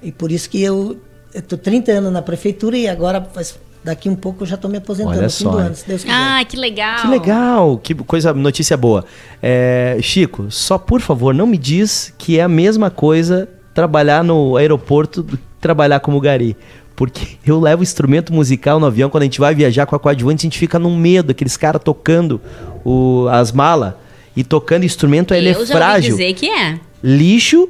E 0.03 0.11
por 0.11 0.31
isso 0.31 0.49
que 0.49 0.61
eu 0.61 0.99
estou 1.33 1.57
30 1.57 1.91
anos 1.93 2.13
na 2.13 2.21
prefeitura 2.21 2.77
e 2.77 2.87
agora 2.87 3.21
faz 3.33 3.57
daqui 3.85 4.09
um 4.09 4.15
pouco 4.15 4.43
eu 4.43 4.47
já 4.47 4.55
estou 4.55 4.69
me 4.69 4.77
aposentando 4.77 5.19
Olha 5.19 5.29
só. 5.29 5.51
ano, 5.51 5.75
se 5.75 5.87
Deus 5.87 6.03
quiser. 6.03 6.13
Ah, 6.13 6.43
que 6.43 6.57
legal. 6.57 7.01
Que 7.01 7.07
legal, 7.07 7.77
que 7.77 7.93
coisa, 7.93 8.33
notícia 8.33 8.75
boa. 8.75 9.05
É, 9.41 9.97
Chico, 10.01 10.47
só 10.49 10.79
por 10.79 10.99
favor, 10.99 11.35
não 11.35 11.45
me 11.45 11.57
diz 11.57 12.11
que 12.17 12.39
é 12.39 12.41
a 12.41 12.49
mesma 12.49 12.89
coisa 12.89 13.47
trabalhar 13.75 14.23
no 14.23 14.57
aeroporto 14.57 15.21
do 15.21 15.37
que 15.37 15.43
trabalhar 15.61 15.99
como 15.99 16.19
gari. 16.19 16.57
Porque 16.95 17.37
eu 17.45 17.59
levo 17.59 17.83
instrumento 17.83 18.33
musical 18.33 18.79
no 18.79 18.87
avião, 18.87 19.09
quando 19.09 19.21
a 19.21 19.25
gente 19.25 19.39
vai 19.39 19.53
viajar 19.53 19.85
com 19.85 19.95
a 19.95 19.99
coadjuvante, 19.99 20.41
a 20.41 20.47
gente 20.47 20.57
fica 20.57 20.79
num 20.79 20.97
medo, 20.97 21.31
aqueles 21.31 21.55
caras 21.55 21.81
tocando 21.83 22.41
o, 22.83 23.27
as 23.29 23.51
malas 23.51 23.93
e 24.35 24.43
tocando 24.43 24.83
instrumento, 24.83 25.33
ele 25.33 25.49
eu 25.49 25.61
é 25.61 25.65
frágil. 25.65 25.77
Eu 26.13 26.17
já 26.17 26.23
ouvi 26.23 26.33
dizer 26.33 26.33
que 26.33 26.49
é. 26.49 26.79
lixo, 27.03 27.69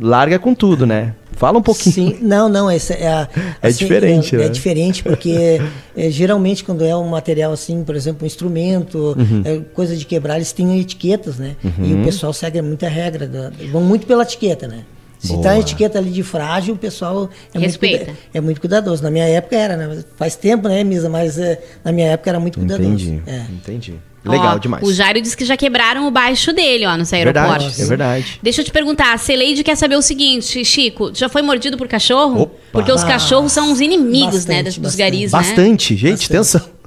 larga 0.00 0.38
com 0.38 0.54
tudo, 0.54 0.86
né? 0.86 1.14
Fala 1.32 1.58
um 1.58 1.62
pouquinho. 1.62 1.94
Sim, 1.94 2.18
não, 2.20 2.48
não, 2.48 2.68
essa 2.68 2.94
é, 2.94 3.06
a, 3.06 3.28
é 3.62 3.68
assim, 3.68 3.78
diferente, 3.84 4.34
é, 4.34 4.38
né? 4.38 4.44
É 4.46 4.48
diferente 4.48 5.02
porque 5.02 5.60
é, 5.96 6.10
geralmente 6.10 6.64
quando 6.64 6.84
é 6.84 6.96
um 6.96 7.08
material 7.08 7.52
assim, 7.52 7.84
por 7.84 7.94
exemplo, 7.94 8.24
um 8.24 8.26
instrumento, 8.26 9.16
uhum. 9.16 9.42
é, 9.44 9.58
coisa 9.72 9.96
de 9.96 10.04
quebrar, 10.04 10.36
eles 10.36 10.52
têm 10.52 10.80
etiquetas, 10.80 11.38
né? 11.38 11.56
Uhum. 11.62 11.84
E 11.84 11.94
o 11.94 12.04
pessoal 12.04 12.32
segue 12.32 12.60
muita 12.60 12.88
regra, 12.88 13.26
da, 13.26 13.52
vão 13.70 13.82
muito 13.82 14.06
pela 14.06 14.24
etiqueta, 14.24 14.66
né? 14.66 14.84
Se 15.18 15.32
Boa. 15.32 15.42
tá 15.42 15.50
a 15.50 15.58
etiqueta 15.58 15.98
ali 15.98 16.10
de 16.10 16.22
frágil, 16.22 16.74
o 16.74 16.78
pessoal 16.78 17.28
é 17.52 17.58
Respeita. 17.58 18.06
muito, 18.06 18.18
é 18.32 18.40
muito 18.40 18.60
cuidadoso. 18.60 19.02
Na 19.02 19.10
minha 19.10 19.24
época 19.24 19.56
era, 19.56 19.76
né? 19.76 20.04
Faz 20.16 20.36
tempo, 20.36 20.68
né, 20.68 20.84
Misa? 20.84 21.08
Mas 21.08 21.36
é, 21.38 21.60
na 21.84 21.90
minha 21.90 22.06
época 22.08 22.30
era 22.30 22.38
muito 22.38 22.58
cuidadoso. 22.58 22.88
Entendi, 22.88 23.22
é. 23.26 23.46
entendi. 23.52 23.94
Legal 24.24 24.56
ó, 24.56 24.58
demais. 24.58 24.82
O 24.86 24.92
Jairo 24.92 25.20
disse 25.20 25.36
que 25.36 25.44
já 25.44 25.56
quebraram 25.56 26.06
o 26.06 26.10
baixo 26.10 26.52
dele, 26.52 26.84
ó, 26.86 26.96
nos 26.96 27.12
aeroportos. 27.12 27.76
Verdade, 27.76 27.82
é 27.82 27.86
verdade. 27.86 28.40
Deixa 28.42 28.60
eu 28.60 28.64
te 28.64 28.70
perguntar, 28.72 29.12
a 29.12 29.18
Celeide 29.18 29.62
quer 29.64 29.76
saber 29.76 29.96
o 29.96 30.02
seguinte, 30.02 30.64
Chico, 30.64 31.10
já 31.14 31.28
foi 31.28 31.40
mordido 31.40 31.76
por 31.78 31.88
cachorro? 31.88 32.42
Opa. 32.42 32.56
Porque 32.72 32.92
os 32.92 33.04
cachorros 33.04 33.52
são 33.52 33.72
os 33.72 33.80
inimigos, 33.80 34.44
né, 34.44 34.56
bastante, 34.56 34.56
né, 34.56 34.62
dos, 34.64 34.78
dos 34.78 34.94
garis, 34.94 35.30
bastante. 35.30 35.56
né? 35.56 35.62
Bastante, 35.62 35.96
gente, 35.96 36.10
bastante. 36.28 36.36
atenção. 36.36 36.78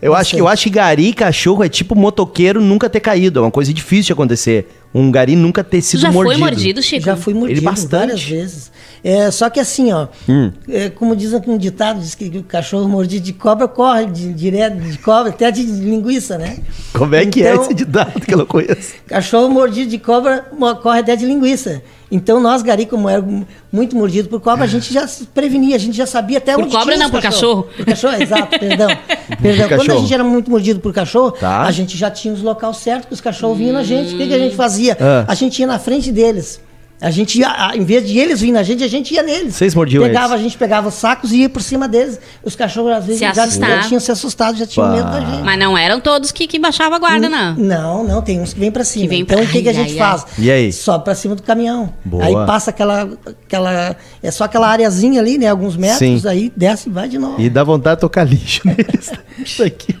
Eu 0.00 0.14
acho, 0.14 0.34
que, 0.34 0.40
eu 0.40 0.48
acho 0.48 0.62
que 0.64 0.70
gari 0.70 1.08
e 1.08 1.12
cachorro 1.12 1.62
é 1.62 1.68
tipo 1.68 1.94
motoqueiro 1.94 2.60
nunca 2.60 2.88
ter 2.88 3.00
caído. 3.00 3.40
É 3.40 3.42
uma 3.42 3.50
coisa 3.50 3.72
difícil 3.74 4.04
de 4.04 4.12
acontecer. 4.14 4.66
Um 4.92 5.10
gari 5.10 5.36
nunca 5.36 5.62
ter 5.62 5.80
sido 5.82 6.00
já 6.00 6.10
mordido. 6.10 6.32
Já 6.32 6.38
foi 6.40 6.50
mordido, 6.50 6.82
Chico? 6.82 7.06
Já 7.06 7.16
fui 7.16 7.32
mordido 7.32 7.60
Ele 7.60 7.64
bastante. 7.64 7.90
várias 7.90 8.22
vezes. 8.22 8.72
É, 9.04 9.30
só 9.30 9.48
que 9.48 9.60
assim, 9.60 9.92
ó, 9.92 10.08
hum. 10.28 10.50
é, 10.68 10.90
como 10.90 11.14
diz 11.14 11.32
um 11.32 11.56
ditado, 11.56 12.00
diz 12.00 12.14
que 12.14 12.26
o 12.36 12.42
cachorro 12.42 12.88
mordido 12.88 13.24
de 13.24 13.32
cobra 13.32 13.68
corre 13.68 14.06
de, 14.06 14.32
direto 14.32 14.78
de 14.78 14.98
cobra, 14.98 15.30
até 15.30 15.50
de 15.50 15.62
linguiça, 15.62 16.36
né? 16.36 16.58
Como 16.92 17.14
é 17.14 17.24
que 17.24 17.42
é 17.42 17.50
então, 17.50 17.62
é 17.62 17.64
esse 17.64 17.74
ditado 17.74 18.20
que 18.20 18.34
eu 18.34 18.38
não 18.38 18.46
conheço? 18.46 18.94
Cachorro 19.06 19.48
mordido 19.48 19.90
de 19.90 19.98
cobra 19.98 20.44
corre 20.82 21.00
até 21.00 21.14
de 21.14 21.24
linguiça. 21.24 21.82
Então 22.10 22.40
nós, 22.40 22.62
gari, 22.62 22.86
como 22.86 23.08
era 23.08 23.24
muito 23.70 23.96
mordido 23.96 24.28
por 24.28 24.40
cobra, 24.40 24.64
a 24.64 24.66
gente 24.66 24.92
já 24.92 25.06
se 25.06 25.26
prevenia, 25.26 25.76
a 25.76 25.78
gente 25.78 25.96
já 25.96 26.06
sabia 26.06 26.38
até 26.38 26.54
por 26.54 26.64
onde 26.64 26.76
cobra 26.76 26.96
não, 26.96 27.08
por 27.08 27.22
cachorro. 27.22 27.68
Por 27.76 27.86
cachorro, 27.86 28.20
exato, 28.20 28.58
perdão. 28.58 28.88
perdão. 29.40 29.68
Quando 29.68 29.92
a 29.92 29.96
gente 29.96 30.12
era 30.12 30.24
muito 30.24 30.50
mordido 30.50 30.80
por 30.80 30.92
cachorro, 30.92 31.30
tá. 31.32 31.62
a 31.62 31.70
gente 31.70 31.96
já 31.96 32.10
tinha 32.10 32.34
os 32.34 32.42
locais 32.42 32.78
certos 32.78 33.06
que 33.06 33.14
os 33.14 33.20
cachorros 33.20 33.58
vinham 33.58 33.74
na 33.74 33.84
gente. 33.84 34.14
O 34.14 34.18
que, 34.18 34.26
que 34.26 34.34
a 34.34 34.38
gente 34.38 34.56
fazia? 34.56 34.96
Ah. 35.00 35.24
A 35.28 35.34
gente 35.34 35.60
ia 35.60 35.66
na 35.66 35.78
frente 35.78 36.10
deles. 36.10 36.60
A 37.00 37.10
gente 37.10 37.38
ia, 37.38 37.72
em 37.74 37.84
vez 37.84 38.06
de 38.06 38.18
eles 38.18 38.40
virem 38.40 38.52
na 38.52 38.62
gente, 38.62 38.84
a 38.84 38.88
gente 38.88 39.14
ia 39.14 39.22
neles. 39.22 39.54
Vocês 39.54 39.74
mordiam 39.74 40.04
Pegava, 40.04 40.34
eles? 40.34 40.40
a 40.40 40.42
gente 40.42 40.58
pegava 40.58 40.88
os 40.88 40.94
sacos 40.94 41.32
e 41.32 41.38
ia 41.38 41.48
por 41.48 41.62
cima 41.62 41.88
deles. 41.88 42.20
Os 42.44 42.54
cachorros 42.54 42.92
às 42.92 43.06
vezes 43.06 43.20
se 43.20 43.34
já, 43.34 43.46
já, 43.46 43.80
tinham 43.80 44.00
se 44.00 44.12
assustado, 44.12 44.58
já 44.58 44.66
tinham 44.66 44.86
Pá. 44.86 44.96
medo 44.96 45.10
da 45.10 45.20
gente. 45.20 45.42
Mas 45.42 45.58
não 45.58 45.78
eram 45.78 45.98
todos 45.98 46.30
que, 46.30 46.46
que 46.46 46.58
baixavam 46.58 46.96
a 46.96 46.98
guarda, 46.98 47.28
não. 47.28 47.54
Não, 47.54 48.04
não, 48.04 48.20
tem 48.20 48.38
uns 48.38 48.52
que 48.52 48.60
vêm 48.60 48.70
para 48.70 48.84
cima. 48.84 49.08
Vem 49.08 49.22
então 49.22 49.38
pra... 49.38 49.46
o 49.46 49.48
que, 49.48 49.62
que 49.62 49.68
a 49.70 49.72
gente 49.72 49.92
ai, 49.92 49.98
faz? 49.98 50.26
Ai. 50.38 50.44
E 50.44 50.50
aí? 50.50 50.72
Sobe 50.72 51.04
para 51.04 51.14
cima 51.14 51.34
do 51.34 51.42
caminhão. 51.42 51.94
Boa. 52.04 52.22
Aí 52.22 52.34
passa 52.46 52.68
aquela, 52.68 53.08
aquela. 53.46 53.96
É 54.22 54.30
só 54.30 54.44
aquela 54.44 54.68
areazinha 54.68 55.20
ali, 55.20 55.38
né? 55.38 55.46
Alguns 55.46 55.76
metros, 55.76 56.22
Sim. 56.22 56.28
aí 56.28 56.52
desce 56.54 56.90
e 56.90 56.92
vai 56.92 57.08
de 57.08 57.18
novo. 57.18 57.40
E 57.40 57.48
dá 57.48 57.64
vontade 57.64 57.96
de 57.96 58.00
tocar 58.02 58.24
lixo 58.24 58.60
neles. 58.68 59.10
Isso 59.38 59.62
aqui. 59.62 59.96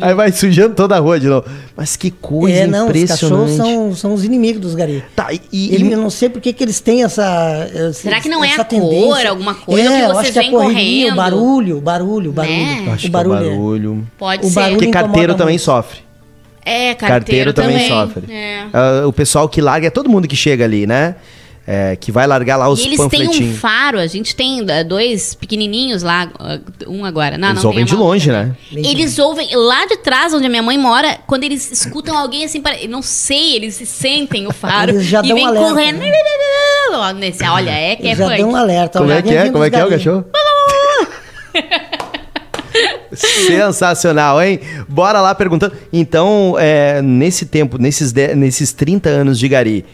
Aí 0.00 0.14
vai 0.14 0.32
sujando 0.32 0.74
toda 0.74 0.96
a 0.96 0.98
rua 0.98 1.18
de 1.18 1.26
novo. 1.26 1.46
Mas 1.76 1.96
que 1.96 2.10
coisa 2.10 2.58
é, 2.58 2.66
não, 2.66 2.88
impressionante. 2.88 3.52
Os 3.52 3.56
cachorros 3.56 3.56
são, 3.56 3.94
são 3.94 4.14
os 4.14 4.24
inimigos 4.24 4.60
dos 4.60 4.74
garis. 4.74 5.02
Tá, 5.14 5.28
e, 5.32 5.74
Ele, 5.74 5.92
eu 5.92 5.98
não 5.98 6.10
sei 6.10 6.28
por 6.28 6.40
que, 6.40 6.52
que 6.52 6.64
eles 6.64 6.80
têm 6.80 7.02
essa. 7.02 7.68
Será 7.92 8.20
que 8.20 8.28
não 8.28 8.44
é 8.44 8.54
a 8.54 8.64
tendência? 8.64 9.06
cor, 9.06 9.26
alguma 9.26 9.54
coisa 9.54 9.92
é, 9.92 10.06
que 10.06 10.12
vocês 10.12 10.30
que 10.30 10.40
vêm 10.40 10.50
correndo? 10.50 11.12
O 11.12 11.16
barulho, 11.16 11.78
o 11.78 11.80
barulho, 11.80 12.30
o 12.30 12.32
barulho. 12.32 12.56
Né? 12.56 12.92
Acho 12.92 13.06
o 13.06 13.10
barulho. 13.10 13.38
Que 13.38 13.44
é 13.44 13.48
o 13.48 13.50
barulho. 13.50 14.06
Pode 14.18 14.46
o 14.46 14.48
ser. 14.48 14.54
Barulho 14.54 14.76
Porque 14.76 14.92
carteiro 14.92 15.34
também 15.34 15.54
muito. 15.54 15.62
sofre. 15.62 16.04
É, 16.64 16.94
carteiro, 16.94 17.52
carteiro 17.52 17.52
também, 17.52 17.88
também 17.88 17.88
sofre. 17.88 18.32
É. 18.32 18.64
Uh, 19.04 19.08
o 19.08 19.12
pessoal 19.12 19.48
que 19.48 19.60
larga 19.60 19.86
é 19.86 19.90
todo 19.90 20.08
mundo 20.08 20.26
que 20.26 20.34
chega 20.34 20.64
ali, 20.64 20.86
né? 20.86 21.16
É, 21.66 21.96
que 21.96 22.12
vai 22.12 22.26
largar 22.26 22.58
lá 22.58 22.68
os 22.68 22.80
e 22.80 22.88
eles 22.88 23.00
têm 23.08 23.26
um 23.26 23.54
faro, 23.54 23.98
a 23.98 24.06
gente 24.06 24.36
tem 24.36 24.62
é, 24.68 24.84
dois 24.84 25.34
pequenininhos 25.34 26.02
lá, 26.02 26.30
um 26.86 27.06
agora. 27.06 27.38
Não, 27.38 27.50
eles 27.50 27.62
não 27.62 27.70
ouvem 27.70 27.86
de 27.86 27.96
longe, 27.96 28.30
né? 28.30 28.54
Eles 28.70 29.18
ouvem 29.18 29.48
lá 29.56 29.86
de 29.86 29.96
trás, 29.96 30.34
onde 30.34 30.44
a 30.44 30.50
minha 30.50 30.62
mãe 30.62 30.76
mora, 30.76 31.16
quando 31.26 31.44
eles 31.44 31.72
escutam 31.72 32.18
alguém 32.18 32.44
assim, 32.44 32.62
não 32.86 33.00
sei, 33.00 33.56
eles 33.56 33.76
sentem 33.76 34.46
o 34.46 34.52
faro 34.52 34.90
eles 34.90 35.06
já 35.06 35.22
e 35.24 35.32
vêm 35.32 35.46
alerta, 35.46 35.68
correndo. 35.68 35.98
Né? 36.00 36.12
Nesse, 37.16 37.42
olha, 37.44 37.70
é 37.70 37.96
que 37.96 38.08
é 38.08 38.14
Já 38.14 38.36
dão 38.36 38.50
um 38.50 38.56
alerta. 38.56 38.98
Como 38.98 39.10
é 39.10 39.22
que 39.22 39.34
é? 39.34 39.50
Como 39.50 39.64
é 39.64 39.70
que 39.70 39.76
é 39.76 39.86
o 39.86 39.88
cachorro? 39.88 40.24
Sensacional, 43.14 44.42
hein? 44.42 44.60
Bora 44.88 45.20
lá 45.20 45.34
perguntando. 45.34 45.74
Então, 45.92 46.56
é, 46.58 47.00
nesse 47.00 47.46
tempo, 47.46 47.78
nesses, 47.78 48.12
de, 48.12 48.34
nesses 48.34 48.72
30 48.72 49.08
anos 49.08 49.38
de 49.38 49.48
Gari, 49.48 49.84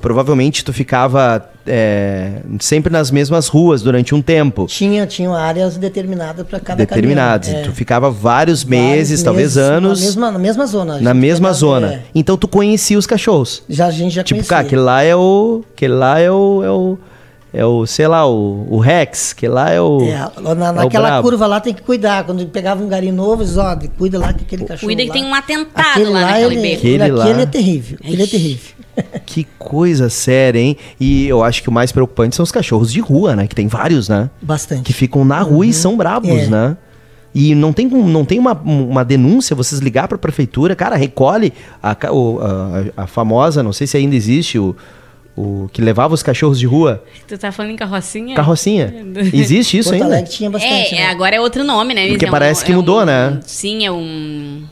provavelmente 0.00 0.64
tu 0.64 0.72
ficava 0.72 1.50
é, 1.66 2.40
sempre 2.60 2.92
nas 2.92 3.10
mesmas 3.10 3.48
ruas 3.48 3.82
durante 3.82 4.14
um 4.14 4.22
tempo. 4.22 4.66
Tinha, 4.66 5.06
tinha 5.06 5.30
áreas 5.30 5.76
determinadas 5.76 6.46
para 6.46 6.60
cada 6.60 6.78
Determinadas. 6.78 7.48
É. 7.48 7.62
Tu 7.62 7.72
ficava 7.72 8.10
vários, 8.10 8.62
vários 8.62 8.64
meses, 8.64 9.10
meses, 9.10 9.22
talvez 9.22 9.56
anos. 9.56 10.00
Na 10.00 10.06
mesma, 10.06 10.30
na 10.32 10.38
mesma 10.38 10.66
zona. 10.66 11.00
Na 11.00 11.14
mesma 11.14 11.52
zona. 11.52 11.94
É. 11.94 12.02
Então 12.14 12.36
tu 12.36 12.46
conhecia 12.46 12.98
os 12.98 13.06
cachorros. 13.06 13.62
Já 13.68 13.86
a 13.86 13.90
gente 13.90 14.14
já 14.14 14.22
tipo, 14.22 14.38
conhecia. 14.38 14.56
cara, 14.56 14.66
aquele 14.66 14.82
lá 14.82 15.02
é 15.02 15.16
o. 15.16 15.62
Aquele 15.74 15.94
lá 15.94 16.20
é 16.20 16.30
o. 16.30 16.62
É 16.64 16.70
o 16.70 16.98
é 17.54 17.64
o, 17.64 17.86
sei 17.86 18.08
lá, 18.08 18.26
o, 18.28 18.66
o 18.68 18.78
Rex, 18.80 19.32
que 19.32 19.46
lá 19.46 19.70
é 19.70 19.80
o. 19.80 20.00
É, 20.02 20.54
na, 20.56 20.72
naquela 20.72 21.22
curva 21.22 21.46
lá 21.46 21.60
tem 21.60 21.72
que 21.72 21.82
cuidar. 21.82 22.24
Quando 22.24 22.44
pegava 22.46 22.82
um 22.82 22.88
gari 22.88 23.12
novo, 23.12 23.42
eles, 23.42 23.56
ó, 23.56 23.78
cuida 23.96 24.18
lá 24.18 24.32
que 24.32 24.42
aquele 24.42 24.64
cachorro. 24.64 24.88
Cuida 24.88 25.04
que 25.04 25.12
tem 25.12 25.24
um 25.24 25.32
atentado 25.32 25.90
aquele 25.92 26.10
lá, 26.10 26.20
lá 26.20 26.26
naquele 26.32 26.54
ele, 26.54 26.62
beco. 26.62 26.76
Aquele, 26.78 27.12
lá... 27.12 27.24
aquele 27.24 27.42
é 27.42 27.46
terrível. 27.46 27.98
Aquele 28.02 28.22
é 28.22 28.26
terrível. 28.26 28.74
Que 29.26 29.44
coisa 29.58 30.08
séria, 30.08 30.60
hein? 30.60 30.76
E 31.00 31.26
eu 31.26 31.42
acho 31.42 31.62
que 31.64 31.68
o 31.68 31.72
mais 31.72 31.90
preocupante 31.90 32.36
são 32.36 32.44
os 32.44 32.52
cachorros 32.52 32.92
de 32.92 33.00
rua, 33.00 33.34
né? 33.34 33.48
Que 33.48 33.54
tem 33.54 33.66
vários, 33.66 34.08
né? 34.08 34.30
Bastante. 34.40 34.82
Que 34.82 34.92
ficam 34.92 35.24
na 35.24 35.40
rua 35.40 35.58
uhum. 35.58 35.64
e 35.64 35.72
são 35.72 35.96
bravos, 35.96 36.30
é. 36.30 36.46
né? 36.46 36.76
E 37.34 37.54
não 37.56 37.72
tem, 37.72 37.88
não 37.88 38.24
tem 38.24 38.38
uma, 38.38 38.52
uma 38.52 39.04
denúncia, 39.04 39.56
vocês 39.56 39.80
ligar 39.80 40.06
para 40.06 40.14
a 40.14 40.18
prefeitura, 40.18 40.76
cara, 40.76 40.94
recolhe 40.94 41.52
a, 41.82 41.90
a, 41.90 43.02
a, 43.02 43.06
famosa, 43.08 43.60
não 43.60 43.72
sei 43.72 43.88
se 43.88 43.96
ainda 43.96 44.14
existe, 44.14 44.56
o, 44.56 44.76
o 45.36 45.68
que 45.72 45.82
levava 45.82 46.14
os 46.14 46.22
cachorros 46.22 46.58
de 46.58 46.66
rua. 46.66 47.02
Tu 47.26 47.36
tá 47.36 47.50
falando 47.50 47.72
em 47.72 47.76
carrocinha? 47.76 48.36
Carrocinha. 48.36 48.94
Existe 49.32 49.78
isso 49.78 49.90
Porto 49.90 50.02
ainda? 50.02 50.14
Alegre 50.14 50.30
tinha 50.30 50.50
bastante. 50.50 50.94
É, 50.94 50.98
né? 50.98 51.06
agora 51.06 51.36
é 51.36 51.40
outro 51.40 51.64
nome, 51.64 51.94
né? 51.94 52.08
Porque 52.08 52.26
é 52.26 52.30
parece 52.30 52.62
um, 52.62 52.66
que 52.66 52.72
mudou, 52.72 53.00
é 53.00 53.02
um, 53.02 53.06
né? 53.06 53.40
Sim, 53.44 53.84
é 53.84 53.90
um. 53.90 54.64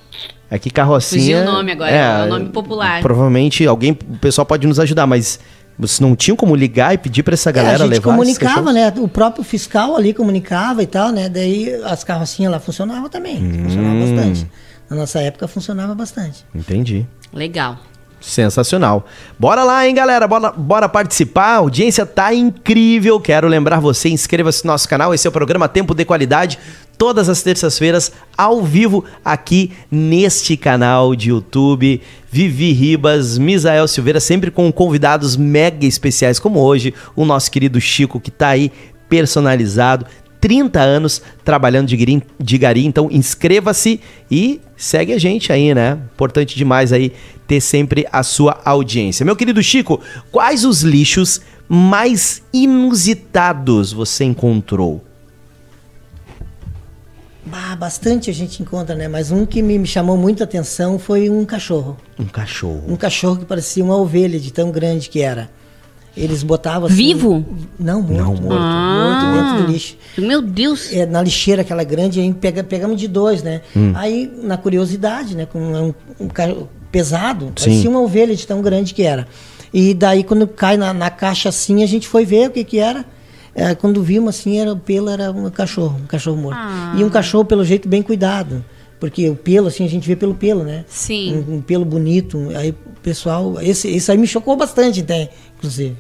É 0.51 0.59
que 0.59 0.71
carrocinha. 0.71 1.21
Fugiu 1.21 1.39
o 1.39 1.45
nome 1.45 1.73
agora, 1.73 1.91
é, 1.91 2.21
é 2.21 2.25
o 2.25 2.29
nome 2.29 2.51
popular. 2.51 3.01
Provavelmente 3.01 3.67
alguém, 3.67 3.93
o 3.93 4.19
pessoal 4.19 4.45
pode 4.45 4.67
nos 4.67 4.79
ajudar, 4.79 5.07
mas 5.07 5.41
vocês 5.79 5.99
não 5.99 6.15
tinham 6.15 6.37
como 6.37 6.55
ligar 6.55 6.95
e 6.95 6.99
pedir 6.99 7.23
para 7.23 7.35
essa 7.35 7.51
galera 7.51 7.85
levar? 7.85 7.87
É, 7.87 7.91
a 7.91 7.95
gente 7.95 8.39
comunicava, 8.39 8.73
né? 8.73 8.93
O 8.99 9.09
próprio 9.09 9.43
fiscal 9.43 9.97
ali 9.97 10.13
comunicava 10.13 10.83
e 10.83 10.87
tal, 10.87 11.11
né? 11.11 11.29
Daí 11.29 11.75
as 11.85 12.05
carrocinhas 12.05 12.53
lá 12.53 12.61
funcionavam 12.61 13.09
também. 13.09 13.39
Hum. 13.39 13.65
Funcionava 13.65 14.01
bastante. 14.01 14.47
Na 14.89 14.97
nossa 14.97 15.21
época 15.21 15.49
funcionava 15.49 15.95
bastante. 15.95 16.45
Entendi. 16.55 17.07
Legal. 17.33 17.79
Sensacional. 18.23 19.05
Bora 19.39 19.65
lá, 19.65 19.87
hein, 19.87 19.95
galera? 19.95 20.27
Bora, 20.29 20.53
bora 20.53 20.89
participar. 20.89 21.55
A 21.55 21.57
audiência 21.57 22.07
tá 22.07 22.33
incrível. 22.33 23.21
Quero 23.21 23.49
lembrar 23.49 23.81
você, 23.81 24.09
inscreva-se 24.09 24.65
no 24.65 24.73
nosso 24.73 24.89
canal. 24.89 25.13
Esse 25.13 25.27
é 25.27 25.31
o 25.31 25.33
programa 25.33 25.69
Tempo 25.69 25.95
de 25.95 26.05
Qualidade. 26.05 26.59
Todas 26.97 27.29
as 27.29 27.43
terças-feiras, 27.43 28.13
ao 28.39 28.63
vivo, 28.63 29.05
aqui 29.25 29.73
neste 29.91 30.57
canal 30.57 31.17
de 31.17 31.31
YouTube. 31.31 32.01
Vivi 32.31 32.73
Ribas, 32.73 33.37
Misael 33.39 33.89
Silveira, 33.89 34.21
sempre 34.21 34.51
com 34.51 34.71
convidados 34.73 35.37
mega 35.37 35.85
especiais, 35.85 36.39
como 36.39 36.61
hoje, 36.61 36.95
o 37.17 37.25
nosso 37.25 37.51
querido 37.51 37.81
Chico, 37.81 38.21
que 38.21 38.31
tá 38.31 38.49
aí 38.49 38.71
personalizado. 39.09 40.07
30 40.43 40.81
anos 40.81 41.23
trabalhando 41.45 41.87
de, 41.87 41.97
gari, 41.97 42.23
de 42.39 42.59
gari, 42.59 42.85
então 42.85 43.09
inscreva-se 43.13 44.01
e 44.29 44.61
segue 44.77 45.13
a 45.13 45.19
gente 45.19 45.53
aí, 45.53 45.73
né? 45.73 45.97
Importante 46.13 46.57
demais 46.57 46.93
aí 46.93 47.13
ter 47.47 47.61
sempre 47.61 48.09
a 48.11 48.25
sua 48.25 48.61
audiência. 48.65 49.25
Meu 49.25 49.37
querido 49.37 49.63
Chico, 49.63 50.01
quais 50.33 50.65
os 50.65 50.83
lixos 50.83 51.41
mais 51.69 52.43
inusitados 52.53 53.93
você 53.93 54.25
encontrou? 54.25 55.01
Ah, 57.53 57.77
bastante 57.77 58.29
a 58.29 58.35
gente 58.35 58.63
encontra, 58.63 58.97
né? 58.97 59.07
Mas 59.07 59.31
um 59.31 59.47
que 59.47 59.63
me 59.63 59.87
chamou 59.87 60.17
muita 60.17 60.43
atenção 60.43 60.99
foi 60.99 61.31
um 61.31 61.45
cachorro. 61.45 61.97
Um 62.19 62.25
cachorro. 62.25 62.83
Um 62.89 62.97
cachorro 62.97 63.37
que 63.37 63.45
parecia 63.45 63.85
uma 63.85 63.97
ovelha 63.97 64.41
de 64.41 64.53
tão 64.53 64.73
grande 64.73 65.09
que 65.09 65.21
era. 65.21 65.49
Eles 66.17 66.43
botavam 66.43 66.87
assim, 66.87 66.97
Vivo? 66.97 67.45
Não, 67.79 68.03
morto. 68.03 68.17
Não, 68.17 68.35
morto. 68.35 68.59
Ah, 68.61 69.23
morto 69.25 69.43
dentro 69.43 69.67
do 69.67 69.73
lixo. 69.73 69.97
Meu 70.19 70.43
Deus. 70.43 70.93
É, 70.93 71.07
na 71.07 71.23
lixeira 71.23 71.63
aquela 71.63 71.85
grande, 71.85 72.21
aí 72.21 72.33
pega, 72.35 72.63
pegamos 72.63 73.01
de 73.01 73.09
dois, 73.09 73.43
né? 73.43 73.63
Hum. 73.75 73.93
Aí, 73.95 74.31
na 74.43 74.57
curiosidade, 74.57 75.35
né? 75.35 75.47
Com 75.47 75.59
um, 75.59 75.87
um, 75.87 75.95
um 76.21 76.67
pesado, 76.91 77.47
Sim. 77.57 77.71
parecia 77.71 77.91
uma 77.91 78.01
ovelha 78.01 78.37
de 78.37 78.47
tão 78.47 78.61
grande 78.61 78.93
que 78.93 79.03
era. 79.03 79.27
E 79.73 79.95
daí, 79.95 80.23
quando 80.23 80.47
cai 80.47 80.77
na, 80.77 80.93
na 80.93 81.09
caixa 81.09 81.49
assim, 81.49 81.83
a 81.83 81.87
gente 81.87 82.07
foi 82.07 82.27
ver 82.27 82.49
o 82.49 82.51
que 82.51 82.63
que 82.63 82.79
era. 82.79 83.07
É, 83.55 83.75
quando 83.75 84.03
vimos 84.03 84.37
assim, 84.37 84.59
era, 84.59 84.73
o 84.73 84.77
pelo 84.77 85.09
era 85.09 85.31
um 85.31 85.51
cachorro, 85.51 85.99
um 86.03 86.07
cachorro 86.07 86.37
morto. 86.37 86.59
Ah. 86.59 86.95
E 86.97 87.05
um 87.05 87.11
cachorro, 87.11 87.45
pelo 87.45 87.65
jeito, 87.65 87.89
bem 87.89 88.03
cuidado 88.03 88.63
porque 89.03 89.29
o 89.29 89.35
pelo, 89.35 89.67
assim, 89.67 89.85
a 89.85 89.89
gente 89.89 90.07
vê 90.07 90.15
pelo 90.15 90.33
pelo, 90.33 90.63
né? 90.63 90.85
Sim. 90.87 91.45
Um, 91.49 91.57
um 91.57 91.61
pelo 91.61 91.85
bonito. 91.85 92.51
Aí 92.55 92.71
o 92.71 93.01
pessoal. 93.03 93.61
Esse, 93.61 93.89
esse 93.89 94.13
aí 94.13 94.17
me 94.17 94.29
chocou 94.29 94.57
bastante, 94.57 95.01
até, 95.01 95.29
inclusive. 95.59 95.97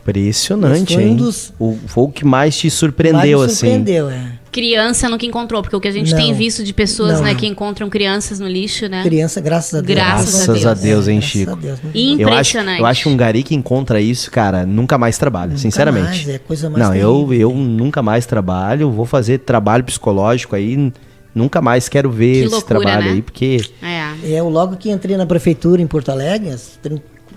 Impressionante, 0.00 0.94
foi 0.94 1.06
um 1.06 1.16
dos 1.16 1.52
o, 1.58 1.76
foi 1.88 2.04
o 2.04 2.08
que 2.08 2.24
mais 2.24 2.56
te 2.56 2.70
surpreendeu, 2.70 3.40
mais 3.40 3.50
me 3.50 3.56
surpreendeu, 3.56 4.06
assim. 4.06 4.16
É. 4.16 4.32
Criança 4.52 5.08
nunca 5.08 5.26
encontrou, 5.26 5.60
porque 5.60 5.74
o 5.74 5.80
que 5.80 5.88
a 5.88 5.90
gente 5.90 6.12
não, 6.12 6.18
tem 6.18 6.32
visto 6.32 6.62
de 6.62 6.72
pessoas, 6.72 7.20
né, 7.20 7.34
que 7.34 7.48
encontram 7.48 7.90
crianças 7.90 8.38
no 8.38 8.46
lixo, 8.46 8.88
né? 8.88 9.02
Criança, 9.02 9.40
graças 9.40 9.74
a 9.74 9.80
Deus. 9.82 9.98
Graças, 9.98 10.46
graças 10.46 10.48
a 10.48 10.52
Deus, 10.52 10.66
a 10.66 10.74
Deus 10.74 11.08
hein, 11.08 11.20
Chico? 11.20 11.50
É, 11.50 11.56
Deus, 11.56 11.80
Impressionante. 11.92 12.20
Eu 12.20 12.28
acho, 12.28 12.82
eu 12.82 12.86
acho 12.86 13.02
que 13.02 13.08
um 13.08 13.16
gari 13.16 13.42
que 13.42 13.56
encontra 13.56 14.00
isso, 14.00 14.30
cara, 14.30 14.64
nunca 14.64 14.96
mais 14.96 15.18
trabalha, 15.18 15.48
nunca 15.48 15.62
sinceramente. 15.62 16.24
Mais, 16.24 16.28
é 16.28 16.38
coisa 16.38 16.70
mais 16.70 16.86
Não, 16.86 16.94
eu, 16.94 17.34
eu 17.34 17.52
nunca 17.52 18.00
mais 18.00 18.24
trabalho, 18.24 18.88
vou 18.92 19.04
fazer 19.04 19.38
trabalho 19.38 19.82
psicológico 19.82 20.54
aí, 20.54 20.92
nunca 21.36 21.60
mais 21.60 21.88
quero 21.88 22.10
ver 22.10 22.32
que 22.32 22.38
esse 22.40 22.48
loucura, 22.48 22.80
trabalho 22.80 23.04
né? 23.04 23.12
aí, 23.12 23.22
porque... 23.22 23.60
É. 23.82 24.06
Eu 24.24 24.48
logo 24.48 24.76
que 24.76 24.90
entrei 24.90 25.16
na 25.16 25.26
prefeitura 25.26 25.82
em 25.82 25.86
Porto 25.86 26.08
Alegre, 26.08 26.56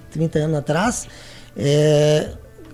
30 0.10 0.40
anos 0.40 0.58
atrás, 0.58 1.08
é, 1.56 2.30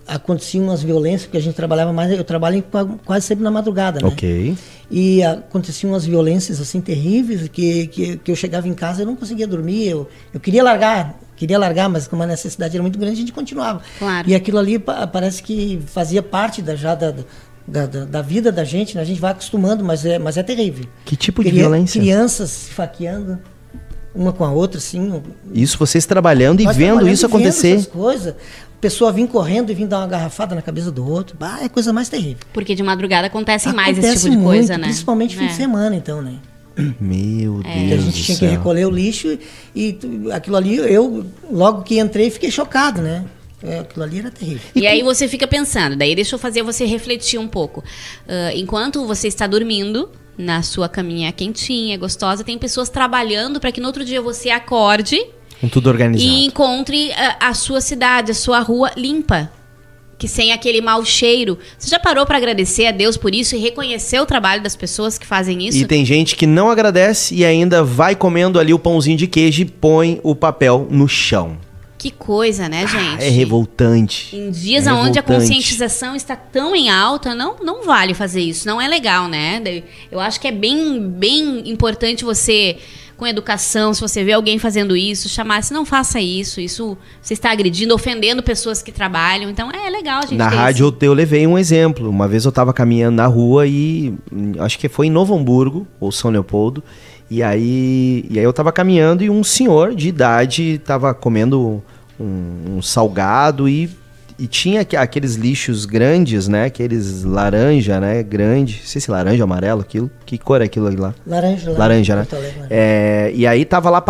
aconteciam 0.08 0.66
umas 0.66 0.84
violências, 0.84 1.24
porque 1.24 1.38
a 1.38 1.42
gente 1.42 1.56
trabalhava 1.56 1.92
mais, 1.92 2.12
eu 2.12 2.24
trabalho 2.24 2.64
quase 3.04 3.26
sempre 3.26 3.44
na 3.44 3.50
madrugada, 3.50 4.00
né? 4.00 4.08
Ok. 4.08 4.56
E 4.90 5.24
aconteciam 5.24 5.92
umas 5.94 6.06
violências 6.06 6.62
assim 6.62 6.80
terríveis, 6.80 7.48
que, 7.48 7.88
que, 7.88 8.18
que 8.18 8.32
eu 8.32 8.36
chegava 8.36 8.68
em 8.68 8.74
casa 8.74 9.02
e 9.02 9.06
não 9.06 9.16
conseguia 9.16 9.48
dormir, 9.48 9.88
eu, 9.88 10.08
eu 10.32 10.40
queria 10.40 10.64
largar, 10.64 11.20
queria 11.36 11.58
largar, 11.58 11.90
mas 11.90 12.08
como 12.08 12.22
a 12.22 12.28
necessidade 12.28 12.76
era 12.76 12.84
muito 12.84 13.00
grande, 13.00 13.16
a 13.16 13.20
gente 13.20 13.34
continuava. 13.34 13.82
Claro. 13.98 14.30
E 14.30 14.36
aquilo 14.36 14.60
ali 14.60 14.78
parece 14.80 15.42
que 15.42 15.82
fazia 15.88 16.22
parte 16.22 16.62
da, 16.62 16.76
já 16.76 16.94
da, 16.94 17.16
da, 17.68 17.86
da, 17.86 18.06
da, 18.06 18.22
vida 18.22 18.52
da 18.52 18.64
gente, 18.64 18.96
né? 18.96 19.02
A 19.02 19.06
gente 19.06 19.20
vai 19.20 19.32
acostumando, 19.32 19.84
mas 19.84 20.06
é, 20.06 20.20
mas 20.20 20.38
é 20.38 20.44
terrível. 20.44 20.86
Que 21.04 21.16
tipo 21.16 21.44
de 21.44 21.52
violência? 21.52 22.00
Crianças 22.00 22.50
se 22.50 22.72
faqueando 22.72 23.40
uma 24.14 24.32
com 24.32 24.46
a 24.46 24.52
outra, 24.52 24.78
assim. 24.78 25.22
Isso 25.54 25.78
vocês 25.78 26.06
trabalhando 26.06 26.62
e 26.62 26.68
vendo 26.74 27.08
isso 27.08 27.26
acontecer. 27.26 27.70
Vendo 27.70 27.80
essas 27.80 27.92
coisas 27.92 28.36
pessoa 28.86 29.12
vir 29.12 29.28
correndo 29.28 29.72
e 29.72 29.74
vir 29.74 29.88
dar 29.88 30.00
uma 30.00 30.08
garrafada 30.08 30.54
na 30.54 30.62
cabeça 30.62 30.92
do 30.92 31.08
outro. 31.10 31.36
Bah, 31.40 31.60
é 31.62 31.68
coisa 31.68 31.92
mais 31.92 32.08
terrível. 32.08 32.46
Porque 32.54 32.76
de 32.76 32.84
madrugada 32.84 33.28
acontece, 33.28 33.68
acontece 33.68 33.94
mais 33.94 33.98
esse 33.98 34.26
tipo 34.26 34.30
de 34.30 34.38
muito, 34.38 34.46
coisa, 34.46 34.78
né? 34.78 34.86
Principalmente 34.86 35.36
fim 35.36 35.46
é. 35.46 35.48
de 35.48 35.54
semana, 35.54 35.96
então, 35.96 36.22
né? 36.22 36.36
Meu 37.00 37.62
é. 37.64 37.88
Deus. 37.88 38.02
A 38.02 38.06
gente 38.06 38.24
tinha 38.24 38.38
que 38.38 38.46
recolher 38.46 38.86
o 38.86 38.92
lixo 38.92 39.28
e, 39.76 39.98
e 40.04 40.32
aquilo 40.32 40.56
ali, 40.56 40.76
eu, 40.76 41.26
logo 41.52 41.82
que 41.82 42.00
entrei, 42.00 42.30
fiquei 42.30 42.52
chocado, 42.52 43.02
né? 43.02 43.26
É, 43.66 43.80
aquilo 43.80 44.04
ali 44.04 44.20
era 44.20 44.32
terrível. 44.32 44.62
E, 44.76 44.82
e 44.82 44.88
aí 44.88 45.02
você 45.02 45.28
fica 45.28 45.48
pensando, 45.48 45.96
daí 45.96 46.16
deixa 46.16 46.36
eu 46.36 46.40
fazer 46.40 46.62
você 46.64 46.86
refletir 46.86 47.40
um 47.40 47.48
pouco. 47.48 47.82
Uh, 47.82 48.56
enquanto 48.56 49.06
você 49.06 49.28
está 49.28 49.48
dormindo, 49.48 50.10
na 50.38 50.62
sua 50.62 50.90
caminha 50.90 51.32
quentinha, 51.32 51.98
gostosa, 51.98 52.44
tem 52.44 52.58
pessoas 52.58 52.90
trabalhando 52.90 53.60
para 53.60 53.72
que 53.72 53.80
no 53.80 53.88
outro 53.88 54.04
dia 54.04 54.22
você 54.22 54.50
acorde 54.50 55.20
com 55.60 55.70
tudo 55.70 55.88
organizado. 55.88 56.30
E 56.30 56.46
encontre 56.46 57.12
a, 57.14 57.50
a 57.50 57.54
sua 57.54 57.82
cidade, 57.82 58.32
a 58.32 58.36
sua 58.36 58.60
rua 58.60 58.92
limpa 58.96 59.52
que 60.18 60.28
sem 60.28 60.54
aquele 60.54 60.80
mau 60.80 61.04
cheiro. 61.04 61.58
Você 61.78 61.90
já 61.90 62.00
parou 62.00 62.26
para 62.26 62.38
agradecer 62.38 62.86
a 62.86 62.92
Deus 62.92 63.18
por 63.18 63.36
isso 63.36 63.56
e 63.56 63.60
reconhecer 63.60 64.20
o 64.20 64.26
trabalho 64.26 64.64
das 64.64 64.76
pessoas 64.76 65.18
que 65.18 65.26
fazem 65.26 65.68
isso? 65.68 65.78
E 65.78 65.86
tem 65.86 66.06
gente 66.06 66.36
que 66.36 66.48
não 66.48 66.70
agradece 66.70 67.36
e 67.36 67.44
ainda 67.44 67.84
vai 67.84 68.16
comendo 68.16 68.60
ali 68.60 68.74
o 68.74 68.80
pãozinho 68.80 69.18
de 69.18 69.28
queijo 69.28 69.62
e 69.62 69.66
põe 69.66 70.20
o 70.24 70.34
papel 70.34 70.88
no 70.90 71.08
chão. 71.08 71.58
Que 72.06 72.12
coisa, 72.12 72.70
né, 72.70 72.86
gente? 72.86 73.24
Ah, 73.24 73.26
é 73.26 73.30
revoltante. 73.30 74.36
Em 74.36 74.52
dias 74.52 74.86
é 74.86 74.94
onde 74.94 75.18
a 75.18 75.24
conscientização 75.24 76.16
está 76.16 76.36
tão 76.36 76.76
em 76.76 76.88
alta, 76.88 77.34
não, 77.34 77.56
não 77.64 77.84
vale 77.84 78.14
fazer 78.14 78.42
isso. 78.42 78.68
Não 78.68 78.80
é 78.80 78.88
legal, 78.88 79.28
né? 79.28 79.82
Eu 80.12 80.20
acho 80.20 80.40
que 80.40 80.48
é 80.48 80.52
bem, 80.52 81.00
bem 81.10 81.68
importante 81.68 82.24
você 82.24 82.78
com 83.18 83.26
educação, 83.26 83.92
se 83.92 84.02
você 84.02 84.24
vê 84.24 84.34
alguém 84.34 84.60
fazendo 84.60 84.96
isso, 84.96 85.28
chamar, 85.28 85.64
se 85.64 85.74
não 85.74 85.84
faça 85.84 86.20
isso, 86.20 86.62
isso 86.62 86.96
você 87.20 87.34
está 87.34 87.50
agredindo, 87.50 87.96
ofendendo 87.96 88.44
pessoas 88.44 88.84
que 88.84 88.92
trabalham. 88.92 89.50
Então 89.50 89.72
é 89.72 89.90
legal 89.90 90.20
a 90.20 90.28
gente. 90.28 90.36
Na 90.36 90.48
rádio 90.48 90.86
eu, 90.86 91.08
eu 91.08 91.14
levei 91.14 91.48
um 91.48 91.58
exemplo. 91.58 92.08
Uma 92.08 92.28
vez 92.28 92.46
eu 92.46 92.50
estava 92.50 92.72
caminhando 92.72 93.16
na 93.16 93.26
rua 93.26 93.66
e 93.66 94.14
acho 94.60 94.78
que 94.78 94.88
foi 94.88 95.08
em 95.08 95.10
Novo 95.10 95.36
Hamburgo 95.36 95.88
ou 96.00 96.12
São 96.12 96.30
Leopoldo. 96.30 96.84
E 97.30 97.42
aí, 97.42 98.26
e 98.30 98.38
aí 98.38 98.46
eu 98.46 98.52
estava 98.52 98.72
caminhando 98.72 99.24
e 99.24 99.30
um 99.30 99.44
senhor 99.44 99.96
de 99.96 100.08
idade 100.08 100.74
estava 100.74 101.14
comendo 101.14 101.84
um, 102.20 102.78
um 102.78 102.82
salgado 102.82 103.68
e 103.68 103.90
e 104.38 104.48
tinha 104.48 104.82
aqueles 104.82 105.36
lixos 105.36 105.86
grandes, 105.86 106.48
né? 106.48 106.66
Aqueles 106.66 107.24
laranja, 107.24 108.02
né? 108.02 108.22
Grande. 108.22 108.80
Não 108.82 108.86
sei 108.86 109.00
se 109.00 109.10
laranja 109.10 109.44
amarelo, 109.44 109.80
aquilo. 109.80 110.12
Que 110.26 110.38
cor 110.38 110.62
é 110.62 110.66
aquilo 110.66 110.94
lá? 111.00 111.16
Laranja. 111.26 111.72
Laranja, 111.72 112.16
né? 112.18 112.28
É, 112.70 113.32
e 113.34 113.48
aí 113.48 113.64
tava 113.64 113.90
lá, 113.90 114.04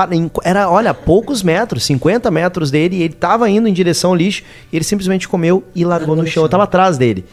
era, 0.44 0.70
olha, 0.70 0.96
poucos 0.96 1.44
metros, 1.44 1.84
50 1.84 2.32
metros 2.32 2.72
dele, 2.72 2.98
e 2.98 3.04
ele 3.04 3.14
tava 3.14 3.48
indo 3.50 3.68
em 3.68 3.74
direção 3.74 4.12
ao 4.12 4.16
lixo, 4.16 4.44
e 4.72 4.76
ele 4.76 4.84
simplesmente 4.86 5.28
comeu 5.28 5.64
e 5.76 5.86
largou, 5.86 6.16
no, 6.16 6.26
chão. 6.26 6.44
Eu 6.44 6.50
tava 6.50 6.64
atrás 6.64 6.98
dele. 6.98 7.24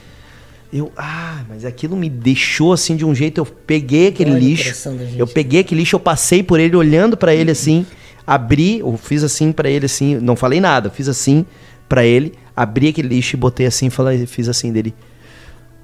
Eu, 0.72 0.90
ah, 0.96 1.44
mas 1.48 1.64
aquilo 1.64 1.94
me 1.96 2.08
deixou 2.08 2.72
assim 2.72 2.96
de 2.96 3.04
um 3.04 3.14
jeito. 3.14 3.38
Eu 3.38 3.44
peguei 3.44 4.08
aquele 4.08 4.30
Olha 4.30 4.40
lixo. 4.40 4.88
Eu 5.16 5.26
peguei 5.26 5.60
aquele 5.60 5.80
lixo, 5.80 5.96
eu 5.96 6.00
passei 6.00 6.42
por 6.42 6.58
ele 6.58 6.74
olhando 6.74 7.16
para 7.16 7.34
ele 7.34 7.50
assim, 7.50 7.84
abri, 8.26 8.78
eu 8.78 8.96
fiz 8.96 9.22
assim 9.22 9.52
para 9.52 9.68
ele 9.68 9.84
assim, 9.84 10.16
não 10.16 10.34
falei 10.34 10.60
nada, 10.60 10.88
fiz 10.88 11.08
assim 11.08 11.44
para 11.88 12.04
ele 12.06 12.32
abri 12.56 12.88
aquele 12.88 13.08
lixo 13.08 13.36
e 13.36 13.38
botei 13.38 13.66
assim, 13.66 13.90
falei, 13.90 14.26
fiz 14.26 14.48
assim 14.48 14.72
dele. 14.72 14.94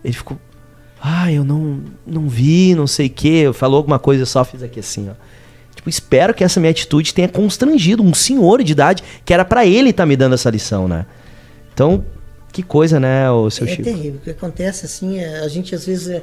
Ele 0.04 0.14
ficou, 0.14 0.38
ah, 1.02 1.32
eu 1.32 1.44
não, 1.44 1.80
não 2.06 2.28
vi, 2.28 2.74
não 2.74 2.86
sei 2.86 3.06
o 3.06 3.10
que. 3.10 3.52
Falou 3.52 3.78
alguma 3.78 3.98
coisa, 3.98 4.22
eu 4.22 4.26
só 4.26 4.44
fiz 4.44 4.62
aqui 4.62 4.80
assim, 4.80 5.08
ó. 5.10 5.14
Tipo, 5.74 5.88
espero 5.88 6.34
que 6.34 6.42
essa 6.42 6.58
minha 6.58 6.70
atitude 6.70 7.14
tenha 7.14 7.28
constrangido 7.28 8.02
um 8.02 8.12
senhor 8.12 8.62
de 8.62 8.72
idade 8.72 9.02
que 9.24 9.32
era 9.32 9.44
para 9.44 9.64
ele 9.64 9.90
estar 9.90 10.02
tá 10.02 10.06
me 10.06 10.16
dando 10.16 10.34
essa 10.34 10.50
lição, 10.50 10.88
né? 10.88 11.06
Então, 11.72 12.04
que 12.52 12.62
coisa, 12.62 12.98
né, 12.98 13.30
o 13.30 13.50
seu 13.50 13.66
é 13.66 13.70
Chico? 13.70 13.82
É 13.82 13.92
terrível. 13.92 14.20
O 14.20 14.24
que 14.24 14.30
acontece, 14.30 14.86
assim, 14.86 15.18
é, 15.18 15.40
a 15.40 15.48
gente 15.48 15.74
às 15.74 15.86
vezes 15.86 16.08
é, 16.08 16.22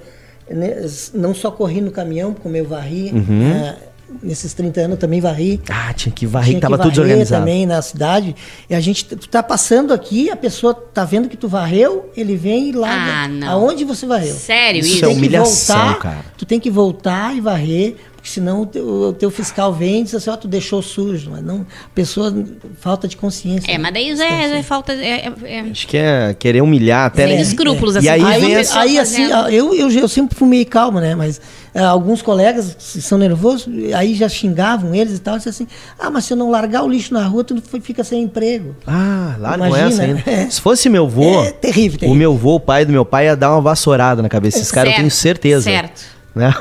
né, 0.49 0.85
não 1.13 1.33
só 1.33 1.51
corri 1.51 1.81
no 1.81 1.91
caminhão, 1.91 2.33
como 2.33 2.55
eu 2.55 2.65
varri, 2.65 3.11
uhum. 3.11 3.51
é, 3.51 3.77
nesses 4.21 4.53
30 4.53 4.81
anos 4.81 4.99
também 4.99 5.19
varri. 5.19 5.59
Ah, 5.69 5.93
tinha 5.93 6.13
que 6.13 6.25
varrer, 6.25 6.49
tinha 6.49 6.59
que 6.59 6.61
tava 6.61 6.77
tudo 6.77 7.01
organizado. 7.01 7.41
também 7.41 7.65
na 7.65 7.81
cidade. 7.81 8.35
E 8.69 8.75
a 8.75 8.79
gente, 8.79 9.05
tu 9.05 9.27
tá 9.27 9.41
passando 9.41 9.93
aqui, 9.93 10.29
a 10.29 10.35
pessoa 10.35 10.73
tá 10.73 11.03
vendo 11.03 11.27
que 11.27 11.38
tu 11.38 11.47
varreu, 11.47 12.11
ele 12.15 12.35
vem 12.35 12.69
e 12.69 12.71
larga 12.71 13.23
ah, 13.23 13.27
não. 13.27 13.49
aonde 13.49 13.83
você 13.83 14.05
varreu. 14.05 14.35
Sério 14.35 14.79
isso? 14.79 14.95
Isso 14.95 15.05
é 15.05 15.07
humilhação, 15.07 15.77
voltar, 15.77 15.99
cara. 15.99 16.25
Tu 16.38 16.45
tem 16.45 16.59
que 16.59 16.69
voltar 16.69 17.35
e 17.35 17.41
varrer, 17.41 17.95
senão 18.29 18.61
o 18.61 18.65
teu, 18.65 18.88
o 18.88 19.13
teu 19.13 19.31
fiscal 19.31 19.73
vem 19.73 20.01
e 20.01 20.03
diz 20.03 20.15
assim, 20.15 20.29
ó, 20.29 20.33
oh, 20.33 20.38
tu 20.38 20.47
deixou 20.47 20.81
sujo. 20.81 21.31
Mas 21.31 21.43
não, 21.43 21.65
pessoa, 21.93 22.33
falta 22.79 23.07
de 23.07 23.17
consciência. 23.17 23.71
É, 23.71 23.77
mas 23.77 23.93
daí 23.93 24.15
já 24.15 24.25
é, 24.25 24.57
é, 24.59 24.63
falta... 24.63 24.93
É, 24.93 25.31
é, 25.43 25.59
Acho 25.71 25.88
que 25.88 25.97
é 25.97 26.33
querer 26.33 26.61
humilhar 26.61 27.07
até... 27.07 27.27
Sem 27.27 27.41
escrúpulos, 27.41 27.95
assim. 27.95 28.07
E 28.07 28.09
aí, 28.09 28.23
aí, 28.23 28.55
aí 28.55 28.99
assim, 28.99 29.23
eu, 29.51 29.73
eu, 29.73 29.91
eu 29.91 30.07
sempre 30.07 30.35
fui 30.35 30.47
meio 30.47 30.65
calmo, 30.65 30.99
né, 30.99 31.15
mas 31.15 31.39
é, 31.75 31.81
alguns 31.81 32.21
colegas 32.21 32.75
são 32.79 33.17
nervosos, 33.17 33.67
aí 33.93 34.15
já 34.15 34.29
xingavam 34.29 34.95
eles 34.95 35.17
e 35.17 35.19
tal, 35.19 35.35
e 35.35 35.49
assim, 35.49 35.67
ah, 35.99 36.09
mas 36.09 36.23
se 36.23 36.31
eu 36.31 36.38
não 36.38 36.49
largar 36.49 36.83
o 36.83 36.89
lixo 36.89 37.13
na 37.13 37.27
rua, 37.27 37.43
tu 37.43 37.61
fica 37.81 38.01
sem 38.01 38.23
emprego. 38.23 38.75
Ah, 38.88 39.35
lá 39.38 39.57
não 39.57 39.75
é 39.75 39.81
essa 39.81 40.03
ainda. 40.03 40.23
É. 40.25 40.49
Se 40.49 40.61
fosse 40.61 40.89
meu 40.89 41.07
vô, 41.07 41.43
é 41.43 41.51
terrível, 41.51 41.99
terrível. 41.99 42.09
o 42.09 42.15
meu 42.15 42.35
vô, 42.35 42.55
o 42.55 42.59
pai 42.59 42.85
do 42.85 42.91
meu 42.91 43.03
pai, 43.03 43.25
ia 43.25 43.35
dar 43.35 43.51
uma 43.51 43.61
vassourada 43.61 44.21
na 44.21 44.29
cabeça 44.29 44.57
desses 44.57 44.71
caras, 44.71 44.91
eu 44.91 44.97
tenho 44.97 45.11
certeza. 45.11 45.63
Certo. 45.63 46.01
Né? 46.33 46.53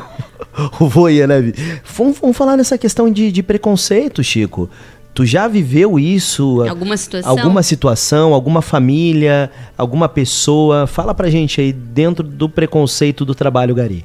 o 0.80 0.88
vô 0.88 1.08
ia, 1.08 1.26
né? 1.26 1.52
Vamos, 1.96 2.18
vamos 2.18 2.36
falar 2.36 2.56
nessa 2.56 2.78
questão 2.78 3.10
de, 3.10 3.30
de 3.30 3.42
preconceito, 3.42 4.22
Chico. 4.22 4.68
Tu 5.14 5.24
já 5.24 5.46
viveu 5.46 5.96
isso? 5.98 6.62
Alguma 6.68 6.96
situação? 6.96 7.30
Alguma 7.30 7.62
situação, 7.62 8.34
alguma 8.34 8.60
família, 8.60 9.50
alguma 9.78 10.08
pessoa? 10.08 10.88
Fala 10.88 11.14
pra 11.14 11.30
gente 11.30 11.60
aí, 11.60 11.72
dentro 11.72 12.26
do 12.26 12.48
preconceito 12.48 13.24
do 13.24 13.32
trabalho 13.32 13.74
gari. 13.76 14.04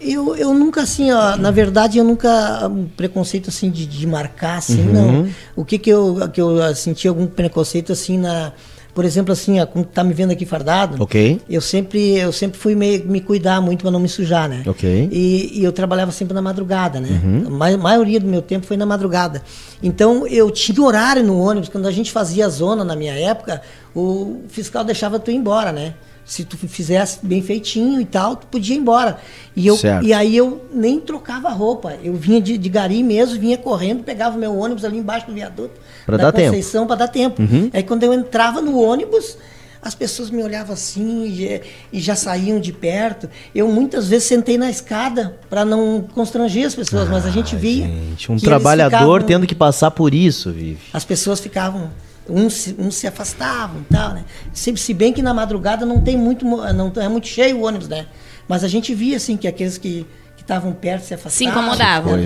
Eu, 0.00 0.36
eu 0.36 0.52
nunca, 0.52 0.82
assim, 0.82 1.10
ó, 1.10 1.36
na 1.36 1.50
verdade, 1.50 1.98
eu 1.98 2.04
nunca. 2.04 2.68
Um 2.68 2.86
preconceito, 2.86 3.48
assim, 3.48 3.70
de, 3.70 3.86
de 3.86 4.06
marcar, 4.06 4.58
assim, 4.58 4.86
uhum. 4.88 4.92
não. 4.92 5.28
O 5.54 5.64
que 5.64 5.78
que 5.78 5.88
eu, 5.88 6.28
que 6.32 6.40
eu 6.40 6.74
senti 6.74 7.08
algum 7.08 7.26
preconceito, 7.26 7.92
assim, 7.92 8.18
na. 8.18 8.52
Por 8.96 9.04
exemplo, 9.04 9.30
assim, 9.30 9.60
ó, 9.60 9.66
como 9.66 9.84
tá 9.84 10.02
me 10.02 10.14
vendo 10.14 10.30
aqui 10.30 10.46
fardado, 10.46 11.02
ok 11.02 11.38
eu 11.50 11.60
sempre 11.60 12.16
eu 12.16 12.32
sempre 12.32 12.58
fui 12.58 12.74
me, 12.74 12.96
me 13.00 13.20
cuidar 13.20 13.60
muito 13.60 13.82
para 13.82 13.90
não 13.90 14.00
me 14.00 14.08
sujar, 14.08 14.48
né? 14.48 14.62
ok 14.66 15.10
E, 15.12 15.60
e, 15.60 15.62
eu 15.62 15.70
trabalhava 15.70 16.10
sempre 16.10 16.32
na 16.32 16.40
madrugada, 16.40 16.98
né? 16.98 17.20
Uhum. 17.22 17.62
A 17.62 17.76
maioria 17.76 18.18
do 18.18 18.26
meu 18.26 18.40
tempo 18.40 18.64
foi 18.64 18.74
na 18.74 18.86
madrugada. 18.86 19.42
Então 19.82 20.26
eu 20.26 20.50
tinha 20.50 20.82
horário 20.82 21.22
no 21.22 21.38
ônibus, 21.38 21.68
quando 21.68 21.86
a 21.86 21.92
gente 21.92 22.10
fazia 22.10 22.48
zona 22.48 22.84
na 22.84 22.96
minha 22.96 23.12
época, 23.12 23.60
o 23.94 24.40
fiscal 24.48 24.82
deixava 24.82 25.18
tu 25.18 25.30
ir 25.30 25.34
embora, 25.34 25.72
né? 25.72 25.92
Se 26.26 26.44
tu 26.44 26.58
fizesse 26.58 27.20
bem 27.22 27.40
feitinho 27.40 28.00
e 28.00 28.04
tal, 28.04 28.34
tu 28.34 28.48
podia 28.48 28.74
ir 28.74 28.80
embora. 28.80 29.18
E, 29.54 29.64
eu, 29.64 29.78
e 30.02 30.12
aí 30.12 30.36
eu 30.36 30.66
nem 30.74 30.98
trocava 30.98 31.48
roupa. 31.50 31.96
Eu 32.02 32.14
vinha 32.14 32.40
de, 32.40 32.58
de 32.58 32.68
gari 32.68 33.00
mesmo, 33.04 33.38
vinha 33.38 33.56
correndo, 33.56 34.02
pegava 34.02 34.36
meu 34.36 34.58
ônibus 34.58 34.84
ali 34.84 34.98
embaixo 34.98 35.28
do 35.28 35.32
viaduto 35.32 35.80
pra 36.04 36.16
da 36.16 36.32
Conceição 36.32 36.84
para 36.84 36.96
dar 36.96 37.08
tempo. 37.08 37.40
Uhum. 37.40 37.70
Aí 37.72 37.84
quando 37.84 38.02
eu 38.02 38.12
entrava 38.12 38.60
no 38.60 38.76
ônibus, 38.76 39.38
as 39.80 39.94
pessoas 39.94 40.28
me 40.28 40.42
olhavam 40.42 40.74
assim 40.74 41.26
e, 41.26 41.60
e 41.92 42.00
já 42.00 42.16
saíam 42.16 42.58
de 42.58 42.72
perto. 42.72 43.30
Eu 43.54 43.68
muitas 43.68 44.08
vezes 44.08 44.26
sentei 44.26 44.58
na 44.58 44.68
escada 44.68 45.38
para 45.48 45.64
não 45.64 46.08
constranger 46.12 46.66
as 46.66 46.74
pessoas, 46.74 47.06
ah, 47.06 47.12
mas 47.12 47.24
a 47.24 47.30
gente 47.30 47.54
via. 47.54 47.86
Gente, 47.86 48.32
um 48.32 48.36
trabalhador 48.36 48.98
ficavam, 48.98 49.22
tendo 49.22 49.46
que 49.46 49.54
passar 49.54 49.92
por 49.92 50.12
isso, 50.12 50.50
Vive. 50.50 50.80
As 50.92 51.04
pessoas 51.04 51.38
ficavam 51.38 51.92
uns 52.28 52.54
se, 52.54 52.76
uns 52.78 52.94
se 52.94 53.06
afastavam 53.06 53.80
e 53.80 53.92
tal, 53.92 54.14
né? 54.14 54.24
Se, 54.52 54.76
se, 54.76 54.94
bem 54.94 55.12
que 55.12 55.22
na 55.22 55.34
madrugada 55.34 55.84
não 55.86 56.00
tem 56.00 56.16
muito, 56.16 56.44
não 56.44 56.92
é 56.96 57.08
muito 57.08 57.26
cheio 57.26 57.58
o 57.58 57.64
ônibus, 57.64 57.88
né? 57.88 58.06
Mas 58.48 58.64
a 58.64 58.68
gente 58.68 58.94
via 58.94 59.16
assim 59.16 59.36
que 59.36 59.48
aqueles 59.48 59.78
que 59.78 60.06
estavam 60.38 60.72
perto 60.72 61.02
se 61.02 61.14
afastavam. 61.14 61.36
Se 61.36 61.44
incomodavam. 61.44 62.18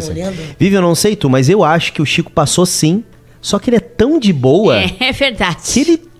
Vive, 0.58 0.76
eu 0.76 0.82
não 0.82 0.94
sei 0.94 1.16
tu, 1.16 1.30
mas 1.30 1.48
eu 1.48 1.64
acho 1.64 1.92
que 1.92 2.02
o 2.02 2.06
Chico 2.06 2.30
passou 2.30 2.66
sim. 2.66 3.02
Só 3.40 3.58
que 3.58 3.70
ele 3.70 3.76
é 3.76 3.80
tão 3.80 4.18
de 4.18 4.32
boa. 4.32 4.78
É, 4.78 4.94
é 5.08 5.12
verdade. 5.12 5.56
Que 5.64 5.80
ele 5.80 6.10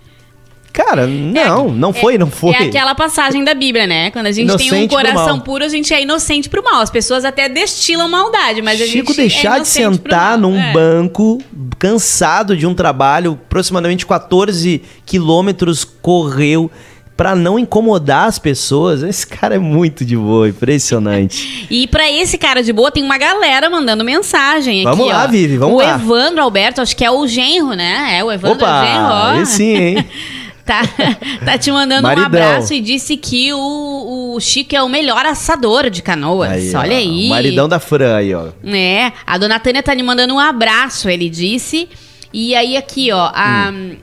Cara, 0.73 1.07
não, 1.07 1.67
é, 1.67 1.73
não 1.73 1.93
foi, 1.93 2.15
é, 2.15 2.19
não 2.19 2.31
foi. 2.31 2.53
É 2.53 2.63
aquela 2.65 2.95
passagem 2.95 3.43
da 3.43 3.55
Bíblia, 3.55 3.87
né? 3.87 4.11
Quando 4.11 4.27
a 4.27 4.33
gente 4.33 4.49
inocente 4.49 4.71
tem 4.71 4.85
um 4.85 4.89
coração 4.89 5.41
puro, 5.41 5.65
a 5.65 5.69
gente 5.69 5.93
é 5.93 6.01
inocente 6.01 6.49
pro 6.49 6.63
mal. 6.63 6.81
As 6.81 6.91
pessoas 6.91 7.25
até 7.25 7.49
destilam 7.49 8.09
maldade, 8.09 8.63
mas 8.63 8.79
Chico 8.79 9.11
a 9.11 9.15
gente 9.15 9.17
deixar 9.17 9.59
é 9.59 9.63
de 9.63 9.69
sentar 9.69 10.39
num 10.39 10.57
é. 10.57 10.73
banco, 10.73 11.43
cansado 11.81 12.55
de 12.55 12.67
um 12.67 12.75
trabalho, 12.75 13.39
aproximadamente 13.47 14.07
14 14.07 14.83
quilômetros 15.07 15.83
correu 15.83 16.71
para 17.17 17.35
não 17.35 17.59
incomodar 17.59 18.29
as 18.29 18.39
pessoas. 18.39 19.03
Esse 19.03 19.27
cara 19.27 19.55
é 19.55 19.59
muito 19.59 20.05
de 20.05 20.15
boa, 20.15 20.51
impressionante. 20.51 21.67
e 21.73 21.87
para 21.87 22.11
esse 22.11 22.37
cara 22.37 22.63
de 22.63 22.71
boa 22.71 22.93
tem 22.93 23.03
uma 23.03 23.17
galera 23.17 23.71
mandando 23.71 24.05
mensagem 24.05 24.85
vamos 24.85 25.01
aqui, 25.01 25.13
lá, 25.13 25.25
ó. 25.25 25.29
Vivi, 25.29 25.57
vamos 25.57 25.77
o 25.77 25.79
lá. 25.79 25.97
O 25.97 26.01
Evandro 26.01 26.43
Alberto, 26.43 26.83
acho 26.83 26.95
que 26.95 27.05
é 27.05 27.11
o 27.11 27.27
genro, 27.27 27.73
né? 27.75 28.19
É 28.19 28.23
o 28.23 28.31
Evandro 28.31 28.59
Opa, 28.59 28.67
é 28.67 28.83
o 28.83 28.87
genro, 28.87 29.43
ó. 29.43 29.45
sim, 29.47 29.75
hein? 29.75 30.07
tá, 30.71 30.83
tá 31.45 31.59
te 31.59 31.73
mandando 31.73 32.03
Maridão. 32.03 32.23
um 32.23 32.27
abraço 32.27 32.73
e 32.73 32.81
disse 32.81 33.17
que 33.17 33.53
o, 33.53 34.35
o 34.37 34.41
Chico 34.41 34.77
é 34.77 34.83
o 34.83 34.89
melhor 34.89 35.27
assador 35.27 35.91
de 35.91 36.01
canoas. 36.01 36.51
Aí, 36.51 36.75
Olha 36.77 36.95
ó, 36.95 36.99
aí. 36.99 37.29
maridão 37.29 37.69
da 37.69 37.81
Fran 37.81 38.17
aí, 38.17 38.33
ó. 38.33 38.49
É, 38.65 39.13
a 39.27 39.37
dona 39.37 39.59
Tânia 39.59 39.83
tá 39.83 39.93
lhe 39.93 40.03
mandando 40.03 40.35
um 40.35 40.39
abraço, 40.39 41.09
ele 41.09 41.29
disse. 41.29 41.89
E 42.33 42.55
aí 42.55 42.77
aqui, 42.77 43.11
ó, 43.11 43.31
a... 43.35 43.71
Hum. 43.73 43.97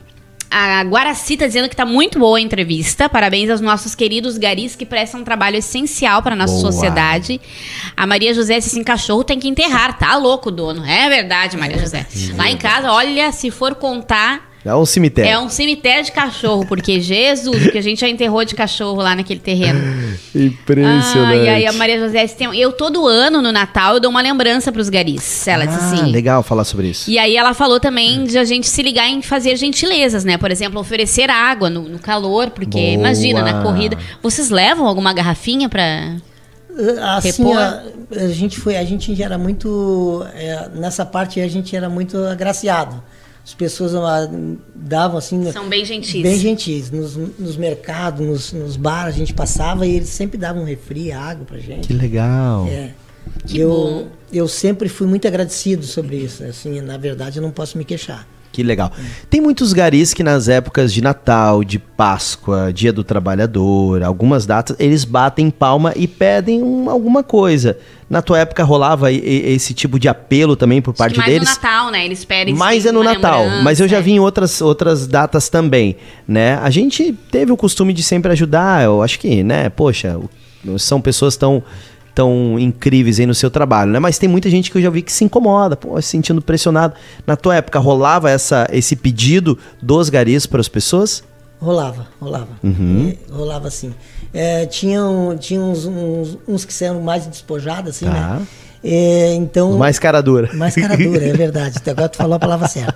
A 0.49 0.81
Guaraci 0.83 1.35
tá 1.35 1.45
dizendo 1.45 1.67
que 1.67 1.75
tá 1.75 1.85
muito 1.85 2.17
boa 2.17 2.37
a 2.37 2.41
entrevista. 2.41 3.09
Parabéns 3.09 3.49
aos 3.49 3.59
nossos 3.59 3.93
queridos 3.93 4.37
garis 4.37 4.77
que 4.77 4.85
prestam 4.85 5.19
um 5.19 5.23
trabalho 5.25 5.57
essencial 5.57 6.23
para 6.23 6.37
nossa 6.37 6.53
boa. 6.53 6.71
sociedade. 6.71 7.41
A 7.97 8.07
Maria 8.07 8.33
José 8.33 8.57
disse 8.57 8.69
assim: 8.69 8.81
cachorro 8.81 9.25
tem 9.25 9.37
que 9.41 9.49
enterrar. 9.49 9.97
Tá 9.99 10.15
louco, 10.15 10.49
dono. 10.49 10.85
É 10.85 11.09
verdade, 11.09 11.57
Maria 11.57 11.77
José. 11.77 12.07
Lá 12.37 12.49
em 12.49 12.55
casa, 12.55 12.93
olha, 12.93 13.29
se 13.33 13.51
for 13.51 13.75
contar, 13.75 14.49
é 14.71 14.75
um 14.75 14.85
cemitério. 14.85 15.31
É 15.31 15.39
um 15.39 15.49
cemitério 15.49 16.03
de 16.03 16.11
cachorro, 16.11 16.65
porque 16.65 16.99
Jesus, 17.01 17.71
que 17.71 17.77
a 17.77 17.81
gente 17.81 18.01
já 18.01 18.09
enterrou 18.09 18.43
de 18.43 18.55
cachorro 18.55 19.01
lá 19.01 19.15
naquele 19.15 19.39
terreno. 19.39 19.79
Impressionante. 20.35 21.15
Ah, 21.15 21.35
e 21.35 21.49
aí 21.49 21.65
a 21.65 21.73
Maria 21.73 21.99
José 21.99 22.27
tem, 22.27 22.53
eu 22.59 22.71
todo 22.71 23.07
ano 23.07 23.41
no 23.41 23.51
Natal 23.51 23.95
eu 23.95 23.99
dou 23.99 24.11
uma 24.11 24.21
lembrança 24.21 24.71
para 24.71 24.81
os 24.81 24.89
garis. 24.89 25.47
Ela 25.47 25.63
ah, 25.63 25.67
disse 25.67 25.79
assim. 25.79 26.11
legal 26.11 26.43
falar 26.43 26.63
sobre 26.63 26.87
isso. 26.87 27.09
E 27.09 27.17
aí 27.17 27.35
ela 27.37 27.53
falou 27.53 27.79
também 27.79 28.23
de 28.25 28.37
a 28.37 28.43
gente 28.43 28.67
se 28.67 28.81
ligar 28.81 29.07
em 29.07 29.21
fazer 29.21 29.55
gentilezas, 29.55 30.23
né? 30.23 30.37
Por 30.37 30.51
exemplo, 30.51 30.79
oferecer 30.79 31.29
água 31.29 31.69
no, 31.69 31.81
no 31.83 31.99
calor, 31.99 32.49
porque 32.49 32.77
Boa. 32.77 32.89
imagina 32.89 33.41
na 33.41 33.61
corrida, 33.63 33.97
vocês 34.21 34.49
levam 34.49 34.85
alguma 34.85 35.13
garrafinha 35.13 35.69
para 35.69 36.15
assim 37.17 37.53
a, 37.53 37.83
a, 38.11 38.27
gente 38.27 38.59
foi 38.59 38.77
a 38.77 38.83
gente 38.83 39.21
era 39.21 39.35
muito 39.37 40.23
é, 40.35 40.69
nessa 40.75 41.03
parte 41.03 41.41
a 41.41 41.47
gente 41.47 41.75
era 41.75 41.89
muito 41.89 42.17
agraciado 42.25 43.01
as 43.47 43.53
pessoas 43.53 43.93
davam 44.75 45.17
assim. 45.17 45.49
São 45.53 45.69
bem 45.69 45.85
gentis. 45.85 46.21
Bem 46.21 46.37
gentis. 46.37 46.91
Nos, 46.91 47.15
nos 47.15 47.55
mercados, 47.55 48.19
nos, 48.19 48.51
nos 48.51 48.75
bares, 48.75 49.15
a 49.15 49.17
gente 49.17 49.33
passava 49.33 49.87
e 49.87 49.95
eles 49.95 50.09
sempre 50.09 50.37
davam 50.37 50.65
refri, 50.65 51.13
água 51.13 51.45
pra 51.45 51.57
gente. 51.57 51.87
Que 51.87 51.93
legal. 51.93 52.67
É. 52.67 52.91
Que 53.45 53.57
eu, 53.57 53.69
bom. 53.69 54.07
eu 54.33 54.49
sempre 54.49 54.89
fui 54.89 55.07
muito 55.07 55.25
agradecido 55.29 55.85
sobre 55.85 56.17
isso. 56.17 56.43
Assim, 56.43 56.81
na 56.81 56.97
verdade, 56.97 57.39
eu 57.39 57.41
não 57.41 57.51
posso 57.51 57.77
me 57.77 57.85
queixar. 57.85 58.27
Que 58.57 58.63
legal. 58.63 58.91
Tem 59.29 59.39
muitos 59.39 59.71
garis 59.71 60.15
que 60.15 60.23
nas 60.23 60.49
épocas 60.49 60.91
de 60.91 60.99
Natal, 60.99 61.63
de 61.63 61.77
Páscoa, 61.77 62.73
Dia 62.73 62.91
do 62.91 63.03
Trabalhador, 63.03 64.01
algumas 64.01 64.47
datas, 64.47 64.75
eles 64.79 65.05
batem 65.05 65.51
palma 65.51 65.93
e 65.95 66.07
pedem 66.07 66.63
um, 66.63 66.89
alguma 66.89 67.21
coisa. 67.21 67.77
Na 68.09 68.19
tua 68.19 68.39
época 68.39 68.63
rolava 68.63 69.11
esse 69.11 69.75
tipo 69.75 69.99
de 69.99 70.09
apelo 70.09 70.55
também 70.55 70.81
por 70.81 70.91
parte 70.91 71.19
mais 71.19 71.31
deles? 71.31 71.47
Mais 71.47 71.55
no 71.55 71.61
Natal, 71.61 71.91
né? 71.91 72.05
Eles 72.05 72.25
pedem 72.25 72.55
Mais 72.55 72.85
é 72.87 72.91
no 72.91 73.03
Natal, 73.03 73.45
mas 73.61 73.79
eu 73.79 73.87
já 73.87 73.99
vi 73.99 74.13
em 74.13 74.19
outras, 74.19 74.59
outras 74.59 75.05
datas 75.05 75.49
também, 75.49 75.95
né? 76.27 76.55
A 76.55 76.71
gente 76.71 77.13
teve 77.29 77.51
o 77.51 77.57
costume 77.57 77.93
de 77.93 78.01
sempre 78.01 78.31
ajudar, 78.31 78.83
eu 78.83 79.03
acho 79.03 79.19
que, 79.19 79.43
né? 79.43 79.69
Poxa, 79.69 80.19
são 80.79 80.99
pessoas 80.99 81.37
tão 81.37 81.61
tão 82.17 82.57
incríveis 82.57 83.19
aí 83.19 83.27
no 83.27 83.35
seu 83.35 83.51
trabalho, 83.51 83.91
né? 83.91 83.99
Mas 83.99 84.17
tem 84.17 84.27
muita 84.27 84.49
gente 84.49 84.71
que 84.71 84.79
eu 84.79 84.81
já 84.81 84.89
vi 84.89 85.03
que 85.03 85.13
se 85.13 85.23
incomoda, 85.23 85.77
pô, 85.77 86.01
se 86.01 86.07
sentindo 86.07 86.41
pressionado. 86.41 86.95
Na 87.27 87.35
tua 87.35 87.57
época 87.57 87.77
rolava 87.77 88.27
essa, 88.27 88.67
esse 88.71 88.95
pedido 88.95 89.55
dos 89.79 90.09
garis 90.09 90.47
para 90.47 90.59
as 90.59 90.67
pessoas? 90.67 91.23
Rolava, 91.61 92.07
rolava. 92.19 92.47
Uhum. 92.63 93.13
É, 93.13 93.31
rolava 93.31 93.69
sim. 93.69 93.93
É, 94.33 94.65
tinham 94.65 95.37
tinha 95.39 95.61
uns, 95.61 95.85
uns, 95.85 96.39
uns, 96.47 96.65
que 96.65 96.83
eram 96.83 97.01
mais 97.01 97.27
despojados, 97.27 97.91
assim, 97.91 98.05
né? 98.05 98.13
tá. 98.13 98.39
né? 98.39 98.47
É, 98.83 99.35
então, 99.35 99.77
mais 99.77 99.99
cara 99.99 100.19
dura. 100.19 100.49
Mais 100.55 100.73
cara 100.73 100.97
dura, 100.97 101.23
é 101.23 101.33
verdade. 101.33 101.77
Agora 101.87 102.09
tu 102.09 102.17
falou 102.17 102.33
a 102.33 102.39
palavra 102.39 102.67
certa. 102.67 102.95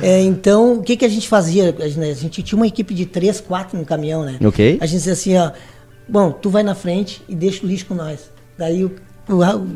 É, 0.00 0.22
então, 0.22 0.78
o 0.78 0.82
que, 0.82 0.96
que 0.96 1.04
a 1.04 1.10
gente 1.10 1.28
fazia? 1.28 1.76
A 1.78 1.88
gente, 1.88 2.00
a 2.00 2.14
gente, 2.14 2.42
tinha 2.42 2.56
uma 2.56 2.66
equipe 2.66 2.94
de 2.94 3.04
três, 3.04 3.38
quatro 3.38 3.78
no 3.78 3.84
caminhão, 3.84 4.24
né? 4.24 4.38
Ok. 4.42 4.78
A 4.80 4.86
gente 4.86 4.96
dizia 4.96 5.12
assim, 5.12 5.36
ó, 5.36 5.50
bom, 6.08 6.32
tu 6.32 6.48
vai 6.48 6.62
na 6.62 6.74
frente 6.74 7.20
e 7.28 7.34
deixa 7.34 7.66
o 7.66 7.68
lixo 7.68 7.84
com 7.84 7.94
nós. 7.94 8.31
Daí 8.62 8.84
o 8.84 8.94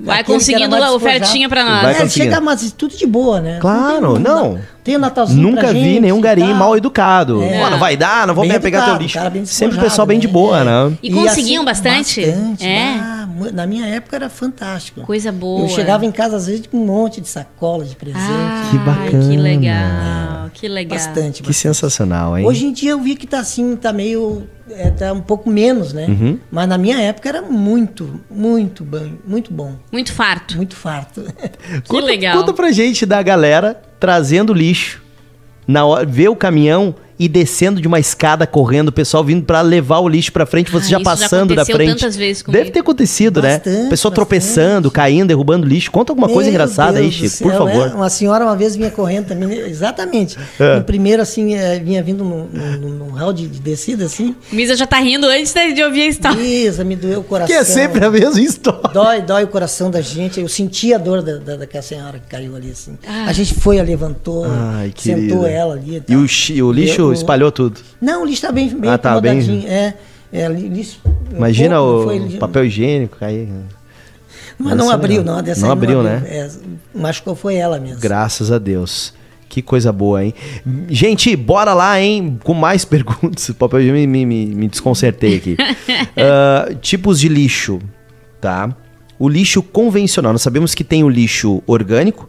Vai 0.05 0.23
conseguindo 0.23 0.77
a 0.77 0.93
ofertinha 0.93 1.49
pra 1.49 1.65
nós. 1.65 1.83
Vai 1.83 2.03
é, 2.03 2.09
chega, 2.09 2.41
mas 2.41 2.73
tudo 2.73 2.97
de 2.97 3.07
boa, 3.07 3.41
né? 3.41 3.59
Claro, 3.61 4.19
não. 4.19 4.53
não. 4.53 4.59
Tem 4.85 4.95
o 4.95 4.99
Natalzinho 4.99 5.41
Nunca 5.41 5.73
vi 5.73 5.81
gente, 5.81 6.01
nenhum 6.01 6.21
gari 6.21 6.43
mal 6.55 6.77
educado. 6.77 7.43
É. 7.43 7.61
Mano, 7.61 7.79
vai 7.79 7.97
dar, 7.97 8.27
não 8.27 8.35
vou 8.35 8.47
bem 8.47 8.61
pegar 8.61 8.85
teu 8.85 8.97
lixo. 8.97 9.19
Sempre 9.45 9.79
o 9.79 9.81
pessoal 9.81 10.07
bem 10.07 10.19
de 10.19 10.29
boa, 10.29 10.63
né? 10.63 10.89
né? 10.89 10.99
E, 11.03 11.09
e 11.09 11.13
conseguiam 11.13 11.63
assim, 11.63 11.83
bastante? 11.83 12.27
Bastante. 12.27 12.67
É. 12.67 12.97
Ah, 13.01 13.26
na 13.53 13.67
minha 13.67 13.87
época 13.87 14.17
era 14.17 14.29
fantástico. 14.29 15.03
Coisa 15.03 15.31
boa. 15.31 15.63
Eu 15.63 15.69
chegava 15.69 16.05
em 16.05 16.13
casa 16.13 16.37
às 16.37 16.47
vezes 16.47 16.67
com 16.67 16.79
um 16.79 16.87
monte 16.87 17.21
de 17.21 17.29
sacola 17.29 17.85
de 17.85 17.95
presente. 17.95 18.25
Ah, 18.25 18.69
que 18.71 18.79
bacana. 18.79 19.29
Que 19.29 19.37
legal, 19.37 20.51
que 20.53 20.69
legal. 20.69 20.99
Bastante, 20.99 21.17
bastante. 21.17 21.43
Que 21.43 21.53
sensacional, 21.53 22.39
hein? 22.39 22.47
Hoje 22.47 22.67
em 22.67 22.73
dia 22.73 22.93
eu 22.93 23.01
vi 23.01 23.17
que 23.17 23.27
tá 23.27 23.41
assim, 23.41 23.77
tá 23.77 23.93
meio 23.93 24.47
é, 24.71 24.91
tá 24.91 25.13
um 25.13 25.21
pouco 25.21 25.49
menos, 25.49 25.93
né? 25.93 26.07
Uhum. 26.07 26.39
Mas 26.51 26.69
na 26.69 26.77
minha 26.77 26.99
época 26.99 27.29
era 27.29 27.43
muito, 27.43 28.21
muito 28.31 28.85
bom, 28.85 29.13
muito 29.27 29.53
bom. 29.53 29.77
Muito 29.93 30.13
farto. 30.13 30.57
Muito 30.57 30.75
farto. 30.75 31.23
que 31.85 31.89
conta, 31.89 32.05
legal. 32.05 32.39
Conta 32.39 32.53
pra 32.53 32.73
gente 32.73 33.07
da 33.07 33.23
galera 33.23 33.81
trazendo 34.01 34.53
lixo. 34.53 35.03
Na 35.67 35.85
hora, 35.85 36.07
ver 36.07 36.29
o 36.29 36.37
caminhão 36.37 36.95
e 37.19 37.29
descendo 37.29 37.81
de 37.81 37.89
uma 37.89 37.99
escada 37.99 38.47
correndo, 38.47 38.89
o 38.89 38.93
pessoal 38.93 39.25
vindo 39.25 39.45
para 39.45 39.61
levar 39.63 40.01
o 40.01 40.09
lixo 40.09 40.33
para 40.33 40.45
frente, 40.45 40.71
você 40.71 40.87
ah, 40.87 40.99
já 40.99 41.01
passando 41.01 41.51
já 41.51 41.57
da 41.57 41.65
frente. 41.65 41.95
Tantas 41.95 42.17
vezes 42.17 42.43
Deve 42.43 42.71
ter 42.71 42.81
acontecido, 42.81 43.41
né? 43.41 43.57
bastante, 43.57 43.83
né? 43.83 43.89
Pessoa 43.89 44.13
tropeçando, 44.13 44.91
caindo, 44.91 45.29
derrubando 45.29 45.67
lixo. 45.67 45.91
Conta 45.91 46.13
alguma 46.13 46.27
Meu 46.27 46.35
coisa 46.35 46.51
engraçada 46.51 46.95
Deus 46.95 47.07
aí, 47.07 47.13
Chico, 47.13 47.29
céu, 47.29 47.49
por 47.49 47.57
favor. 47.57 47.89
É? 47.89 47.95
Uma 47.95 48.11
senhora 48.11 48.45
uma 48.45 48.57
vez 48.57 48.77
vinha 48.77 48.91
correndo 48.91 49.29
também, 49.29 49.59
exatamente. 49.61 50.37
É. 50.61 50.77
No 50.77 50.85
primeiro, 50.85 51.23
assim, 51.23 51.55
é, 51.55 51.79
vinha 51.79 52.03
vindo 52.03 52.23
num, 52.23 52.47
num, 52.47 52.89
num 52.91 53.33
de, 53.33 53.49
de, 53.49 53.61
descida, 53.61 54.05
assim. 54.05 54.37
Misa 54.53 54.77
já 54.77 54.87
tá 54.87 54.99
rindo 54.99 55.27
antes 55.27 55.55
de 55.75 55.83
ouvir 55.83 56.03
a 56.03 56.07
história. 56.07 56.39
Misa, 56.39 56.85
me 56.85 56.97
doeu 56.97 57.21
o 57.21 57.25
coração. 57.25 57.55
Que 57.55 57.61
é 57.61 57.65
sempre 57.65 58.05
a 58.05 58.11
mesma 58.11 58.41
história. 58.41 58.91
Dói, 58.93 59.23
dói 59.23 59.45
o 59.45 59.49
coração 59.49 59.91
da 59.91 60.01
gente. 60.01 60.41
Eu 60.41 60.49
senti 60.49 60.93
a 60.93 60.99
dor 60.99 61.23
da, 61.23 61.37
da, 61.37 61.57
daquela 61.57 61.83
senhora 61.83 62.19
que 62.19 62.27
caiu 62.27 62.55
ali, 62.55 62.71
assim. 62.71 62.99
Ah. 63.07 63.25
A 63.27 63.33
gente 63.33 63.55
foi, 63.55 63.81
a 63.81 63.83
levantou, 63.83 64.47
Ai, 64.47 64.93
sentou 64.97 65.47
ela 65.47 65.75
ali. 65.75 66.03
E, 66.09 66.13
e 66.13 66.17
o, 66.63 66.67
o 66.67 66.73
lixo 66.73 67.06
eu, 67.09 67.13
espalhou 67.13 67.53
tudo. 67.53 67.81
Não, 68.01 68.23
o 68.23 68.25
lixo 68.25 68.39
está 68.39 68.53
bem, 68.53 68.69
bem 68.69 68.91
ah, 68.91 68.99
tá 68.99 69.21
bem... 69.21 69.67
É, 69.67 69.95
é, 70.33 70.49
lixo, 70.49 71.01
Imagina 71.31 71.77
pouco, 71.77 72.01
o 72.01 72.05
foi, 72.05 72.39
papel 72.39 72.65
higiênico 72.65 73.17
cair. 73.19 73.49
Mas 74.59 74.77
não 74.77 74.91
abriu, 74.91 75.23
não. 75.23 75.43
Dessa 75.43 75.61
não 75.61 75.71
abriu, 75.71 76.03
não 76.03 76.11
abriu, 76.11 76.21
né? 76.21 76.29
É, 76.29 76.51
machucou 76.95 77.35
foi 77.35 77.57
ela 77.57 77.79
mesmo. 77.79 78.01
Graças 78.01 78.51
a 78.51 78.59
Deus. 78.59 79.15
Que 79.49 79.63
coisa 79.63 79.93
boa, 79.93 80.25
hein? 80.25 80.35
Gente, 80.89 81.35
bora 81.37 81.73
lá, 81.73 82.01
hein? 82.01 82.39
Com 82.43 82.55
mais 82.55 82.85
perguntas. 82.87 83.49
O 83.49 83.55
papel 83.55 83.81
higiênico 83.81 84.11
me, 84.11 84.27
me, 84.27 84.47
me 84.47 84.69
desconcertei 84.69 85.37
aqui. 85.37 85.57
uh, 85.61 86.75
tipos 86.81 87.21
de 87.21 87.29
lixo, 87.29 87.79
tá? 88.41 88.75
O 89.19 89.29
lixo 89.29 89.63
convencional. 89.63 90.33
Nós 90.33 90.43
sabemos 90.43 90.75
que 90.75 90.85
tem 90.85 91.05
o 91.05 91.09
lixo 91.09 91.63
orgânico 91.67 92.29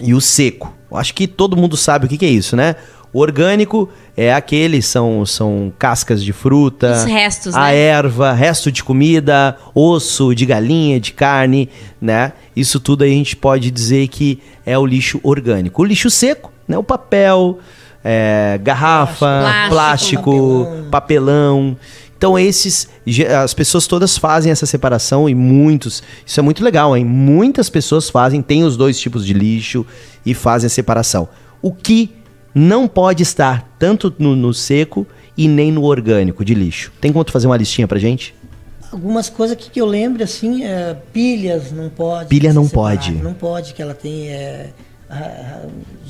e 0.00 0.14
o 0.14 0.20
seco. 0.20 0.74
Eu 0.90 0.96
acho 0.96 1.14
que 1.14 1.26
todo 1.26 1.56
mundo 1.56 1.76
sabe 1.76 2.06
o 2.06 2.08
que, 2.08 2.18
que 2.18 2.26
é 2.26 2.30
isso, 2.30 2.56
né? 2.56 2.76
O 3.12 3.20
orgânico 3.20 3.88
é 4.16 4.32
aquele, 4.32 4.80
são, 4.80 5.26
são 5.26 5.72
cascas 5.76 6.22
de 6.22 6.32
fruta, 6.32 6.92
Os 6.92 7.04
restos, 7.04 7.54
a 7.56 7.64
né? 7.64 7.76
erva, 7.76 8.32
resto 8.32 8.70
de 8.70 8.84
comida, 8.84 9.56
osso 9.74 10.32
de 10.32 10.46
galinha, 10.46 11.00
de 11.00 11.12
carne, 11.12 11.68
né? 12.00 12.32
Isso 12.54 12.78
tudo 12.78 13.02
a 13.02 13.08
gente 13.08 13.34
pode 13.34 13.70
dizer 13.70 14.06
que 14.08 14.40
é 14.64 14.78
o 14.78 14.86
lixo 14.86 15.18
orgânico. 15.24 15.82
O 15.82 15.84
lixo 15.84 16.08
seco, 16.08 16.52
né? 16.68 16.78
O 16.78 16.84
papel, 16.84 17.58
é, 18.04 18.60
garrafa, 18.62 19.16
plástico, 19.18 19.70
plástico 19.70 20.30
papelão. 20.90 20.90
papelão. 20.90 21.76
Então 22.16 22.38
esses 22.38 22.86
as 23.42 23.54
pessoas 23.54 23.86
todas 23.86 24.18
fazem 24.18 24.52
essa 24.52 24.66
separação 24.66 25.26
e 25.26 25.34
muitos, 25.34 26.02
isso 26.24 26.38
é 26.38 26.42
muito 26.42 26.62
legal, 26.62 26.94
hein? 26.94 27.02
Muitas 27.04 27.70
pessoas 27.70 28.10
fazem, 28.10 28.42
tem 28.42 28.62
os 28.62 28.76
dois 28.76 29.00
tipos 29.00 29.24
de 29.24 29.32
lixo 29.32 29.86
e 30.24 30.34
fazem 30.34 30.66
a 30.66 30.70
separação. 30.70 31.28
O 31.62 31.72
que 31.72 32.19
não 32.54 32.88
pode 32.88 33.22
estar 33.22 33.68
tanto 33.78 34.12
no, 34.18 34.34
no 34.34 34.52
seco 34.52 35.06
e 35.36 35.48
nem 35.48 35.72
no 35.72 35.84
orgânico 35.84 36.44
de 36.44 36.54
lixo. 36.54 36.92
Tem 37.00 37.12
como 37.12 37.24
tu 37.24 37.32
fazer 37.32 37.46
uma 37.46 37.56
listinha 37.56 37.88
pra 37.88 37.98
gente? 37.98 38.34
Algumas 38.92 39.30
coisas 39.30 39.56
que, 39.56 39.70
que 39.70 39.80
eu 39.80 39.86
lembro, 39.86 40.22
assim, 40.22 40.64
é, 40.64 40.96
pilhas 41.12 41.70
não 41.70 41.88
pode. 41.88 42.28
Pilha 42.28 42.52
não 42.52 42.64
separar, 42.64 42.96
pode. 42.96 43.12
Não 43.12 43.34
pode, 43.34 43.72
que 43.72 43.80
ela 43.80 43.94
tem 43.94 44.28
é, 44.28 44.70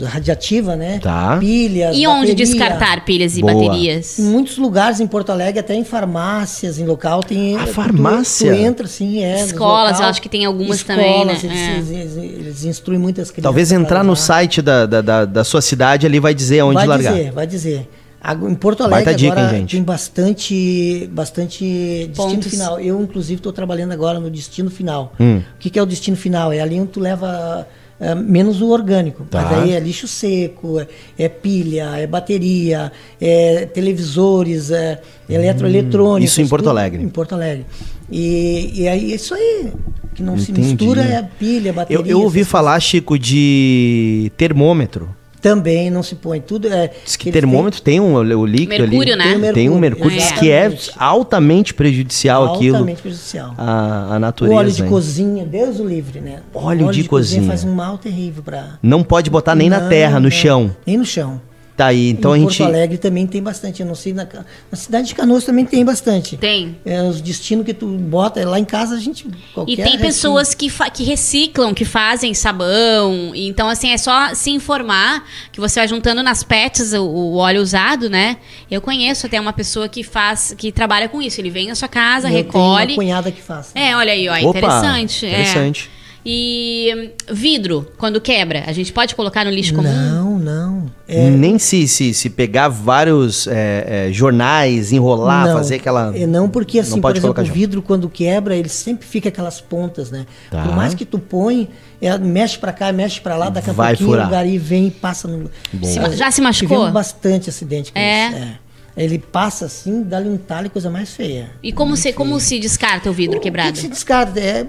radiativa, 0.05 0.77
né? 0.77 0.99
Tá. 0.99 1.37
Pilhas. 1.39 1.97
E 1.97 2.07
onde 2.07 2.35
descartar 2.35 3.05
pilhas 3.05 3.37
e 3.37 3.41
Boa. 3.41 3.55
baterias? 3.55 4.19
Em 4.19 4.25
muitos 4.25 4.59
lugares 4.59 5.01
em 5.01 5.07
Porto 5.07 5.31
Alegre, 5.31 5.61
até 5.61 5.75
em 5.75 5.85
farmácias, 5.85 6.79
em 6.79 6.85
local, 6.85 7.21
tem. 7.21 7.57
A 7.57 7.67
farmácia? 7.67 8.53
Tu, 8.53 8.57
tu 8.57 8.63
entra, 8.63 8.87
sim, 8.87 9.23
é. 9.23 9.45
Escolas, 9.45 9.93
local, 9.93 10.03
eu 10.03 10.09
acho 10.09 10.23
que 10.23 10.29
tem 10.29 10.45
algumas 10.45 10.77
escolas, 10.77 11.05
também, 11.05 11.25
né? 11.25 11.39
Eles, 11.43 11.91
é. 11.91 11.95
eles, 11.95 12.17
eles, 12.17 12.65
instruem 12.65 13.01
muitas 13.01 13.31
crianças. 13.31 13.45
Talvez 13.45 13.73
entrar 13.73 14.05
no 14.05 14.17
site 14.17 14.63
da, 14.63 14.87
da, 14.87 15.01
da, 15.01 15.25
da, 15.25 15.45
sua 15.45 15.61
cidade 15.61 16.07
ali 16.07 16.21
vai 16.21 16.35
dizer 16.35 16.63
onde 16.63 16.77
vai 16.77 16.87
largar. 16.87 17.13
Vai 17.13 17.19
dizer, 17.19 17.33
vai 17.33 17.47
dizer. 17.47 17.89
Em 18.23 18.55
Porto 18.55 18.83
Alegre 18.83 19.15
dica, 19.15 19.33
agora 19.33 19.57
hein, 19.57 19.65
tem 19.65 19.83
bastante, 19.83 21.09
bastante 21.11 22.11
destino 22.15 22.43
final. 22.43 22.79
Eu, 22.79 23.01
inclusive, 23.01 23.39
estou 23.39 23.51
trabalhando 23.51 23.93
agora 23.93 24.21
no 24.21 24.31
destino 24.31 24.71
final. 24.71 25.15
Hum. 25.19 25.39
O 25.39 25.59
que, 25.59 25.71
que, 25.71 25.79
é 25.79 25.83
o 25.83 25.87
destino 25.87 26.19
final? 26.19 26.53
É 26.53 26.61
ali 26.61 26.79
onde 26.79 26.91
tu 26.91 27.01
leva 27.01 27.67
é, 28.01 28.15
menos 28.15 28.63
o 28.63 28.71
orgânico. 28.71 29.25
Tá. 29.25 29.43
Mas 29.43 29.59
aí 29.59 29.73
é 29.73 29.81
lixo 29.81 30.09
seco, 30.09 30.81
é, 31.19 31.29
pilha, 31.29 31.97
é 31.97 32.07
bateria, 32.07 32.91
é 33.21 33.67
televisores, 33.67 34.71
é 34.71 35.01
eletroeletrônicos. 35.29 36.33
Isso 36.33 36.41
em 36.41 36.49
Porto 36.49 36.71
Alegre. 36.71 37.03
Em 37.03 37.09
Porto 37.09 37.35
Alegre. 37.35 37.67
E, 38.11 38.83
e 38.83 38.89
aí, 38.89 39.13
isso 39.13 39.35
aí, 39.35 39.71
que 40.15 40.23
não 40.23 40.35
Entendi. 40.35 40.47
se 40.47 40.53
mistura 40.53 41.03
é 41.03 41.23
pilha, 41.39 41.73
bateria. 41.73 42.03
Eu, 42.03 42.07
eu 42.07 42.23
ouvi 42.23 42.43
falar, 42.43 42.81
Chico, 42.81 43.19
de 43.19 44.33
termômetro. 44.37 45.15
Também 45.41 45.91
não 45.91 46.03
se 46.03 46.15
põe 46.15 46.41
tudo. 46.41 46.69
É, 46.69 46.91
Diz 47.05 47.17
que 47.17 47.33
termômetro 47.33 47.81
tem, 47.81 47.95
tem 47.95 48.01
um 48.01 48.15
o 48.15 48.47
líquido 48.47 48.83
mercúrio, 48.83 49.15
ali. 49.15 49.17
Né? 49.17 49.25
Tem, 49.25 49.39
mercúrio, 49.39 49.55
tem 49.55 49.71
um 49.71 49.79
mercúrio, 49.79 50.19
diz 50.19 50.33
que 50.33 50.51
é 50.51 50.77
altamente 50.97 51.73
prejudicial 51.73 52.43
altamente 52.43 52.59
aquilo. 52.59 52.77
Altamente 52.77 53.03
prejudicial. 53.03 53.55
A, 53.57 54.17
a 54.17 54.19
natureza. 54.19 54.55
O 54.55 54.59
óleo 54.59 54.71
de 54.71 54.83
hein? 54.83 54.89
cozinha, 54.89 55.47
Deus 55.47 55.81
o 55.81 55.85
livre, 55.85 56.21
né? 56.21 56.41
Óleo, 56.53 56.87
óleo 56.87 56.93
de, 56.93 57.03
de 57.03 57.09
cozinha. 57.09 57.41
cozinha. 57.41 57.47
faz 57.47 57.65
um 57.65 57.75
mal 57.75 57.97
terrível 57.97 58.43
para. 58.43 58.79
Não 58.83 59.03
pode 59.03 59.31
botar 59.31 59.55
nem 59.55 59.71
não, 59.71 59.81
na 59.81 59.89
terra, 59.89 60.19
no 60.19 60.25
não, 60.25 60.31
chão. 60.31 60.77
Nem 60.87 60.99
no 60.99 61.05
chão. 61.05 61.41
Tá 61.81 61.87
aí, 61.87 62.11
então 62.11 62.37
em 62.37 62.41
a 62.41 62.43
gente. 62.43 62.59
Porto 62.59 62.69
Alegre 62.69 62.99
também 62.99 63.27
tem 63.27 63.43
bastante. 63.43 63.81
Eu 63.81 63.87
não 63.87 63.95
sei, 63.95 64.13
na, 64.13 64.29
na 64.71 64.77
cidade 64.77 65.09
de 65.09 65.15
Canoas 65.15 65.45
também 65.45 65.65
tem 65.65 65.83
bastante. 65.83 66.37
Tem. 66.37 66.77
É, 66.85 67.03
os 67.03 67.23
destinos 67.23 67.65
que 67.65 67.73
tu 67.73 67.87
bota, 67.87 68.47
lá 68.47 68.61
em 68.61 68.67
casa 68.67 68.97
a 68.97 68.99
gente. 68.99 69.27
E 69.67 69.77
tem 69.79 69.99
pessoas 69.99 70.53
que, 70.53 70.71
que 70.93 71.05
reciclam, 71.05 71.73
que 71.73 71.87
fazem 71.87 72.35
sabão. 72.35 73.33
Então, 73.35 73.67
assim, 73.67 73.93
é 73.93 73.97
só 73.97 74.35
se 74.35 74.51
informar 74.51 75.25
que 75.51 75.59
você 75.59 75.81
vai 75.81 75.89
juntando 75.89 76.23
nas 76.23 76.43
pets 76.43 76.93
o, 76.93 77.03
o 77.03 77.37
óleo 77.37 77.63
usado, 77.63 78.11
né? 78.11 78.37
Eu 78.71 78.83
conheço 78.83 79.25
até 79.25 79.41
uma 79.41 79.55
pessoa 79.55 79.89
que 79.89 80.03
faz, 80.03 80.55
que 80.59 80.71
trabalha 80.71 81.09
com 81.09 81.23
isso. 81.23 81.41
Ele 81.41 81.49
vem 81.49 81.69
na 81.69 81.75
sua 81.75 81.89
casa, 81.89 82.29
Eu 82.29 82.35
recolhe. 82.35 82.89
Tenho 82.89 82.99
uma 82.99 83.05
cunhada 83.05 83.33
que 83.33 83.41
faz. 83.41 83.71
É, 83.75 83.97
olha 83.97 84.13
aí, 84.13 84.29
ó, 84.29 84.35
Opa, 84.35 84.59
interessante. 84.59 85.27
Interessante. 85.27 85.91
É. 85.97 86.00
E 86.25 87.13
vidro, 87.31 87.91
quando 87.97 88.21
quebra, 88.21 88.65
a 88.67 88.73
gente 88.73 88.93
pode 88.93 89.15
colocar 89.15 89.45
no 89.45 89.51
lixo 89.51 89.75
comum? 89.75 89.91
Não, 89.91 90.39
não. 90.39 90.91
É... 91.09 91.31
Nem 91.31 91.59
se, 91.59 91.89
se, 91.89 92.13
se 92.13 92.29
pegar 92.29 92.69
vários 92.69 93.47
é, 93.47 94.09
é, 94.09 94.13
jornais, 94.13 94.93
enrolar, 94.93 95.47
não, 95.47 95.55
fazer 95.55 95.77
aquela. 95.77 96.17
É 96.17 96.27
não, 96.27 96.49
porque 96.49 96.79
assim, 96.79 96.93
não 96.93 97.01
por 97.01 97.17
exemplo, 97.17 97.43
o 97.43 97.47
vidro 97.47 97.81
quando 97.81 98.09
quebra, 98.09 98.55
ele 98.55 98.69
sempre 98.69 99.07
fica 99.07 99.31
aquelas 99.31 99.61
pontas, 99.61 100.11
né? 100.11 100.27
Tá. 100.51 100.63
Por 100.63 100.77
mais 100.77 100.95
que 100.95 101.07
tu 101.07 101.19
põe, 101.19 101.69
é, 102.03 102.17
mexe 102.19 102.59
para 102.59 102.73
cá, 102.73 102.93
mexe 102.93 103.21
para 103.21 103.37
lá, 103.37 103.49
daqui 103.49 103.71
a 103.71 103.73
Vai 103.73 103.97
pouquinho 103.97 104.11
furar. 104.11 104.29
o 104.29 104.31
gari 104.31 104.59
vem 104.59 104.89
e 104.89 104.91
passa 104.91 105.27
no. 105.27 105.51
Se, 105.83 106.17
já 106.17 106.31
se 106.31 106.43
machucou? 106.43 106.77
Tivemos 106.77 106.93
bastante 106.93 107.49
acidente 107.49 107.93
com 107.93 107.99
é. 107.99 108.29
isso. 108.29 108.37
É. 108.37 108.59
Ele 108.97 109.19
passa 109.19 109.67
assim, 109.67 110.03
dá-lhe 110.03 110.29
um 110.29 110.37
talho, 110.37 110.69
coisa 110.69 110.91
mais 110.91 111.15
feia. 111.15 111.51
E 111.63 111.73
como, 111.73 111.97
se, 111.97 112.13
como 112.13 112.39
se 112.39 112.59
descarta 112.59 113.09
o 113.09 113.13
vidro 113.13 113.39
o, 113.39 113.41
quebrado? 113.41 113.73
Que 113.73 113.79
se 113.79 113.89
descarta? 113.89 114.39
É, 114.39 114.67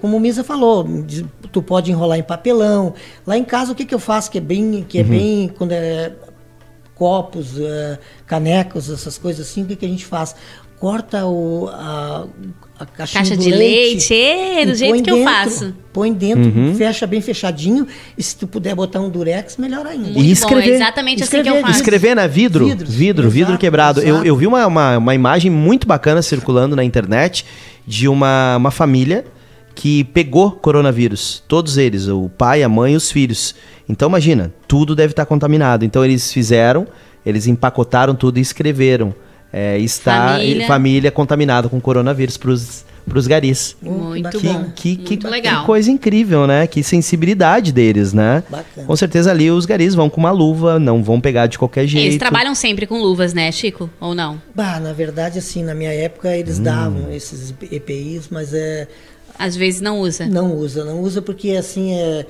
como 0.00 0.16
o 0.16 0.20
Misa 0.20 0.44
falou, 0.44 0.86
tu 1.52 1.62
pode 1.62 1.90
enrolar 1.90 2.18
em 2.18 2.22
papelão. 2.22 2.94
Lá 3.26 3.36
em 3.36 3.44
casa 3.44 3.72
o 3.72 3.74
que, 3.74 3.84
que 3.84 3.94
eu 3.94 3.98
faço 3.98 4.30
que 4.30 4.38
é 4.38 4.40
bem, 4.40 4.84
que 4.88 4.98
é 4.98 5.02
uhum. 5.02 5.08
bem 5.08 5.48
quando 5.56 5.72
é 5.72 6.12
copos, 6.94 7.58
é, 7.58 7.98
canecos, 8.26 8.90
essas 8.90 9.16
coisas 9.16 9.46
assim, 9.48 9.62
o 9.62 9.66
que, 9.66 9.76
que 9.76 9.86
a 9.86 9.88
gente 9.88 10.04
faz? 10.04 10.34
Corta 10.80 11.26
o, 11.26 11.68
a, 11.72 12.26
a 12.78 12.86
caixa 12.86 13.36
de 13.36 13.50
leite, 13.50 14.12
leite 14.12 14.66
do 14.66 14.74
jeito 14.76 14.94
que 14.96 15.02
dentro, 15.02 15.16
eu 15.16 15.24
faço. 15.24 15.74
Põe 15.92 16.12
dentro, 16.12 16.44
uhum. 16.44 16.74
fecha 16.76 17.04
bem 17.04 17.20
fechadinho. 17.20 17.86
E 18.16 18.22
se 18.22 18.36
tu 18.36 18.46
puder 18.46 18.76
botar 18.76 19.00
um 19.00 19.08
durex, 19.08 19.56
melhor 19.56 19.86
ainda. 19.86 20.10
Muito 20.10 20.22
e 20.22 20.30
escrever. 20.30 20.62
Bom, 20.62 20.70
é 20.70 20.74
exatamente 20.74 21.22
escrever, 21.22 21.48
assim 21.48 21.58
que 21.58 21.64
eu 21.64 21.66
faço. 21.66 21.78
Escrever 21.80 22.14
na 22.14 22.26
vidro, 22.28 22.66
Vidros, 22.66 22.94
vidro, 22.94 23.22
exato, 23.24 23.34
vidro 23.34 23.58
quebrado. 23.58 24.00
Eu, 24.00 24.24
eu 24.24 24.36
vi 24.36 24.46
uma, 24.46 24.66
uma, 24.66 24.98
uma 24.98 25.14
imagem 25.14 25.50
muito 25.50 25.86
bacana 25.86 26.22
circulando 26.22 26.76
na 26.76 26.84
internet 26.84 27.44
de 27.84 28.06
uma, 28.06 28.56
uma 28.56 28.70
família 28.70 29.24
que 29.78 30.02
pegou 30.02 30.50
coronavírus. 30.50 31.40
Todos 31.46 31.78
eles, 31.78 32.08
o 32.08 32.28
pai, 32.36 32.64
a 32.64 32.68
mãe 32.68 32.94
e 32.94 32.96
os 32.96 33.12
filhos. 33.12 33.54
Então 33.88 34.08
imagina, 34.08 34.52
tudo 34.66 34.92
deve 34.92 35.12
estar 35.12 35.24
contaminado. 35.24 35.84
Então 35.84 36.04
eles 36.04 36.32
fizeram, 36.32 36.84
eles 37.24 37.46
empacotaram 37.46 38.12
tudo 38.12 38.38
e 38.38 38.40
escreveram. 38.40 39.14
É, 39.52 39.78
está 39.78 40.30
família, 40.30 40.66
família 40.66 41.10
contaminada 41.12 41.68
com 41.68 41.80
coronavírus 41.80 42.36
para 42.36 42.50
os 42.50 43.26
garis. 43.28 43.76
Muito 43.80 44.40
que, 44.40 44.48
bom. 44.48 44.64
Que, 44.74 44.96
que, 44.96 45.10
Muito 45.10 45.28
legal. 45.28 45.60
que 45.60 45.66
coisa 45.66 45.88
incrível, 45.92 46.44
né? 46.44 46.66
Que 46.66 46.82
sensibilidade 46.82 47.70
deles, 47.70 48.12
né? 48.12 48.42
Bacana. 48.50 48.84
Com 48.84 48.96
certeza 48.96 49.30
ali 49.30 49.48
os 49.48 49.64
garis 49.64 49.94
vão 49.94 50.10
com 50.10 50.18
uma 50.18 50.32
luva, 50.32 50.80
não 50.80 51.04
vão 51.04 51.20
pegar 51.20 51.46
de 51.46 51.56
qualquer 51.56 51.86
jeito. 51.86 52.04
Eles 52.04 52.18
trabalham 52.18 52.52
sempre 52.52 52.84
com 52.84 52.98
luvas, 53.00 53.32
né, 53.32 53.52
Chico? 53.52 53.88
Ou 54.00 54.12
não? 54.12 54.42
Bah, 54.52 54.80
na 54.80 54.92
verdade, 54.92 55.38
assim, 55.38 55.62
na 55.62 55.72
minha 55.72 55.92
época 55.92 56.36
eles 56.36 56.58
hum. 56.58 56.64
davam 56.64 57.12
esses 57.12 57.54
EPIs, 57.70 58.28
mas 58.28 58.52
é 58.52 58.88
às 59.38 59.54
vezes 59.54 59.80
não 59.80 60.00
usa. 60.00 60.26
Não 60.26 60.54
usa, 60.56 60.84
não 60.84 61.00
usa 61.00 61.22
porque 61.22 61.52
assim 61.52 61.94
é, 61.94 62.26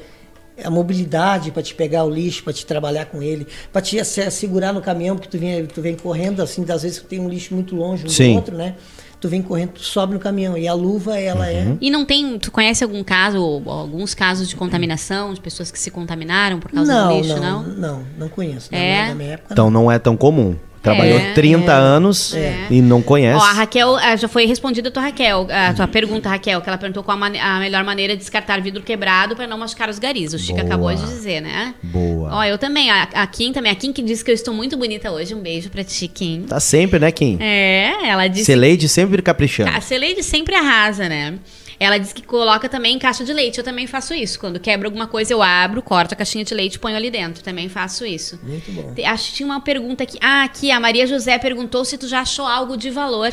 é 0.56 0.66
a 0.66 0.70
mobilidade 0.70 1.50
para 1.50 1.62
te 1.62 1.74
pegar 1.74 2.04
o 2.04 2.10
lixo, 2.10 2.44
para 2.44 2.52
te 2.52 2.66
trabalhar 2.66 3.06
com 3.06 3.22
ele, 3.22 3.46
para 3.72 3.80
te 3.80 4.04
segurar 4.04 4.72
no 4.72 4.82
caminhão, 4.82 5.16
porque 5.16 5.28
tu 5.28 5.38
vem, 5.38 5.66
tu 5.66 5.80
vem 5.80 5.94
correndo 5.96 6.42
assim, 6.42 6.64
às 6.68 6.82
vezes 6.82 6.98
tu 6.98 7.04
tem 7.04 7.18
um 7.18 7.28
lixo 7.28 7.54
muito 7.54 7.74
longe 7.74 8.04
um 8.04 8.08
Sim. 8.08 8.32
do 8.32 8.36
outro, 8.36 8.56
né? 8.56 8.74
Tu 9.20 9.28
vem 9.28 9.42
correndo, 9.42 9.70
tu 9.70 9.80
sobe 9.80 10.14
no 10.14 10.20
caminhão. 10.20 10.56
E 10.56 10.68
a 10.68 10.74
luva, 10.74 11.18
ela 11.18 11.50
é 11.50 11.64
uhum. 11.64 11.72
é. 11.72 11.78
E 11.80 11.90
não 11.90 12.04
tem. 12.04 12.38
Tu 12.38 12.52
conhece 12.52 12.84
algum 12.84 13.02
caso, 13.02 13.62
alguns 13.66 14.14
casos 14.14 14.48
de 14.48 14.54
contaminação, 14.54 15.34
de 15.34 15.40
pessoas 15.40 15.72
que 15.72 15.78
se 15.78 15.90
contaminaram 15.90 16.60
por 16.60 16.70
causa 16.70 16.92
não, 16.92 17.08
do 17.08 17.20
lixo, 17.20 17.40
não? 17.40 17.62
Não, 17.64 17.74
não, 17.74 18.02
não 18.16 18.28
conheço. 18.28 18.72
É. 18.72 19.08
Na 19.08 19.14
minha 19.16 19.30
época, 19.30 19.48
então 19.52 19.70
não. 19.72 19.82
não 19.82 19.90
é 19.90 19.98
tão 19.98 20.16
comum. 20.16 20.54
Trabalhou 20.82 21.18
é, 21.18 21.32
30 21.32 21.70
é, 21.70 21.74
anos 21.74 22.34
é. 22.34 22.66
e 22.70 22.80
não 22.80 23.02
conhece. 23.02 23.38
Ó, 23.38 23.42
a 23.42 23.52
Raquel, 23.52 23.98
eh, 23.98 24.16
já 24.16 24.28
foi 24.28 24.46
respondida 24.46 24.88
a 24.88 24.92
tua 24.92 25.02
Raquel, 25.02 25.46
a 25.50 25.74
tua 25.74 25.88
pergunta, 25.88 26.28
Raquel, 26.28 26.60
que 26.60 26.68
ela 26.68 26.78
perguntou 26.78 27.02
qual 27.02 27.18
a, 27.22 27.56
a 27.56 27.58
melhor 27.58 27.84
maneira 27.84 28.14
de 28.14 28.20
descartar 28.20 28.60
vidro 28.60 28.82
quebrado 28.82 29.34
para 29.34 29.46
não 29.46 29.58
machucar 29.58 29.88
os 29.88 29.98
garis. 29.98 30.32
O 30.32 30.38
Chico 30.38 30.54
Boa. 30.54 30.66
acabou 30.66 30.94
de 30.94 31.02
dizer, 31.02 31.40
né? 31.40 31.74
Boa. 31.82 32.30
Ó, 32.32 32.44
eu 32.44 32.58
também. 32.58 32.90
A, 32.90 33.02
a 33.14 33.26
Kim 33.26 33.52
também. 33.52 33.72
A 33.72 33.74
Kim 33.74 33.92
que 33.92 34.02
disse 34.02 34.24
que 34.24 34.30
eu 34.30 34.34
estou 34.34 34.54
muito 34.54 34.76
bonita 34.76 35.10
hoje. 35.10 35.34
Um 35.34 35.40
beijo 35.40 35.68
pra 35.70 35.82
ti, 35.82 36.08
Kim. 36.08 36.42
Tá 36.48 36.60
sempre, 36.60 36.98
né, 36.98 37.10
Kim? 37.10 37.38
É, 37.40 38.08
ela 38.08 38.28
disse. 38.28 38.46
Celeide 38.46 38.88
sempre 38.88 39.20
caprichando. 39.20 39.70
A 39.70 39.80
Celeide 39.80 40.22
sempre 40.22 40.54
arrasa, 40.54 41.08
né? 41.08 41.34
Ela 41.80 41.98
diz 41.98 42.12
que 42.12 42.22
coloca 42.22 42.68
também 42.68 42.96
em 42.96 42.98
caixa 42.98 43.24
de 43.24 43.32
leite. 43.32 43.58
Eu 43.58 43.64
também 43.64 43.86
faço 43.86 44.12
isso. 44.12 44.40
Quando 44.40 44.58
quebra 44.58 44.88
alguma 44.88 45.06
coisa, 45.06 45.32
eu 45.32 45.40
abro, 45.42 45.80
corto 45.80 46.14
a 46.14 46.16
caixinha 46.16 46.44
de 46.44 46.52
leite 46.54 46.74
e 46.74 46.78
ponho 46.78 46.96
ali 46.96 47.10
dentro. 47.10 47.42
Também 47.42 47.68
faço 47.68 48.04
isso. 48.04 48.38
Muito 48.42 48.72
bom. 48.72 48.92
Acho 49.06 49.28
que 49.30 49.34
tinha 49.36 49.46
uma 49.46 49.60
pergunta 49.60 50.02
aqui. 50.02 50.18
Ah, 50.20 50.42
aqui, 50.44 50.70
a 50.72 50.80
Maria 50.80 51.06
José 51.06 51.38
perguntou 51.38 51.84
se 51.84 51.96
tu 51.96 52.08
já 52.08 52.20
achou 52.20 52.46
algo 52.46 52.76
de 52.76 52.90
valor. 52.90 53.30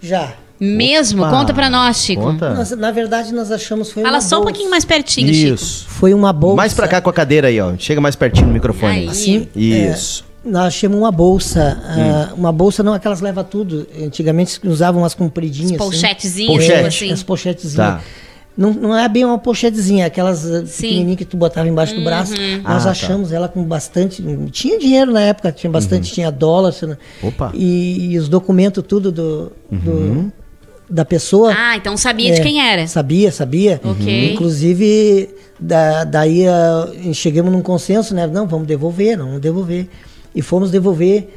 Já. 0.00 0.34
Mesmo? 0.60 1.22
Opa, 1.22 1.30
Conta 1.30 1.52
pra 1.54 1.68
nós, 1.68 1.98
Chico. 1.98 2.22
Conta. 2.22 2.54
Nós, 2.54 2.70
na 2.72 2.90
verdade, 2.90 3.32
nós 3.32 3.50
achamos 3.50 3.90
foi 3.90 4.02
Fala 4.02 4.16
uma 4.16 4.20
só 4.20 4.36
bolsa. 4.36 4.40
um 4.40 4.52
pouquinho 4.52 4.70
mais 4.70 4.84
pertinho, 4.84 5.30
Isso. 5.30 5.80
Chico. 5.80 5.90
Foi 5.90 6.14
uma 6.14 6.32
bolsa. 6.32 6.56
Mais 6.56 6.74
pra 6.74 6.86
cá 6.88 7.00
com 7.00 7.10
a 7.10 7.12
cadeira 7.12 7.48
aí, 7.48 7.60
ó. 7.60 7.74
Chega 7.78 8.00
mais 8.00 8.14
pertinho 8.16 8.48
no 8.48 8.52
microfone. 8.52 8.92
Aí. 9.00 9.08
Assim? 9.08 9.48
Isso. 9.54 10.24
É, 10.30 10.33
nós 10.44 10.66
achamos 10.66 10.98
uma 10.98 11.10
bolsa. 11.10 11.80
Hum. 11.84 12.32
Uh, 12.32 12.34
uma 12.34 12.52
bolsa 12.52 12.82
não 12.82 12.92
aquelas 12.92 13.20
leva 13.20 13.42
tudo. 13.42 13.86
Antigamente 14.00 14.60
usavam 14.64 15.02
umas 15.02 15.14
compridinhas. 15.14 15.72
As 15.72 15.78
pochetezinhas, 15.78 16.50
assim. 16.50 16.68
Pochete. 16.68 16.86
assim. 16.86 17.12
As 17.12 17.22
pochetezinhas. 17.22 17.76
Tá. 17.76 18.00
Não, 18.56 18.72
não 18.72 18.96
é 18.96 19.08
bem 19.08 19.24
uma 19.24 19.36
pochetezinha, 19.36 20.06
aquelas 20.06 20.48
eh, 20.48 20.62
pequenininhas 20.62 21.18
que 21.18 21.24
tu 21.24 21.36
botava 21.36 21.66
embaixo 21.66 21.92
uhum. 21.94 21.98
do 22.00 22.04
braço. 22.04 22.34
Nós 22.62 22.86
ah, 22.86 22.90
achamos 22.90 23.30
tá. 23.30 23.36
ela 23.36 23.48
com 23.48 23.64
bastante. 23.64 24.22
Tinha 24.52 24.78
dinheiro 24.78 25.10
na 25.10 25.22
época, 25.22 25.50
tinha 25.50 25.68
bastante, 25.68 26.08
uhum. 26.08 26.14
tinha 26.14 26.30
dólar. 26.30 26.72
Opa. 27.20 27.50
E, 27.52 28.12
e, 28.12 28.18
os 28.18 28.28
documentos, 28.28 28.84
tudo 28.86 29.10
do, 29.10 29.52
uhum. 29.72 29.78
do 29.78 30.32
da 30.88 31.04
pessoa. 31.04 31.52
Ah, 31.56 31.76
então 31.76 31.96
sabia 31.96 32.30
é, 32.30 32.34
de 32.34 32.42
quem 32.42 32.60
era. 32.60 32.86
Sabia, 32.86 33.32
sabia. 33.32 33.80
Ok. 33.82 34.32
Inclusive 34.32 35.30
Da, 35.58 36.04
daí 36.04 36.44
uh, 36.46 37.14
chegamos 37.14 37.50
num 37.50 37.62
consenso, 37.62 38.14
né? 38.14 38.26
Não, 38.26 38.46
vamos 38.46 38.66
devolver, 38.66 39.16
não 39.16 39.26
vamos 39.26 39.40
devolver. 39.40 39.88
E 40.34 40.42
fomos 40.42 40.70
devolver, 40.70 41.28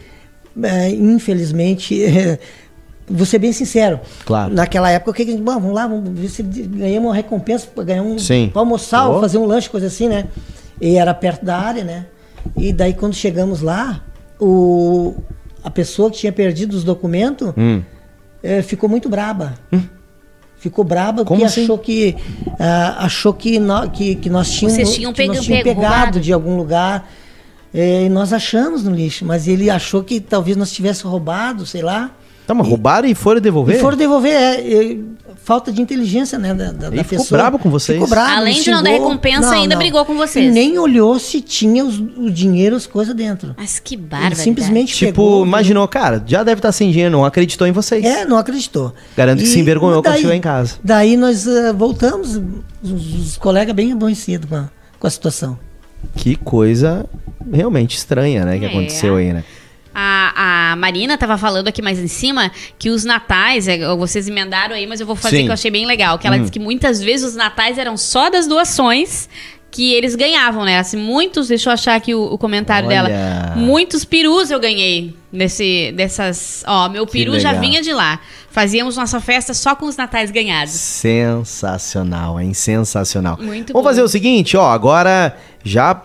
uh, 0.56 0.94
infelizmente. 0.94 2.02
vou 3.10 3.26
ser 3.26 3.40
bem 3.40 3.54
sincero. 3.54 4.00
Claro. 4.26 4.54
Naquela 4.54 4.90
época, 4.92 5.12
o 5.12 5.14
que, 5.14 5.26
bom, 5.38 5.54
vamos 5.54 5.74
lá, 5.74 5.88
vamos 5.88 6.10
ver 6.20 6.28
se 6.28 6.44
ganhamos 6.44 7.10
uma 7.10 7.16
recompensa 7.16 7.68
para 7.74 7.84
ganhar 7.84 8.04
um. 8.04 8.20
Sim. 8.20 8.50
Pra 8.52 8.62
almoçar, 8.62 9.08
ou 9.08 9.22
fazer 9.22 9.38
um 9.38 9.46
lanche, 9.46 9.70
coisa 9.70 9.88
assim, 9.88 10.10
né? 10.10 10.28
E 10.82 10.98
era 10.98 11.14
perto 11.14 11.46
da 11.46 11.58
área, 11.58 11.84
né? 11.84 12.06
E 12.56 12.72
daí 12.72 12.94
quando 12.94 13.14
chegamos 13.14 13.62
lá, 13.62 14.04
o, 14.40 15.16
a 15.64 15.70
pessoa 15.70 16.12
que 16.12 16.18
tinha 16.18 16.32
perdido 16.32 16.74
os 16.74 16.84
documentos 16.84 17.54
hum. 17.58 17.82
é, 18.44 18.62
ficou 18.62 18.90
muito 18.90 19.10
braba. 19.10 19.56
Hum. 19.72 19.82
Ficou 20.58 20.84
braba 20.84 21.24
Como 21.24 21.40
porque 21.40 21.46
assim? 21.46 21.64
achou 21.64 21.78
que 21.78 22.16
uh, 22.48 22.98
achou 22.98 23.34
que, 23.34 23.60
no, 23.60 23.90
que, 23.92 24.16
que 24.16 24.30
nós 24.30 24.52
tínhamos, 24.52 24.76
Vocês 24.78 24.96
tinham, 24.96 25.14
que 25.14 25.28
nós 25.28 25.42
tínhamos 25.42 25.64
pegado 25.64 26.20
de 26.20 26.34
algum 26.34 26.58
lugar. 26.58 27.08
É, 27.80 28.06
e 28.06 28.10
nós 28.10 28.34
achamos 28.34 28.84
no 28.84 28.90
lixo, 28.90 29.24
mas 29.24 29.48
ele 29.48 29.70
achou 29.70 30.04
que 30.04 30.20
talvez 30.20 30.58
nós 30.58 30.72
tivéssemos 30.72 31.12
roubado, 31.12 31.64
sei 31.64 31.84
lá. 31.84 32.10
Tá, 32.48 32.56
mas 32.56 32.68
roubaram 32.68 33.08
e 33.08 33.14
foram 33.14 33.40
devolver? 33.40 33.76
E 33.76 33.80
foram 33.80 33.96
devolver, 33.96 34.32
é, 34.32 34.94
é 34.94 34.98
falta 35.44 35.72
de 35.72 35.80
inteligência, 35.80 36.40
né, 36.40 36.56
da, 36.56 36.72
da, 36.72 36.90
da 36.90 37.04
ficou 37.04 37.20
pessoa. 37.20 37.38
bravo 37.40 37.60
com 37.60 37.70
vocês? 37.70 38.00
Ficou 38.00 38.10
bravo. 38.10 38.36
Além 38.36 38.60
de 38.60 38.72
não 38.72 38.82
dar 38.82 38.90
recompensa, 38.90 39.42
não, 39.42 39.52
ainda 39.52 39.76
não. 39.76 39.80
brigou 39.80 40.04
com 40.06 40.16
vocês. 40.16 40.48
E 40.48 40.50
nem 40.50 40.80
olhou 40.80 41.20
se 41.20 41.40
tinha 41.40 41.86
os, 41.86 42.00
o 42.00 42.32
dinheiro, 42.32 42.76
as 42.76 42.88
coisas 42.88 43.14
dentro. 43.14 43.54
Mas 43.56 43.78
que 43.78 43.96
bárbaro. 43.96 44.36
simplesmente 44.36 44.96
Tipo, 44.96 45.12
pegou, 45.12 45.46
imaginou, 45.46 45.88
cara, 45.88 46.24
já 46.26 46.42
deve 46.42 46.58
estar 46.58 46.72
sem 46.72 46.90
dinheiro, 46.90 47.12
não 47.12 47.24
acreditou 47.24 47.68
em 47.68 47.72
vocês. 47.72 48.04
É, 48.04 48.26
não 48.26 48.38
acreditou. 48.38 48.92
Garanto 49.16 49.42
e, 49.42 49.44
que 49.44 49.50
se 49.50 49.60
envergonhou 49.60 50.02
daí, 50.02 50.14
quando 50.14 50.22
chegou 50.22 50.34
em 50.34 50.42
casa. 50.42 50.78
Daí 50.84 51.16
nós 51.16 51.46
uh, 51.46 51.76
voltamos, 51.76 52.42
os, 52.82 53.16
os, 53.20 53.38
colegas 53.38 53.76
bem 53.76 53.92
aborrecidos 53.92 54.50
com 54.50 54.56
a, 54.56 54.70
com 54.98 55.06
a 55.06 55.10
situação. 55.12 55.60
Que 56.16 56.36
coisa 56.36 57.06
realmente 57.52 57.96
estranha, 57.98 58.46
né, 58.46 58.60
que 58.60 58.66
é. 58.66 58.68
aconteceu 58.68 59.16
aí, 59.16 59.34
né? 59.34 59.44
A, 60.00 60.74
a 60.74 60.76
Marina 60.76 61.16
estava 61.16 61.40
falando 61.40 61.68
aqui 61.68 61.82
mais 61.82 61.98
em 61.98 62.08
cima 62.08 62.52
que 62.78 62.92
os 62.92 63.04
natais, 63.04 63.68
é, 63.68 63.80
vocês 63.96 64.28
emendaram 64.28 64.76
aí, 64.76 64.86
mas 64.86 65.00
eu 65.00 65.08
vou 65.08 65.16
fazer 65.16 65.38
Sim. 65.38 65.44
que 65.46 65.50
eu 65.50 65.54
achei 65.54 65.72
bem 65.72 65.88
legal. 65.88 66.20
Que 66.20 66.28
ela 66.28 66.36
hum. 66.36 66.42
disse 66.42 66.52
que 66.52 66.60
muitas 66.60 67.02
vezes 67.02 67.30
os 67.30 67.36
natais 67.36 67.80
eram 67.80 67.98
só 67.98 68.30
das 68.30 68.46
doações 68.46 69.28
que 69.70 69.94
eles 69.94 70.16
ganhavam, 70.16 70.64
né? 70.64 70.80
Assim, 70.80 70.98
muitos, 70.98 71.48
deixa 71.50 71.70
eu 71.70 71.74
achar 71.74 71.96
aqui 71.96 72.16
o, 72.16 72.34
o 72.34 72.38
comentário 72.38 72.88
Olha. 72.88 73.04
dela. 73.04 73.56
Muitos 73.56 74.06
perus 74.06 74.50
eu 74.50 74.60
ganhei 74.60 75.16
nesse, 75.32 75.94
dessas. 75.96 76.64
Ó, 76.66 76.90
meu 76.90 77.06
peru 77.06 77.40
já 77.40 77.54
vinha 77.54 77.82
de 77.82 77.94
lá. 77.94 78.20
Fazíamos 78.50 78.98
nossa 78.98 79.20
festa 79.20 79.54
só 79.54 79.76
com 79.76 79.86
os 79.86 79.96
natais 79.96 80.32
ganhados. 80.32 80.74
Sensacional, 80.74 82.40
hein? 82.40 82.54
Sensacional. 82.54 83.38
Muito 83.40 83.74
Vamos 83.74 83.84
bom. 83.84 83.90
fazer 83.90 84.02
o 84.02 84.08
seguinte, 84.08 84.58
ó, 84.58 84.70
agora 84.70 85.38
já 85.64 86.02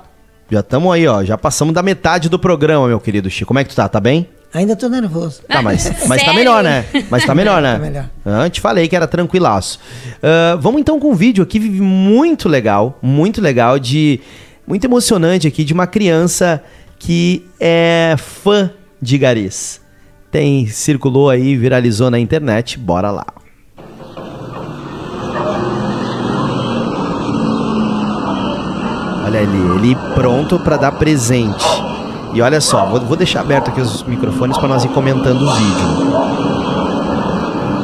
já 0.51 0.61
estamos 0.61 0.93
aí, 0.93 1.07
ó. 1.07 1.25
Já 1.25 1.39
passamos 1.39 1.73
da 1.73 1.83
metade 1.83 2.29
do 2.29 2.39
programa, 2.39 2.87
meu 2.87 3.01
querido 3.01 3.31
Chico. 3.31 3.49
Como 3.49 3.59
é 3.59 3.65
que 3.65 3.71
tu 3.71 3.77
tá? 3.77 3.89
Tá 3.89 3.99
bem? 3.99 4.29
Ainda 4.55 4.77
tô 4.77 4.89
nervoso. 4.89 5.43
Tá, 5.49 5.63
mas, 5.63 5.91
mas 6.07 6.23
tá 6.23 6.35
melhor, 6.35 6.63
né? 6.63 6.85
Mas 7.11 7.25
tá 7.25 7.35
melhor, 7.35 7.61
né? 7.63 7.73
tá 7.75 7.79
melhor. 7.79 8.11
Antes 8.25 8.61
falei 8.61 8.87
que 8.87 8.95
era 8.95 9.07
tranquilaço. 9.07 9.79
Uh, 10.19 10.61
vamos 10.61 10.81
então 10.81 11.01
com 11.01 11.11
um 11.11 11.15
vídeo 11.15 11.43
aqui 11.43 11.59
muito 11.59 12.49
legal, 12.49 12.99
muito 13.01 13.41
legal, 13.41 13.79
de 13.79 14.21
muito 14.67 14.85
emocionante 14.85 15.47
aqui, 15.49 15.65
de 15.65 15.73
uma 15.73 15.87
criança 15.87 16.63
que 16.99 17.47
é 17.59 18.15
fã 18.19 18.71
de 19.01 19.17
garis. 19.17 19.81
Tem, 20.31 20.67
circulou 20.67 21.29
aí, 21.31 21.57
viralizou 21.57 22.11
na 22.11 22.19
internet. 22.19 22.79
Bora 22.79 23.11
lá. 23.11 23.27
Olha 29.25 29.41
ali, 29.41 29.77
ele 29.77 29.97
pronto 30.15 30.59
para 30.59 30.77
dar 30.77 30.93
presente. 30.93 31.92
E 32.33 32.41
olha 32.41 32.61
só, 32.61 32.87
vou, 32.87 33.01
vou 33.01 33.17
deixar 33.17 33.41
aberto 33.41 33.69
aqui 33.69 33.81
os 33.81 34.03
microfones 34.05 34.57
para 34.57 34.69
nós 34.69 34.85
ir 34.85 34.89
comentando 34.89 35.43
o 35.43 35.53
vídeo. 35.53 36.33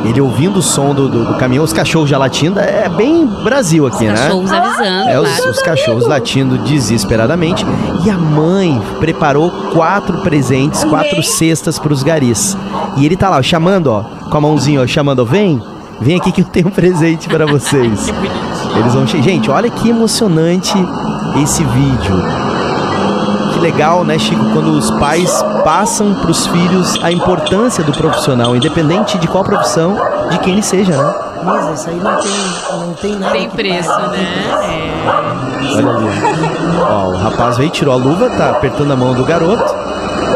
Ele 0.05 0.21
ouvindo 0.21 0.61
o 0.61 0.63
som 0.63 0.95
do, 0.95 1.09
do, 1.09 1.25
do, 1.25 1.35
caminhão, 1.35 1.65
os 1.65 1.73
cachorros 1.73 2.09
já 2.09 2.17
latindo, 2.17 2.59
é 2.61 2.89
bem 2.89 3.27
Brasil 3.27 3.87
aqui, 3.87 4.07
os 4.07 4.13
né? 4.13 4.15
Cachorros 4.15 4.53
avisando. 4.53 5.09
É, 5.11 5.21
os, 5.21 5.45
os, 5.45 5.61
cachorros 5.61 6.07
latindo 6.07 6.57
desesperadamente. 6.59 7.67
E 8.05 8.11
a 8.11 8.17
mãe 8.17 8.81
preparou 9.01 9.51
quatro 9.75 10.19
presentes, 10.19 10.83
quatro 10.85 11.23
cestas 11.23 11.79
para 11.79 11.93
os 11.93 12.03
garis. 12.03 12.57
E 12.97 13.05
ele 13.05 13.17
tá 13.17 13.29
lá, 13.29 13.39
ó, 13.39 13.43
chamando, 13.43 13.89
ó, 13.89 14.03
com 14.31 14.37
a 14.39 14.41
mãozinha, 14.41 14.81
ó, 14.81 14.87
chamando, 14.87 15.21
ó, 15.21 15.25
vem, 15.25 15.61
vem 16.01 16.17
aqui 16.17 16.33
que 16.33 16.41
eu 16.41 16.47
tenho 16.47 16.69
um 16.69 16.73
presente 16.73 17.29
para 17.29 17.45
vocês. 17.45 18.09
Eles 18.79 18.95
vão. 18.95 19.07
Gente, 19.07 19.51
olha 19.51 19.69
que 19.69 19.91
emocionante 19.91 20.75
esse 21.43 21.65
vídeo. 21.65 22.48
Que 23.53 23.59
legal, 23.61 24.05
né, 24.05 24.19
Chico, 24.19 24.45
quando 24.53 24.71
os 24.73 24.91
pais 24.93 25.43
passam 25.65 26.15
para 26.15 26.31
os 26.31 26.47
filhos 26.47 26.99
a 27.03 27.11
importância 27.11 27.83
do 27.83 27.93
profissional, 27.93 28.55
independente 28.55 29.19
de 29.19 29.27
qual 29.27 29.45
profissão, 29.45 29.97
de 30.31 30.39
quem 30.39 30.55
ele 30.55 30.63
seja, 30.63 30.97
né? 30.97 31.15
Mas 31.43 31.81
isso 31.81 31.91
aí 31.91 31.97
não 31.97 32.17
tem, 32.17 32.79
não 32.79 32.95
tem 32.95 33.17
nada. 33.17 33.33
Tem 33.33 33.51
preço, 33.51 34.01
né? 34.09 34.27
É. 34.63 35.77
Olha 35.77 35.91
ali. 35.91 36.07
Ó, 36.89 37.09
o 37.09 37.17
rapaz 37.17 37.57
veio, 37.57 37.71
tirou 37.71 37.95
a 37.95 37.97
luva, 37.97 38.31
tá 38.31 38.51
apertando 38.51 38.93
a 38.93 38.97
mão 38.97 39.15
do 39.15 39.25
garoto. 39.25 39.75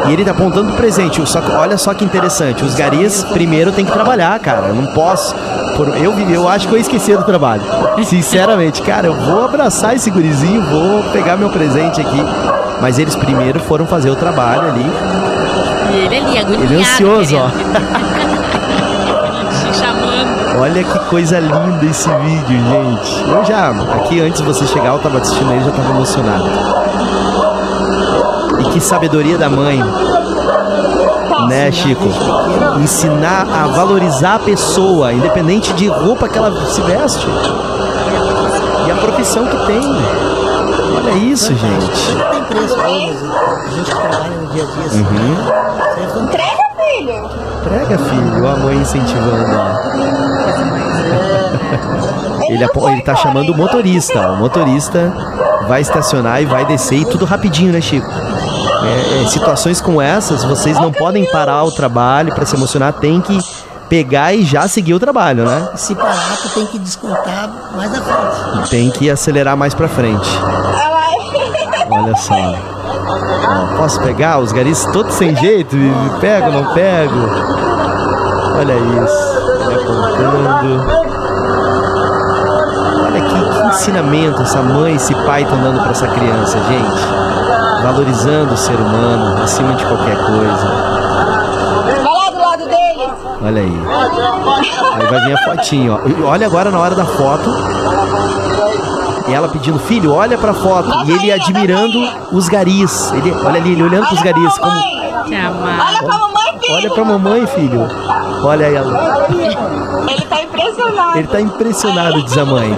E 0.09 0.13
ele 0.13 0.25
tá 0.25 0.33
apontando 0.33 0.73
o 0.73 0.77
presente. 0.77 1.25
Só 1.29 1.41
que, 1.41 1.51
olha 1.51 1.77
só 1.79 1.95
que 1.95 2.05
interessante. 2.05 2.65
Os 2.65 2.75
garis 2.75 3.23
primeiro 3.25 3.73
tem 3.73 3.85
que 3.85 3.93
trabalhar, 3.93 4.39
cara. 4.41 4.69
Eu 4.69 4.75
não 4.75 4.87
posso. 4.95 5.35
Por, 5.77 5.89
eu, 5.97 6.19
eu 6.29 6.49
acho 6.49 6.69
que 6.69 6.75
eu 6.75 6.79
esqueci 6.79 7.17
do 7.17 7.25
trabalho. 7.25 7.63
Sinceramente, 8.05 8.83
cara, 8.83 9.07
eu 9.07 9.15
vou 9.15 9.45
abraçar 9.45 9.95
esse 9.95 10.11
gurizinho, 10.11 10.63
vou 10.63 11.03
pegar 11.13 11.37
meu 11.37 11.51
presente 11.51 12.01
aqui. 12.01 12.21
Mas 12.83 12.99
eles 12.99 13.17
primeiro 13.17 13.59
foram 13.61 13.87
fazer 13.87 14.11
o 14.11 14.17
trabalho 14.17 14.69
ali. 14.69 14.85
E 15.93 15.97
ele 15.97 16.17
ali, 16.19 16.39
agoniado. 16.39 16.65
Ele 16.65 16.77
é 16.77 16.81
ansioso, 16.81 17.37
ó. 17.37 17.49
Olha 20.61 20.85
que 20.85 20.99
coisa 21.09 21.39
linda 21.39 21.87
esse 21.87 22.11
vídeo, 22.11 22.61
gente. 22.61 23.25
Eu 23.29 23.45
já, 23.45 23.71
aqui 23.71 24.21
antes 24.21 24.41
de 24.41 24.47
você 24.47 24.67
chegar, 24.67 24.93
eu 24.93 24.99
tava 24.99 25.19
assistindo 25.19 25.51
ele, 25.53 25.65
já 25.65 25.71
tava 25.71 25.91
emocionado. 25.91 26.51
E 28.61 28.65
que 28.73 28.81
sabedoria 28.81 29.39
da 29.39 29.49
mãe 29.49 29.83
né, 31.49 31.71
Chico? 31.71 32.09
Ensinar 32.81 33.47
a 33.53 33.67
valorizar 33.69 34.35
a 34.37 34.39
pessoa, 34.39 35.13
independente 35.13 35.73
de 35.75 35.87
roupa 35.87 36.29
que 36.29 36.39
ela 36.39 36.51
se 36.67 36.81
veste. 36.83 37.27
E 38.87 38.91
a 38.91 38.95
profissão 38.97 39.47
que 39.47 39.57
tem. 39.67 40.42
Olha 40.97 41.13
isso, 41.13 41.55
gente. 41.55 42.13
Não 42.13 42.31
tem 42.31 42.45
preço, 42.45 42.81
a 42.81 43.69
gente 43.71 43.91
trabalha 43.91 44.37
no 44.37 44.47
dia 44.53 44.63
a 44.63 44.67
dia 44.67 44.85
assim. 44.87 45.01
Uhum. 45.01 46.25
Entrega, 46.25 46.63
filho! 46.77 47.31
Prega, 47.63 47.99
filho. 47.99 48.47
A 48.47 48.57
mãe 48.57 48.77
incentivando, 48.77 49.57
ó. 49.57 49.77
Ele, 52.49 52.65
ele 52.65 53.03
tá 53.03 53.15
chamando 53.15 53.51
o 53.51 53.57
motorista. 53.57 54.21
Ó. 54.21 54.33
O 54.35 54.37
motorista 54.37 55.13
vai 55.69 55.81
estacionar 55.81 56.43
e 56.43 56.45
vai 56.45 56.65
descer 56.67 56.99
e 56.99 57.05
tudo 57.05 57.25
rapidinho, 57.25 57.73
né, 57.73 57.81
Chico? 57.81 58.11
É, 58.85 59.23
é, 59.23 59.27
situações 59.29 59.81
como 59.81 60.03
essas, 60.03 60.43
vocês 60.45 60.79
não 60.79 60.91
podem 60.91 61.25
parar 61.31 61.63
o 61.63 61.71
trabalho 61.71 62.35
para 62.35 62.45
se 62.45 62.57
emocionar, 62.57 62.93
tem 62.95 63.21
que 63.21 63.39
pegar 63.89 64.35
e 64.35 64.43
já 64.43 64.67
seguir 64.67 64.95
o 64.95 64.99
trabalho, 64.99 65.45
né? 65.45 65.69
Se 65.77 65.95
parar, 65.95 66.37
tu 66.43 66.49
tem 66.49 66.67
que 66.67 66.79
descontar 66.79 67.49
mais 67.77 67.95
à 67.95 68.01
frente. 68.01 68.71
Tem 68.71 68.91
que 68.91 69.09
acelerar 69.09 69.57
mais 69.57 69.73
para 69.73 69.87
frente. 69.87 70.29
Olha 71.93 72.17
só. 72.17 72.35
Ó, 72.35 73.77
posso 73.77 74.01
pegar? 74.01 74.39
Os 74.39 74.53
garis 74.53 74.85
todos 74.93 75.15
sem 75.15 75.35
jeito? 75.37 75.77
Pego, 76.21 76.51
não 76.51 76.73
pego? 76.75 77.15
Olha 78.57 78.75
isso. 78.75 79.43
Ele 79.63 79.75
apontando. 79.75 81.03
Olha 83.05 83.21
que, 83.21 83.61
que 83.61 83.67
ensinamento 83.69 84.43
essa 84.43 84.63
mãe, 84.63 84.95
esse 84.95 85.15
pai 85.27 85.43
estão 85.43 85.61
dando 85.61 85.81
para 85.81 85.91
essa 85.91 86.09
criança, 86.09 86.59
gente 86.65 87.23
valorizando 87.83 88.55
o 88.55 88.57
ser 88.57 88.77
humano 88.77 89.43
acima 89.43 89.75
de 89.75 89.85
qualquer 89.85 90.17
coisa. 90.17 90.67
Vai 91.85 92.03
lá 92.05 92.31
do 92.31 92.39
lado 92.39 92.65
dele. 92.65 93.13
Olha 93.43 93.61
aí. 93.61 93.83
Aí 94.95 95.07
vai 95.07 95.21
vir 95.27 95.35
a 95.35 95.45
fotinho, 95.45 96.01
ó. 96.25 96.29
Olha 96.29 96.47
agora 96.47 96.71
na 96.71 96.79
hora 96.79 96.95
da 96.95 97.05
foto. 97.05 97.51
E 99.29 99.33
ela 99.33 99.49
pedindo, 99.49 99.79
filho, 99.79 100.13
olha 100.13 100.37
pra 100.37 100.53
foto. 100.53 100.91
E 101.07 101.13
ele 101.13 101.33
admirando 101.33 101.99
os 102.33 102.49
garis. 102.49 103.13
Ele, 103.13 103.31
olha 103.31 103.61
ali, 103.61 103.73
ele 103.73 103.83
olhando 103.83 104.07
pros 104.09 104.23
garis. 104.23 104.59
Como... 104.59 104.73
Olha 104.73 106.03
pra 106.03 106.19
mamãe, 106.19 106.59
filho. 106.61 106.75
Olha 106.75 106.91
pra 106.91 107.05
mamãe, 107.05 107.47
filho. 107.47 107.81
Olha 108.45 108.67
aí 108.67 108.75
ela. 108.75 109.29
Ele 110.11 110.27
tá 110.27 110.43
impressionado. 110.43 111.19
Ele 111.19 111.29
tá 111.29 111.41
impressionado, 111.41 112.23
diz 112.25 112.39
a 112.39 112.45
mãe. 112.45 112.77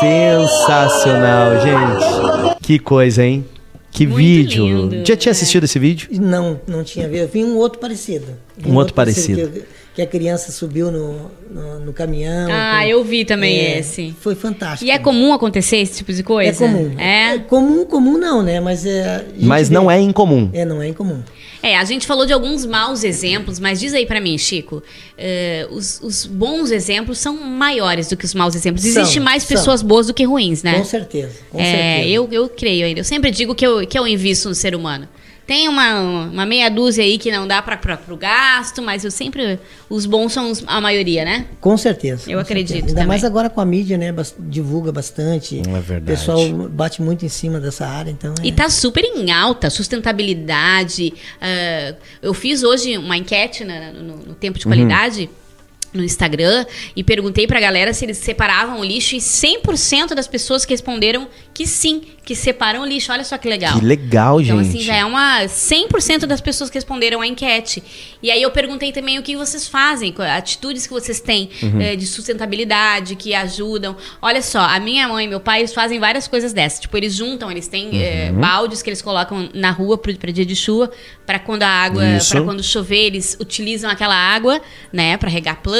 Sensacional, 0.00 1.60
gente. 1.60 2.56
Que 2.62 2.78
coisa, 2.78 3.24
hein? 3.24 3.44
Que 3.90 4.06
Muito 4.06 4.16
vídeo! 4.18 4.64
Lindo. 4.64 5.06
Já 5.06 5.16
tinha 5.16 5.32
assistido 5.32 5.64
esse 5.64 5.78
vídeo? 5.78 6.08
Não, 6.12 6.60
não 6.66 6.84
tinha 6.84 7.08
visto. 7.08 7.22
Eu 7.22 7.28
vi 7.28 7.44
um 7.44 7.56
outro 7.56 7.78
parecido. 7.78 8.26
Um, 8.64 8.72
um, 8.72 8.76
outro 8.76 8.94
parecido. 8.94 9.40
parecido 9.40 9.77
que, 9.98 10.02
a 10.02 10.06
criança 10.06 10.52
subiu 10.52 10.90
no, 10.90 11.30
no, 11.50 11.80
no 11.80 11.92
caminhão. 11.92 12.48
Ah, 12.50 12.80
com, 12.82 12.88
eu 12.88 13.04
vi 13.04 13.24
também 13.24 13.58
é, 13.58 13.78
esse. 13.78 14.14
Foi 14.20 14.34
fantástico. 14.34 14.88
E 14.88 14.90
é 14.90 14.98
comum 14.98 15.32
acontecer 15.32 15.78
esse 15.78 15.98
tipo 15.98 16.12
de 16.12 16.22
coisa? 16.22 16.64
É 16.64 16.68
comum. 16.68 16.98
É, 16.98 17.34
é 17.34 17.38
comum, 17.38 17.84
comum 17.84 18.18
não, 18.18 18.42
né? 18.42 18.60
Mas 18.60 18.86
é. 18.86 19.26
Mas 19.40 19.68
não 19.68 19.88
vê. 19.88 19.94
é 19.94 20.00
incomum. 20.00 20.50
É, 20.52 20.64
não 20.64 20.80
é 20.80 20.88
incomum. 20.88 21.22
É, 21.62 21.76
a 21.76 21.84
gente 21.84 22.06
falou 22.06 22.24
de 22.24 22.32
alguns 22.32 22.64
maus 22.64 23.02
exemplos, 23.02 23.58
mas 23.58 23.80
diz 23.80 23.92
aí 23.92 24.06
para 24.06 24.20
mim, 24.20 24.38
Chico, 24.38 24.76
uh, 24.76 25.74
os, 25.74 26.00
os, 26.00 26.24
bons 26.24 26.70
exemplos 26.70 27.18
são 27.18 27.36
maiores 27.36 28.08
do 28.08 28.16
que 28.16 28.24
os 28.24 28.34
maus 28.34 28.54
exemplos. 28.54 28.84
Existem 28.84 29.20
mais 29.20 29.42
são. 29.42 29.56
pessoas 29.56 29.82
boas 29.82 30.06
do 30.06 30.14
que 30.14 30.24
ruins, 30.24 30.62
né? 30.62 30.78
Com 30.78 30.84
certeza. 30.84 31.40
Com 31.50 31.58
é, 31.58 31.64
certeza. 31.64 32.08
Eu, 32.08 32.28
eu 32.30 32.48
creio 32.48 32.86
ainda. 32.86 33.00
Eu 33.00 33.04
sempre 33.04 33.30
digo 33.30 33.54
que 33.54 33.66
eu, 33.66 33.86
que 33.86 33.98
eu 33.98 34.06
invisto 34.06 34.48
no 34.48 34.54
ser 34.54 34.74
humano. 34.74 35.08
Tem 35.48 35.66
uma, 35.66 35.98
uma 36.26 36.44
meia 36.44 36.68
dúzia 36.68 37.02
aí 37.02 37.16
que 37.16 37.32
não 37.32 37.48
dá 37.48 37.62
para 37.62 37.80
o 38.10 38.16
gasto, 38.18 38.82
mas 38.82 39.02
eu 39.02 39.10
sempre. 39.10 39.58
Os 39.88 40.04
bons 40.04 40.30
são 40.30 40.50
os, 40.50 40.62
a 40.66 40.78
maioria, 40.78 41.24
né? 41.24 41.46
Com 41.58 41.74
certeza. 41.78 42.30
Eu 42.30 42.36
com 42.36 42.42
acredito. 42.42 42.74
Certeza. 42.74 42.88
Ainda 42.88 43.00
também. 43.00 43.08
mais 43.08 43.24
agora 43.24 43.48
com 43.48 43.58
a 43.58 43.64
mídia, 43.64 43.96
né? 43.96 44.14
Divulga 44.38 44.92
bastante. 44.92 45.60
É 45.60 45.80
verdade. 45.80 46.02
O 46.02 46.04
pessoal 46.04 46.68
bate 46.68 47.00
muito 47.00 47.24
em 47.24 47.30
cima 47.30 47.58
dessa 47.58 47.86
área. 47.86 48.10
Então 48.10 48.34
é... 48.42 48.46
E 48.46 48.52
tá 48.52 48.68
super 48.68 49.02
em 49.02 49.32
alta, 49.32 49.70
sustentabilidade. 49.70 51.14
Uh, 51.40 51.96
eu 52.20 52.34
fiz 52.34 52.62
hoje 52.62 52.98
uma 52.98 53.16
enquete 53.16 53.64
na, 53.64 53.90
no, 53.90 54.16
no, 54.18 54.34
Tempo 54.34 54.58
de 54.58 54.66
Qualidade. 54.66 55.30
Uhum 55.32 55.37
no 55.92 56.04
Instagram 56.04 56.66
e 56.94 57.02
perguntei 57.02 57.46
pra 57.46 57.60
galera 57.60 57.92
se 57.92 58.04
eles 58.04 58.18
separavam 58.18 58.80
o 58.80 58.84
lixo 58.84 59.14
e 59.14 59.18
100% 59.18 60.14
das 60.14 60.26
pessoas 60.26 60.64
que 60.64 60.72
responderam 60.72 61.28
que 61.54 61.66
sim, 61.66 62.02
que 62.24 62.34
separam 62.34 62.82
o 62.82 62.86
lixo. 62.86 63.10
Olha 63.10 63.24
só 63.24 63.36
que 63.36 63.48
legal. 63.48 63.78
Que 63.78 63.84
legal, 63.84 64.40
então, 64.40 64.62
gente. 64.62 64.68
Então, 64.68 64.78
assim, 64.78 64.86
já 64.86 64.94
é 64.94 65.04
uma 65.04 65.44
100% 65.44 66.26
das 66.26 66.40
pessoas 66.40 66.70
que 66.70 66.76
responderam 66.76 67.20
a 67.20 67.26
enquete. 67.26 67.82
E 68.22 68.30
aí 68.30 68.42
eu 68.42 68.50
perguntei 68.50 68.92
também 68.92 69.18
o 69.18 69.22
que 69.22 69.36
vocês 69.36 69.66
fazem, 69.66 70.14
atitudes 70.18 70.86
que 70.86 70.92
vocês 70.92 71.20
têm 71.20 71.50
uhum. 71.62 71.80
é, 71.80 71.96
de 71.96 72.06
sustentabilidade, 72.06 73.16
que 73.16 73.34
ajudam. 73.34 73.96
Olha 74.20 74.42
só, 74.42 74.60
a 74.60 74.78
minha 74.78 75.08
mãe 75.08 75.24
e 75.24 75.28
meu 75.28 75.40
pai, 75.40 75.60
eles 75.60 75.74
fazem 75.74 75.98
várias 75.98 76.28
coisas 76.28 76.52
dessas. 76.52 76.80
Tipo, 76.80 76.96
eles 76.96 77.14
juntam, 77.14 77.50
eles 77.50 77.66
têm 77.66 77.88
é, 78.00 78.30
uhum. 78.30 78.38
é, 78.38 78.40
baldes 78.40 78.82
que 78.82 78.90
eles 78.90 79.02
colocam 79.02 79.48
na 79.54 79.70
rua 79.70 79.98
para 79.98 80.30
dia 80.30 80.44
de 80.44 80.54
chuva, 80.54 80.90
para 81.26 81.38
quando 81.38 81.62
a 81.62 81.68
água, 81.68 82.02
para 82.28 82.42
quando 82.42 82.62
chover, 82.62 83.06
eles 83.06 83.36
utilizam 83.40 83.90
aquela 83.90 84.14
água, 84.14 84.60
né, 84.92 85.16
para 85.16 85.28
regar 85.28 85.60
plantas, 85.62 85.77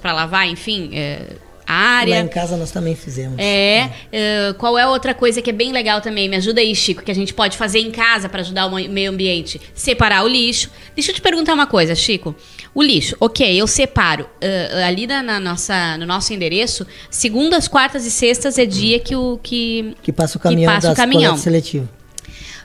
para 0.00 0.12
lavar, 0.12 0.48
enfim, 0.48 0.90
é, 0.92 1.22
área. 1.70 2.16
Lá 2.16 2.20
em 2.22 2.28
casa 2.28 2.56
nós 2.56 2.70
também 2.70 2.96
fizemos. 2.96 3.36
É. 3.38 3.90
Uh, 4.06 4.54
qual 4.54 4.76
é 4.76 4.86
outra 4.86 5.14
coisa 5.14 5.40
que 5.40 5.50
é 5.50 5.52
bem 5.52 5.72
legal 5.72 6.00
também? 6.00 6.28
Me 6.28 6.36
ajuda 6.36 6.60
aí, 6.60 6.74
Chico, 6.74 7.02
que 7.02 7.10
a 7.10 7.14
gente 7.14 7.32
pode 7.32 7.56
fazer 7.56 7.78
em 7.78 7.90
casa 7.90 8.28
para 8.28 8.40
ajudar 8.40 8.66
o 8.66 8.70
meio 8.70 9.10
ambiente? 9.10 9.60
Separar 9.74 10.24
o 10.24 10.28
lixo. 10.28 10.70
Deixa 10.94 11.12
eu 11.12 11.14
te 11.14 11.20
perguntar 11.20 11.54
uma 11.54 11.66
coisa, 11.66 11.94
Chico. 11.94 12.34
O 12.74 12.82
lixo, 12.82 13.16
ok, 13.20 13.60
eu 13.60 13.66
separo. 13.66 14.24
Uh, 14.42 14.84
ali 14.86 15.06
na, 15.06 15.22
na, 15.22 15.40
nossa, 15.40 15.96
no 15.96 16.06
nosso 16.06 16.32
endereço, 16.32 16.86
segundas, 17.08 17.68
quartas 17.68 18.04
e 18.04 18.10
sextas 18.10 18.58
é 18.58 18.66
dia 18.66 18.98
que 18.98 19.14
o 19.14 19.38
que, 19.42 19.94
que 20.02 20.12
passa 20.12 20.38
o 20.38 20.40
caminhão, 20.40 20.72
que 20.72 20.80
passa 20.80 20.92
o 20.92 20.96
caminhão. 20.96 21.36
seletivo. 21.36 21.88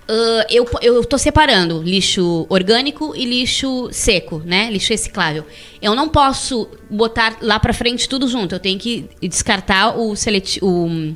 Uh, 0.08 0.45
eu, 0.51 0.68
eu 0.84 1.03
tô 1.03 1.18
separando 1.18 1.82
lixo 1.82 2.45
orgânico 2.47 3.16
e 3.16 3.26
lixo 3.26 3.89
seco, 3.91 4.39
né? 4.45 4.70
Lixo 4.70 4.91
reciclável. 4.91 5.43
Eu 5.82 5.95
não 5.95 6.08
posso 6.08 6.68
botar 6.89 7.38
lá 7.41 7.60
para 7.60 7.74
frente 7.74 8.08
tudo 8.08 8.28
junto. 8.28 8.53
Eu 8.53 8.60
tenho 8.60 8.78
que 8.78 9.06
descartar 9.20 9.97
o, 9.97 10.16
seleti 10.16 10.60
o, 10.64 11.16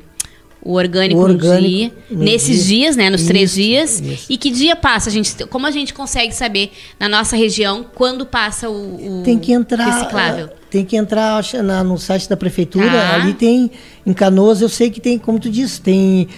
o 0.60 0.72
orgânico, 0.72 1.20
o 1.20 1.22
orgânico 1.22 1.68
dia, 1.68 1.92
nesses 2.10 2.66
dia. 2.66 2.78
dias, 2.78 2.96
né? 2.96 3.10
Nos 3.10 3.20
isso, 3.20 3.30
três 3.30 3.54
dias. 3.54 4.00
Isso. 4.00 4.26
E 4.28 4.36
que 4.36 4.50
dia 4.50 4.74
passa? 4.74 5.08
A 5.08 5.12
gente, 5.12 5.46
como 5.46 5.68
a 5.68 5.70
gente 5.70 5.94
consegue 5.94 6.34
saber 6.34 6.72
na 6.98 7.08
nossa 7.08 7.36
região 7.36 7.86
quando 7.94 8.26
passa 8.26 8.68
o, 8.68 9.20
o 9.20 9.22
tem 9.22 9.38
que 9.38 9.52
entrar, 9.52 9.84
reciclável? 9.84 10.48
Tem 10.68 10.84
que 10.84 10.96
entrar 10.96 11.40
na, 11.62 11.84
no 11.84 11.96
site 11.96 12.28
da 12.28 12.36
prefeitura. 12.36 12.90
Ah. 12.90 13.14
Ali 13.14 13.34
tem 13.34 13.70
em 14.04 14.12
Canoas. 14.12 14.60
Eu 14.60 14.68
sei 14.68 14.90
que 14.90 15.00
tem, 15.00 15.16
como 15.16 15.38
tu 15.38 15.48
disse, 15.48 15.80
tem 15.80 16.28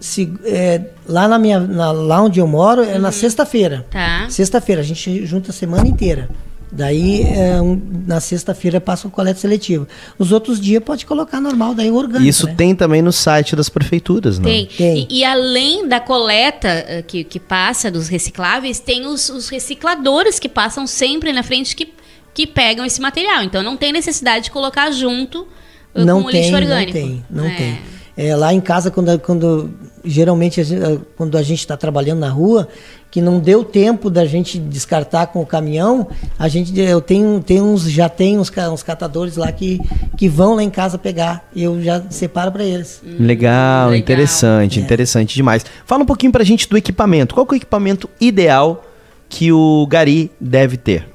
se, 0.00 0.32
é, 0.44 0.82
lá 1.06 1.26
na 1.26 1.38
minha 1.38 1.58
na, 1.58 1.90
lá 1.90 2.22
onde 2.22 2.40
eu 2.40 2.46
moro 2.46 2.82
é 2.82 2.94
uhum. 2.94 3.00
na 3.00 3.12
sexta-feira. 3.12 3.86
Tá. 3.90 4.26
Sexta-feira 4.28 4.80
a 4.80 4.84
gente 4.84 5.26
junta 5.26 5.50
a 5.50 5.54
semana 5.54 5.86
inteira. 5.86 6.28
Daí 6.70 7.22
é, 7.22 7.60
um, 7.62 7.80
na 8.06 8.20
sexta-feira 8.20 8.80
passa 8.80 9.08
o 9.08 9.10
coleta 9.10 9.40
seletivo. 9.40 9.88
Os 10.18 10.32
outros 10.32 10.60
dias 10.60 10.82
pode 10.84 11.06
colocar 11.06 11.40
normal, 11.40 11.74
daí 11.74 11.90
orgânico. 11.90 12.28
Isso 12.28 12.46
né? 12.46 12.54
tem 12.56 12.74
também 12.74 13.00
no 13.00 13.10
site 13.10 13.56
das 13.56 13.70
prefeituras, 13.70 14.38
né? 14.38 14.44
Tem. 14.44 14.66
tem. 14.66 15.06
E, 15.08 15.20
e, 15.20 15.24
além 15.24 15.88
da 15.88 15.98
coleta 15.98 16.68
eh, 16.68 17.02
que, 17.06 17.24
que 17.24 17.40
passa 17.40 17.90
dos 17.90 18.08
recicláveis, 18.08 18.78
tem 18.80 19.06
os, 19.06 19.30
os 19.30 19.48
recicladores 19.48 20.38
que 20.38 20.48
passam 20.48 20.86
sempre 20.86 21.32
na 21.32 21.42
frente 21.42 21.74
que, 21.74 21.90
que 22.34 22.46
pegam 22.46 22.84
esse 22.84 23.00
material. 23.00 23.42
Então 23.42 23.62
não 23.62 23.76
tem 23.76 23.90
necessidade 23.90 24.44
de 24.44 24.50
colocar 24.50 24.90
junto 24.90 25.48
uh, 25.94 26.04
não 26.04 26.22
com 26.22 26.30
tem, 26.30 26.40
o 26.40 26.42
lixo 26.42 26.54
orgânico. 26.54 26.98
Não 26.98 27.04
tem, 27.06 27.24
não 27.30 27.46
é. 27.46 27.56
tem. 27.56 27.78
É, 28.20 28.34
lá 28.34 28.52
em 28.52 28.60
casa, 28.60 28.90
quando, 28.90 29.16
quando 29.20 29.70
geralmente 30.04 30.60
a 30.60 30.64
gente, 30.64 31.00
quando 31.16 31.38
a 31.38 31.42
gente 31.42 31.60
está 31.60 31.76
trabalhando 31.76 32.18
na 32.18 32.28
rua, 32.28 32.66
que 33.12 33.22
não 33.22 33.38
deu 33.38 33.62
tempo 33.62 34.10
da 34.10 34.26
gente 34.26 34.58
descartar 34.58 35.28
com 35.28 35.40
o 35.40 35.46
caminhão, 35.46 36.08
a 36.36 36.48
gente 36.48 36.76
eu 36.80 37.00
tenho, 37.00 37.40
tenho 37.40 37.64
uns 37.64 37.88
já 37.88 38.08
tem 38.08 38.36
uns, 38.36 38.50
uns 38.72 38.82
catadores 38.82 39.36
lá 39.36 39.52
que, 39.52 39.78
que 40.16 40.28
vão 40.28 40.56
lá 40.56 40.64
em 40.64 40.68
casa 40.68 40.98
pegar. 40.98 41.48
Eu 41.54 41.80
já 41.80 42.02
separo 42.10 42.50
para 42.50 42.64
eles. 42.64 43.00
Hum, 43.06 43.18
legal, 43.20 43.90
legal, 43.90 43.94
interessante, 43.94 44.80
é. 44.80 44.82
interessante 44.82 45.36
demais. 45.36 45.64
Fala 45.86 46.02
um 46.02 46.06
pouquinho 46.06 46.32
para 46.32 46.42
a 46.42 46.46
gente 46.46 46.68
do 46.68 46.76
equipamento. 46.76 47.36
Qual 47.36 47.46
é 47.48 47.52
o 47.52 47.54
equipamento 47.54 48.10
ideal 48.20 48.84
que 49.28 49.52
o 49.52 49.86
Gari 49.86 50.28
deve 50.40 50.76
ter? 50.76 51.08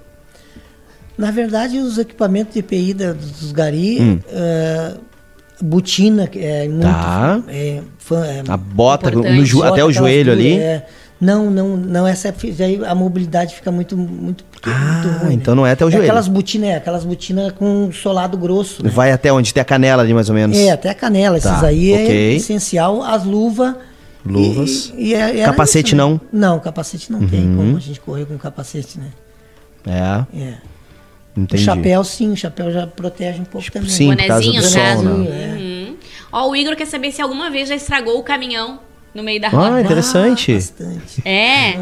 Na 1.18 1.32
verdade, 1.32 1.80
os 1.80 1.98
equipamentos 1.98 2.54
de 2.54 2.62
EPI 2.62 2.94
dos 2.94 3.52
Gari 3.52 4.02
hum. 4.02 4.20
uh, 4.30 5.13
botina, 5.64 6.30
é 6.36 6.68
muito. 6.68 6.84
Tá. 6.84 7.42
É, 7.48 7.82
é 8.12 8.44
a 8.48 8.58
bota 8.58 9.10
no, 9.10 9.64
até 9.64 9.84
o 9.84 9.92
joelho 9.92 10.32
ali. 10.32 10.58
É, 10.58 10.86
não, 11.20 11.50
não, 11.50 11.78
não, 11.78 12.06
essa 12.06 12.36
aí 12.60 12.82
a 12.86 12.94
mobilidade 12.94 13.56
fica 13.56 13.72
muito, 13.72 13.96
muito, 13.96 14.44
ah, 14.64 14.70
muito 14.70 15.24
ruim. 15.24 15.34
Então 15.36 15.56
né? 15.56 15.62
não 15.62 15.68
é 15.68 15.72
até 15.72 15.86
o 15.86 15.88
é 15.88 15.92
joelho. 15.92 16.06
Aquelas 16.06 16.28
botinas, 16.28 16.70
é, 16.70 16.76
aquelas 16.76 17.06
botinas 17.06 17.52
com 17.54 17.90
solado 17.94 18.38
grosso. 18.38 18.84
Né? 18.84 18.90
Vai 18.90 19.14
até 19.14 19.32
onde 19.32 19.54
tem 19.54 19.62
a 19.62 19.66
canela 19.66 20.04
ali, 20.04 20.14
mais 20.14 20.28
ou 20.28 20.36
menos. 20.36 20.58
É, 20.58 20.72
até 20.72 20.90
a 20.90 20.94
canela. 20.94 21.40
Tá, 21.40 21.52
Esses 21.52 21.64
aí 21.64 21.94
é 21.94 22.04
okay. 22.04 22.34
é 22.34 22.36
essencial. 22.36 23.02
As 23.02 23.24
luvas. 23.24 23.74
Luvas. 24.26 24.94
E, 24.98 25.14
e 25.14 25.44
capacete 25.46 25.88
isso, 25.88 25.96
né? 25.96 26.04
não? 26.04 26.22
Não, 26.32 26.60
capacete 26.60 27.12
não 27.12 27.20
uhum. 27.20 27.28
tem 27.28 27.56
como 27.56 27.78
a 27.78 27.80
gente 27.80 28.02
correr 28.02 28.26
com 28.26 28.38
capacete, 28.38 29.00
né? 29.00 29.08
É. 29.86 30.38
É. 30.38 30.73
Entendi. 31.36 31.62
O 31.62 31.66
chapéu, 31.66 32.04
sim, 32.04 32.32
o 32.32 32.38
chapéu 32.38 32.72
já 32.72 32.86
protege 32.86 33.42
um 33.42 33.46
pouco 33.46 33.72
também. 33.72 33.90
Sim, 33.90 34.08
Bonezinho, 34.08 34.28
por 34.28 34.28
causa 34.28 34.52
do 34.52 34.64
sol, 34.64 35.04
né? 35.04 35.28
É. 35.30 35.56
Uhum. 35.56 35.98
Ó, 36.32 36.50
o 36.50 36.56
Igor 36.56 36.76
quer 36.76 36.86
saber 36.86 37.12
se 37.12 37.22
alguma 37.22 37.50
vez 37.50 37.70
já 37.70 37.76
estragou 37.76 38.20
o 38.20 38.24
caminhão 38.24 38.80
no 39.14 39.24
meio 39.24 39.40
da 39.40 39.48
rota. 39.48 39.76
Ah, 39.76 39.82
interessante. 39.82 40.52
Ah, 40.52 40.56
bastante. 40.56 41.22
É. 41.24 41.74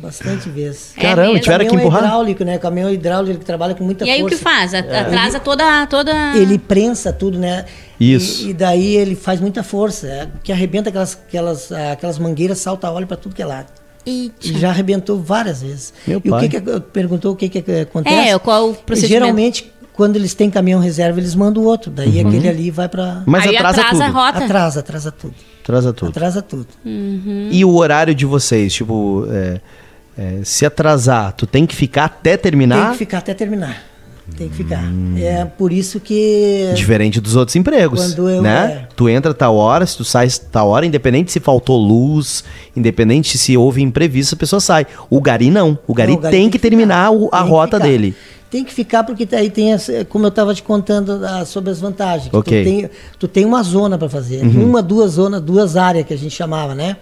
Bastante 0.00 0.48
vezes. 0.48 0.92
É 0.96 1.00
Caramba, 1.00 1.36
é 1.36 1.40
tiveram 1.40 1.66
que 1.66 1.74
empurrar. 1.74 2.02
É 2.02 2.06
hidráulico, 2.06 2.44
né? 2.44 2.58
Caminhão 2.58 2.90
hidráulico 2.92 3.38
que 3.38 3.44
trabalha 3.44 3.74
com 3.74 3.84
muita 3.84 4.04
força. 4.04 4.16
E 4.16 4.20
aí 4.20 4.24
o 4.24 4.28
que 4.28 4.36
faz? 4.36 4.74
Atrasa 4.74 5.36
é. 5.36 5.40
toda, 5.40 5.86
toda. 5.86 6.36
Ele 6.36 6.58
prensa 6.58 7.12
tudo, 7.12 7.38
né? 7.38 7.64
Isso. 7.98 8.46
E, 8.46 8.50
e 8.50 8.54
daí 8.54 8.96
ele 8.96 9.14
faz 9.14 9.40
muita 9.40 9.62
força, 9.62 10.06
é, 10.06 10.28
que 10.42 10.52
arrebenta 10.52 10.88
aquelas, 10.88 11.14
aquelas, 11.14 11.70
aquelas 11.70 12.18
mangueiras, 12.18 12.58
salta 12.58 12.90
óleo 12.90 13.06
para 13.06 13.16
tudo 13.16 13.34
que 13.34 13.42
é 13.42 13.46
lado. 13.46 13.79
Eita. 14.04 14.58
Já 14.58 14.70
arrebentou 14.70 15.20
várias 15.20 15.62
vezes. 15.62 15.92
Meu 16.06 16.20
e 16.24 16.30
pai. 16.30 16.46
o 16.46 16.48
que, 16.48 16.60
que 16.60 16.80
perguntou 16.92 17.32
o 17.32 17.36
que, 17.36 17.48
que 17.48 17.58
acontece? 17.80 18.30
É, 18.30 18.38
qual 18.38 18.70
o 18.70 18.74
procedimento? 18.74 19.24
Geralmente 19.24 19.72
quando 20.00 20.16
eles 20.16 20.32
têm 20.32 20.50
caminhão 20.50 20.80
reserva, 20.80 21.20
eles 21.20 21.34
mandam 21.34 21.62
outro. 21.62 21.90
Daí 21.90 22.22
uhum. 22.22 22.28
aquele 22.28 22.48
ali 22.48 22.70
vai 22.70 22.88
para. 22.88 23.22
Mas 23.26 23.46
Aí 23.46 23.54
atrasa, 23.54 23.82
atrasa 23.82 24.04
tudo. 24.04 24.16
a 24.16 24.22
rota. 24.24 24.44
Atrasa, 24.44 24.80
atrasa 24.80 25.12
tudo. 25.12 25.34
Atrasa 25.62 25.92
tudo. 25.92 26.08
Atrasa 26.08 26.42
tudo. 26.42 26.66
Uhum. 26.84 27.48
E 27.52 27.62
o 27.66 27.74
horário 27.74 28.14
de 28.14 28.24
vocês? 28.24 28.72
Tipo, 28.72 29.26
é, 29.30 29.60
é, 30.16 30.40
se 30.42 30.64
atrasar, 30.64 31.34
tu 31.34 31.46
tem 31.46 31.66
que 31.66 31.76
ficar 31.76 32.06
até 32.06 32.38
terminar? 32.38 32.82
Tem 32.82 32.92
que 32.92 32.98
ficar 32.98 33.18
até 33.18 33.34
terminar. 33.34 33.89
Tem 34.36 34.48
que 34.48 34.56
ficar. 34.56 34.82
Hum. 34.82 35.16
É 35.18 35.44
por 35.44 35.72
isso 35.72 36.00
que. 36.00 36.72
Diferente 36.74 37.20
dos 37.20 37.36
outros 37.36 37.56
empregos. 37.56 38.00
Quando 38.00 38.30
eu, 38.30 38.42
né? 38.42 38.84
É... 38.84 38.88
Tu 38.94 39.08
entra 39.08 39.34
tal 39.34 39.56
hora, 39.56 39.84
se 39.86 39.96
tu 39.96 40.04
sai 40.04 40.28
tal 40.50 40.68
hora, 40.68 40.86
independente 40.86 41.30
se 41.30 41.40
faltou 41.40 41.78
luz, 41.78 42.44
independente 42.76 43.36
se 43.36 43.56
houve 43.56 43.82
imprevisto, 43.82 44.34
a 44.34 44.38
pessoa 44.38 44.60
sai. 44.60 44.86
O 45.08 45.20
Gari 45.20 45.50
não. 45.50 45.78
O 45.86 45.94
Gari, 45.94 46.12
não, 46.12 46.18
o 46.18 46.22
Gari 46.22 46.32
tem, 46.32 46.42
tem, 46.42 46.50
que, 46.50 46.58
que 46.58 46.62
terminar 46.62 47.12
o, 47.12 47.28
a 47.32 47.40
rota 47.40 47.78
dele. 47.78 48.14
Tem 48.50 48.64
que 48.64 48.74
ficar 48.74 49.04
porque 49.04 49.28
aí 49.32 49.48
tem, 49.48 49.76
como 50.08 50.24
eu 50.24 50.28
estava 50.28 50.52
te 50.52 50.62
contando 50.62 51.24
ah, 51.24 51.44
sobre 51.44 51.70
as 51.70 51.78
vantagens. 51.78 52.34
Okay. 52.34 52.64
Tu, 52.64 52.64
tem, 52.64 52.90
tu 53.20 53.28
tem 53.28 53.44
uma 53.44 53.62
zona 53.62 53.96
para 53.96 54.08
fazer, 54.08 54.44
uhum. 54.44 54.64
uma, 54.64 54.82
duas 54.82 55.12
zonas, 55.12 55.40
duas 55.40 55.76
áreas 55.76 56.04
que 56.04 56.12
a 56.12 56.18
gente 56.18 56.34
chamava, 56.34 56.74
né? 56.74 56.96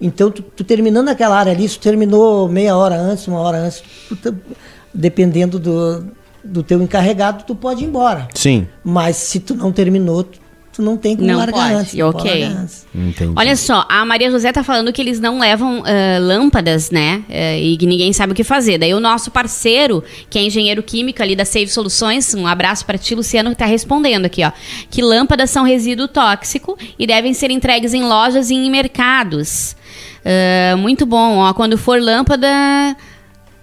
Então, 0.00 0.30
tu, 0.30 0.42
tu, 0.42 0.62
terminando 0.62 1.08
aquela 1.08 1.36
área 1.36 1.50
ali, 1.52 1.68
se 1.68 1.76
tu 1.76 1.82
terminou 1.82 2.48
meia 2.48 2.76
hora 2.76 2.94
antes, 2.96 3.26
uma 3.26 3.40
hora 3.40 3.58
antes, 3.58 3.82
tu, 4.22 4.36
dependendo 4.94 5.58
do, 5.58 6.06
do 6.46 6.62
teu 6.62 6.82
encarregado, 6.82 7.44
tu 7.44 7.54
pode 7.54 7.82
ir 7.82 7.86
embora. 7.86 8.28
Sim. 8.34 8.66
Mas 8.84 9.16
se 9.16 9.40
tu 9.40 9.54
não 9.54 9.72
terminou, 9.72 10.22
tu, 10.24 10.38
tu 10.72 10.82
não 10.82 10.96
tem 10.96 11.16
como 11.16 11.28
não 11.28 11.38
largar 11.38 11.70
pode. 11.70 11.74
antes. 11.74 11.94
Não 11.94 12.08
ok. 12.08 12.42
Antes. 12.42 12.86
Olha 13.34 13.56
só, 13.56 13.84
a 13.88 14.04
Maria 14.04 14.30
José 14.30 14.52
tá 14.52 14.62
falando 14.62 14.92
que 14.92 15.00
eles 15.00 15.18
não 15.18 15.38
levam 15.38 15.80
uh, 15.80 15.84
lâmpadas, 16.20 16.90
né? 16.90 17.22
Uh, 17.28 17.62
e 17.62 17.76
que 17.76 17.86
ninguém 17.86 18.12
sabe 18.12 18.32
o 18.32 18.34
que 18.34 18.44
fazer. 18.44 18.78
Daí 18.78 18.94
o 18.94 19.00
nosso 19.00 19.30
parceiro, 19.30 20.02
que 20.30 20.38
é 20.38 20.42
engenheiro 20.42 20.82
químico 20.82 21.22
ali 21.22 21.34
da 21.34 21.44
Save 21.44 21.68
Soluções, 21.68 22.34
um 22.34 22.46
abraço 22.46 22.84
para 22.86 22.98
ti, 22.98 23.14
Luciano, 23.14 23.50
que 23.50 23.56
tá 23.56 23.66
respondendo 23.66 24.26
aqui, 24.26 24.44
ó. 24.44 24.52
Que 24.90 25.02
lâmpadas 25.02 25.50
são 25.50 25.64
resíduo 25.64 26.08
tóxico 26.08 26.76
e 26.98 27.06
devem 27.06 27.34
ser 27.34 27.50
entregues 27.50 27.92
em 27.92 28.04
lojas 28.04 28.50
e 28.50 28.54
em 28.54 28.70
mercados. 28.70 29.76
Uh, 30.26 30.76
muito 30.76 31.06
bom, 31.06 31.38
ó. 31.38 31.54
Quando 31.54 31.78
for 31.78 32.00
lâmpada 32.00 32.96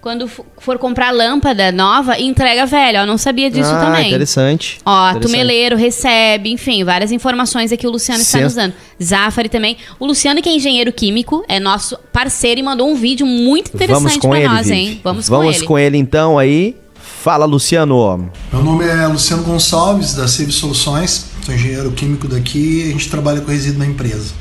quando 0.03 0.27
for 0.27 0.77
comprar 0.77 1.11
lâmpada 1.11 1.71
nova, 1.71 2.19
entrega 2.19 2.65
velha. 2.65 2.97
Eu 2.97 3.07
não 3.07 3.17
sabia 3.17 3.49
disso 3.49 3.71
ah, 3.71 3.85
também. 3.85 4.09
interessante. 4.09 4.77
Ó, 4.85 5.11
interessante. 5.11 5.31
tumeleiro, 5.31 5.77
recebe, 5.77 6.51
enfim, 6.51 6.83
várias 6.83 7.09
informações 7.09 7.71
aqui 7.71 7.87
o 7.87 7.89
Luciano 7.89 8.21
está 8.21 8.41
nos 8.41 8.53
dando. 8.53 8.73
Zafari 9.01 9.47
também. 9.47 9.77
O 9.97 10.05
Luciano, 10.05 10.41
que 10.41 10.49
é 10.49 10.55
engenheiro 10.57 10.91
químico, 10.91 11.45
é 11.47 11.57
nosso 11.57 11.97
parceiro 12.11 12.59
e 12.59 12.63
mandou 12.63 12.91
um 12.91 12.95
vídeo 12.95 13.25
muito 13.25 13.73
interessante 13.73 14.27
para 14.27 14.49
nós, 14.49 14.67
Vivi. 14.67 14.77
hein? 14.77 15.01
Vamos, 15.01 15.29
Vamos 15.29 15.29
com 15.29 15.35
ele. 15.35 15.53
Vamos 15.53 15.67
com 15.67 15.79
ele 15.79 15.97
então 15.97 16.37
aí. 16.37 16.75
Fala, 17.23 17.45
Luciano. 17.45 18.29
Meu 18.51 18.61
nome 18.61 18.85
é 18.85 19.07
Luciano 19.07 19.41
Gonçalves, 19.43 20.15
da 20.15 20.27
Save 20.27 20.51
Soluções. 20.51 21.27
Sou 21.45 21.55
engenheiro 21.55 21.89
químico 21.93 22.27
daqui 22.27 22.81
e 22.81 22.89
a 22.89 22.91
gente 22.91 23.09
trabalha 23.09 23.39
com 23.39 23.49
resíduo 23.49 23.79
na 23.79 23.85
empresa. 23.85 24.33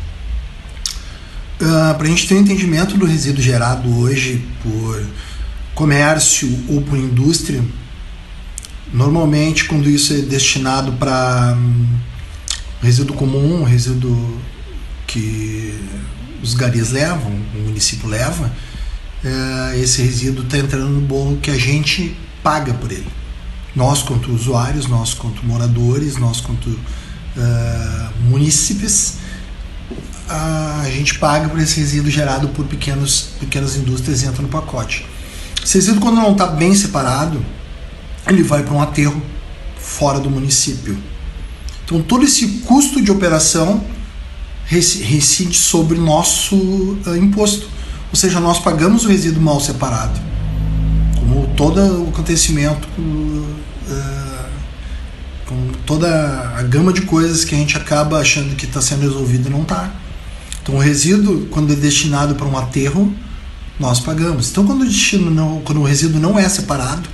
Uh, 1.60 1.64
ah, 1.64 1.94
para 1.96 2.08
a 2.08 2.10
gente 2.10 2.26
ter 2.26 2.34
um 2.34 2.40
entendimento 2.40 2.96
do 2.96 3.06
resíduo 3.06 3.40
gerado 3.40 3.88
hoje 4.00 4.44
por 4.60 5.00
comércio 5.74 6.48
ou 6.68 6.82
por 6.82 6.98
indústria, 6.98 7.64
normalmente 8.92 9.64
quando 9.64 9.88
isso 9.88 10.12
é 10.12 10.18
destinado 10.18 10.92
para 10.92 11.56
um, 11.56 11.86
resíduo 12.82 13.16
comum, 13.16 13.62
resíduo 13.62 14.38
que 15.06 15.78
os 16.42 16.54
garis 16.54 16.90
levam, 16.90 17.32
o 17.54 17.58
município 17.58 18.08
leva, 18.08 18.52
é, 19.24 19.78
esse 19.78 20.02
resíduo 20.02 20.44
está 20.44 20.58
entrando 20.58 20.88
no 20.88 21.00
bolo 21.00 21.38
que 21.38 21.50
a 21.50 21.58
gente 21.58 22.16
paga 22.42 22.74
por 22.74 22.90
ele. 22.90 23.06
Nós, 23.74 24.02
quanto 24.02 24.30
usuários, 24.30 24.86
nós, 24.86 25.14
quanto 25.14 25.46
moradores, 25.46 26.18
nós, 26.18 26.40
quanto 26.40 26.68
uh, 26.68 28.12
munícipes, 28.28 29.14
a 30.28 30.88
gente 30.90 31.18
paga 31.18 31.48
por 31.48 31.58
esse 31.58 31.80
resíduo 31.80 32.10
gerado 32.10 32.48
por 32.48 32.66
pequenos, 32.66 33.30
pequenas 33.40 33.76
indústrias 33.76 34.22
e 34.22 34.26
entra 34.26 34.42
no 34.42 34.48
pacote. 34.48 35.06
Resíduo, 35.64 36.00
quando 36.00 36.16
não 36.16 36.32
está 36.32 36.46
bem 36.46 36.74
separado, 36.74 37.44
ele 38.26 38.42
vai 38.42 38.62
para 38.62 38.74
um 38.74 38.82
aterro 38.82 39.20
fora 39.76 40.18
do 40.20 40.30
município. 40.30 40.96
Então, 41.84 42.02
todo 42.02 42.24
esse 42.24 42.46
custo 42.66 43.02
de 43.02 43.10
operação 43.10 43.84
reside 44.66 45.56
sobre 45.56 45.98
nosso 45.98 46.56
uh, 46.56 47.16
imposto. 47.16 47.68
Ou 48.10 48.16
seja, 48.16 48.40
nós 48.40 48.58
pagamos 48.58 49.04
o 49.04 49.08
resíduo 49.08 49.42
mal 49.42 49.60
separado. 49.60 50.18
Como 51.18 51.46
todo 51.56 51.80
o 52.04 52.08
acontecimento, 52.08 52.88
uh, 52.98 53.54
com 55.46 55.72
toda 55.84 56.54
a 56.56 56.62
gama 56.62 56.92
de 56.92 57.02
coisas 57.02 57.44
que 57.44 57.54
a 57.54 57.58
gente 57.58 57.76
acaba 57.76 58.18
achando 58.18 58.54
que 58.56 58.64
está 58.64 58.80
sendo 58.80 59.02
resolvido 59.02 59.48
e 59.48 59.52
não 59.52 59.62
está. 59.62 59.90
Então, 60.62 60.76
o 60.76 60.78
resíduo, 60.78 61.46
quando 61.50 61.72
é 61.72 61.76
destinado 61.76 62.34
para 62.36 62.46
um 62.46 62.56
aterro, 62.56 63.12
nós 63.82 63.98
pagamos. 63.98 64.48
Então, 64.48 64.64
quando 64.64 64.82
o 64.82 64.86
destino 64.86 65.28
não, 65.28 65.60
quando 65.60 65.80
o 65.80 65.84
resíduo 65.84 66.20
não 66.20 66.38
é 66.38 66.48
separado, 66.48 67.08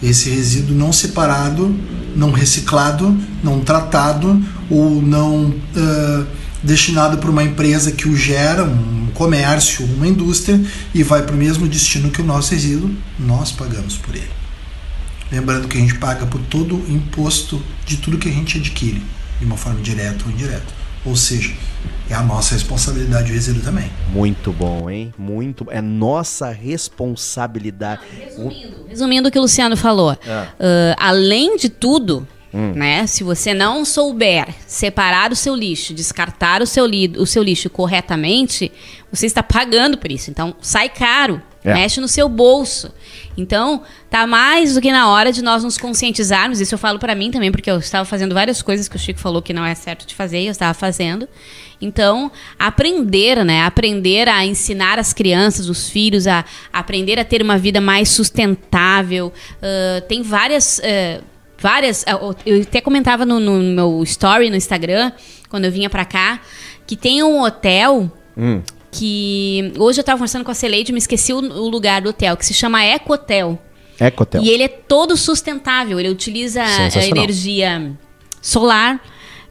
esse 0.00 0.30
resíduo 0.30 0.76
não 0.76 0.92
separado, 0.92 1.74
não 2.14 2.30
reciclado, 2.30 3.16
não 3.42 3.60
tratado 3.60 4.40
ou 4.70 5.02
não 5.02 5.46
uh, 5.46 6.26
destinado 6.62 7.18
para 7.18 7.30
uma 7.30 7.42
empresa 7.42 7.90
que 7.90 8.08
o 8.08 8.16
gera, 8.16 8.64
um 8.64 9.08
comércio, 9.12 9.84
uma 9.84 10.06
indústria 10.06 10.60
e 10.94 11.02
vai 11.02 11.22
para 11.22 11.34
o 11.34 11.38
mesmo 11.38 11.66
destino 11.66 12.10
que 12.10 12.22
o 12.22 12.24
nosso 12.24 12.52
resíduo, 12.52 12.90
nós 13.18 13.50
pagamos 13.50 13.96
por 13.96 14.14
ele. 14.14 14.30
Lembrando 15.32 15.66
que 15.66 15.78
a 15.78 15.80
gente 15.80 15.96
paga 15.96 16.26
por 16.26 16.40
todo 16.42 16.76
o 16.76 16.86
imposto 16.88 17.60
de 17.84 17.96
tudo 17.96 18.18
que 18.18 18.28
a 18.28 18.32
gente 18.32 18.58
adquire, 18.58 19.02
de 19.40 19.44
uma 19.44 19.56
forma 19.56 19.80
direta 19.80 20.24
ou 20.26 20.30
indireta. 20.30 20.81
Ou 21.04 21.16
seja, 21.16 21.52
é 22.08 22.14
a 22.14 22.22
nossa 22.22 22.54
responsabilidade 22.54 23.30
o 23.30 23.34
resíduo 23.34 23.62
também. 23.62 23.90
Muito 24.12 24.52
bom, 24.52 24.88
hein? 24.88 25.12
Muito. 25.18 25.66
É 25.70 25.80
nossa 25.80 26.50
responsabilidade. 26.50 28.02
resumindo, 28.18 28.86
resumindo 28.88 29.28
o 29.28 29.32
que 29.32 29.38
o 29.38 29.42
Luciano 29.42 29.76
falou. 29.76 30.12
É. 30.12 30.42
Uh, 30.42 30.96
além 30.98 31.56
de 31.56 31.68
tudo, 31.68 32.26
Hum. 32.54 32.72
Né? 32.74 33.06
Se 33.06 33.24
você 33.24 33.54
não 33.54 33.82
souber 33.82 34.46
separar 34.66 35.32
o 35.32 35.36
seu 35.36 35.54
lixo, 35.56 35.94
descartar 35.94 36.60
o 36.60 36.66
seu, 36.66 36.84
li 36.84 37.10
o 37.16 37.24
seu 37.24 37.42
lixo 37.42 37.70
corretamente, 37.70 38.70
você 39.10 39.24
está 39.24 39.42
pagando 39.42 39.96
por 39.96 40.12
isso. 40.12 40.30
Então, 40.30 40.54
sai 40.60 40.90
caro, 40.90 41.40
é. 41.64 41.74
mexe 41.74 42.00
no 42.00 42.08
seu 42.08 42.28
bolso. 42.28 42.92
Então, 43.36 43.82
tá 44.10 44.26
mais 44.26 44.74
do 44.74 44.80
que 44.80 44.92
na 44.92 45.08
hora 45.08 45.32
de 45.32 45.42
nós 45.42 45.64
nos 45.64 45.78
conscientizarmos. 45.78 46.60
Isso 46.60 46.74
eu 46.74 46.78
falo 46.78 46.98
para 46.98 47.14
mim 47.14 47.30
também, 47.30 47.50
porque 47.50 47.70
eu 47.70 47.78
estava 47.78 48.04
fazendo 48.04 48.34
várias 48.34 48.60
coisas 48.60 48.88
que 48.88 48.96
o 48.96 48.98
Chico 48.98 49.18
falou 49.18 49.40
que 49.40 49.52
não 49.52 49.64
é 49.64 49.74
certo 49.74 50.06
de 50.06 50.14
fazer, 50.14 50.40
e 50.40 50.46
eu 50.46 50.50
estava 50.50 50.74
fazendo. 50.74 51.28
Então, 51.80 52.30
aprender, 52.58 53.44
né? 53.44 53.64
Aprender 53.64 54.28
a 54.28 54.44
ensinar 54.44 54.98
as 54.98 55.12
crianças, 55.12 55.68
os 55.68 55.88
filhos, 55.88 56.26
a, 56.26 56.44
aprender 56.72 57.18
a 57.18 57.24
ter 57.24 57.42
uma 57.42 57.58
vida 57.58 57.80
mais 57.80 58.08
sustentável. 58.08 59.32
Uh, 59.56 60.00
tem 60.06 60.22
várias. 60.22 60.78
Uh, 60.78 61.22
várias. 61.58 62.04
Eu 62.44 62.62
até 62.62 62.80
comentava 62.80 63.24
no, 63.24 63.40
no, 63.40 63.62
meu 63.62 64.02
story 64.04 64.50
no 64.50 64.56
Instagram, 64.56 65.10
quando 65.48 65.64
eu 65.64 65.72
vinha 65.72 65.88
para 65.88 66.04
cá, 66.04 66.40
que 66.86 66.96
tem 66.96 67.22
um 67.22 67.42
hotel. 67.42 68.10
Hum 68.36 68.62
que 68.92 69.72
hoje 69.78 69.98
eu 69.98 70.02
estava 70.02 70.18
conversando 70.18 70.44
com 70.44 70.50
a 70.50 70.54
Celeide, 70.54 70.92
me 70.92 70.98
esqueci 70.98 71.32
o, 71.32 71.38
o, 71.38 71.68
lugar 71.68 72.02
do 72.02 72.10
hotel, 72.10 72.36
que 72.36 72.44
se 72.44 72.52
chama 72.52 72.84
Eco 72.84 73.14
Hotel. 73.14 73.58
Eco 73.98 74.22
Hotel. 74.22 74.42
E 74.42 74.50
ele 74.50 74.62
é 74.62 74.68
todo 74.68 75.16
sustentável, 75.16 75.98
ele 75.98 76.10
utiliza 76.10 76.62
a 76.62 77.06
energia 77.06 77.96
solar. 78.40 79.00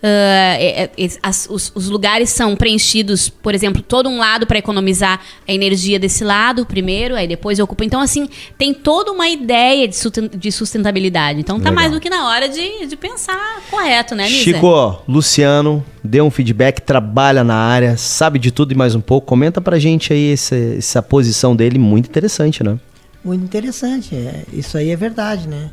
Uh, 0.03 0.89
as, 1.21 1.47
os, 1.47 1.71
os, 1.75 1.87
lugares 1.87 2.31
são 2.31 2.55
preenchidos, 2.55 3.29
por 3.29 3.53
exemplo, 3.53 3.83
todo 3.83 4.09
um 4.09 4.17
lado 4.17 4.47
para 4.47 4.57
economizar 4.57 5.21
a 5.47 5.53
energia 5.53 5.99
desse 5.99 6.23
lado 6.23 6.65
primeiro, 6.65 7.15
aí 7.15 7.27
depois 7.27 7.59
ocupa. 7.59 7.85
Então, 7.85 8.01
assim, 8.01 8.27
tem 8.57 8.73
toda 8.73 9.11
uma 9.11 9.29
ideia 9.29 9.87
de 9.87 10.51
sustentabilidade. 10.51 11.39
Então, 11.39 11.59
tá 11.59 11.69
Legal. 11.69 11.75
mais 11.75 11.91
do 11.91 11.99
que 11.99 12.09
na 12.09 12.27
hora 12.27 12.49
de, 12.49 12.87
de 12.87 12.95
pensar 12.95 13.61
correto, 13.69 14.15
né, 14.15 14.23
Nisa? 14.23 14.37
Chico, 14.37 15.03
Luciano, 15.07 15.85
deu 16.03 16.25
um 16.25 16.31
feedback, 16.31 16.81
trabalha 16.81 17.43
na 17.43 17.55
área, 17.55 17.95
sabe 17.95 18.39
de 18.39 18.51
tudo 18.51 18.71
e 18.71 18.75
mais 18.75 18.95
um 18.95 19.01
pouco. 19.01 19.27
Comenta 19.27 19.61
pra 19.61 19.77
gente 19.77 20.11
aí 20.11 20.33
essa, 20.33 20.55
essa 20.55 21.03
posição 21.03 21.55
dele, 21.55 21.77
muito 21.77 22.09
interessante, 22.09 22.63
né? 22.63 22.79
Muito 23.23 23.43
interessante. 23.43 24.15
É, 24.15 24.45
isso 24.51 24.79
aí 24.79 24.89
é 24.89 24.95
verdade, 24.95 25.47
né? 25.47 25.69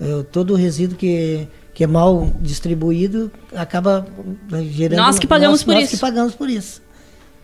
Eu, 0.00 0.24
todo 0.24 0.54
o 0.54 0.56
resíduo 0.56 0.96
que 0.96 1.46
que 1.78 1.84
é 1.84 1.86
mal 1.86 2.28
distribuído, 2.40 3.30
acaba 3.54 4.04
gerando. 4.72 4.98
Nós 4.98 5.16
que 5.16 5.28
pagamos 5.28 5.60
nós, 5.60 5.62
por 5.62 5.74
nós 5.74 5.84
isso. 5.84 5.94
que 5.94 6.00
pagamos 6.00 6.34
por 6.34 6.50
isso. 6.50 6.82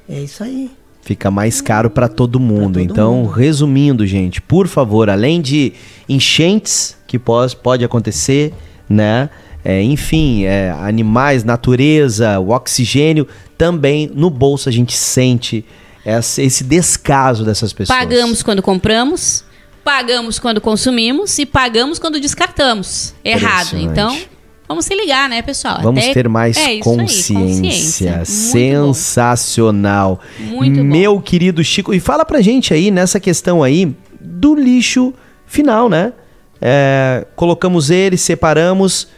É 0.08 0.18
isso 0.18 0.42
aí. 0.42 0.72
Fica 1.02 1.30
mais 1.30 1.60
caro 1.60 1.88
para 1.88 2.08
todo 2.08 2.40
mundo. 2.40 2.72
Todo 2.72 2.80
então, 2.80 3.14
mundo. 3.18 3.28
resumindo, 3.28 4.04
gente, 4.04 4.42
por 4.42 4.66
favor, 4.66 5.08
além 5.08 5.40
de 5.40 5.72
enchentes 6.08 6.96
que 7.06 7.16
pode, 7.16 7.54
pode 7.54 7.84
acontecer, 7.84 8.52
né? 8.88 9.30
É, 9.64 9.80
enfim, 9.80 10.42
é, 10.42 10.72
animais, 10.80 11.44
natureza, 11.44 12.40
o 12.40 12.50
oxigênio, 12.50 13.28
também 13.56 14.10
no 14.12 14.30
bolso 14.30 14.68
a 14.68 14.72
gente 14.72 14.96
sente 14.96 15.64
esse, 16.04 16.42
esse 16.42 16.64
descaso 16.64 17.44
dessas 17.44 17.72
pessoas. 17.72 17.96
Pagamos 17.96 18.42
quando 18.42 18.60
compramos, 18.60 19.44
Pagamos 19.84 20.38
quando 20.38 20.60
consumimos 20.60 21.38
e 21.38 21.44
pagamos 21.44 21.98
quando 21.98 22.18
descartamos. 22.18 23.14
Errado. 23.22 23.76
Então, 23.76 24.18
vamos 24.66 24.86
se 24.86 24.94
ligar, 24.94 25.28
né, 25.28 25.42
pessoal? 25.42 25.82
Vamos 25.82 26.02
Até... 26.02 26.14
ter 26.14 26.28
mais 26.28 26.56
é 26.56 26.78
consciência. 26.78 27.38
Aí, 27.38 27.44
consciência. 27.44 28.24
Sensacional. 28.24 30.18
Bom. 30.38 30.56
Muito 30.56 30.82
Meu 30.82 31.16
bom. 31.16 31.20
querido 31.20 31.62
Chico, 31.62 31.92
e 31.92 32.00
fala 32.00 32.24
pra 32.24 32.40
gente 32.40 32.72
aí 32.72 32.90
nessa 32.90 33.20
questão 33.20 33.62
aí 33.62 33.94
do 34.18 34.54
lixo 34.54 35.12
final, 35.46 35.88
né? 35.90 36.14
É, 36.60 37.26
colocamos 37.36 37.90
ele, 37.90 38.16
separamos, 38.16 39.08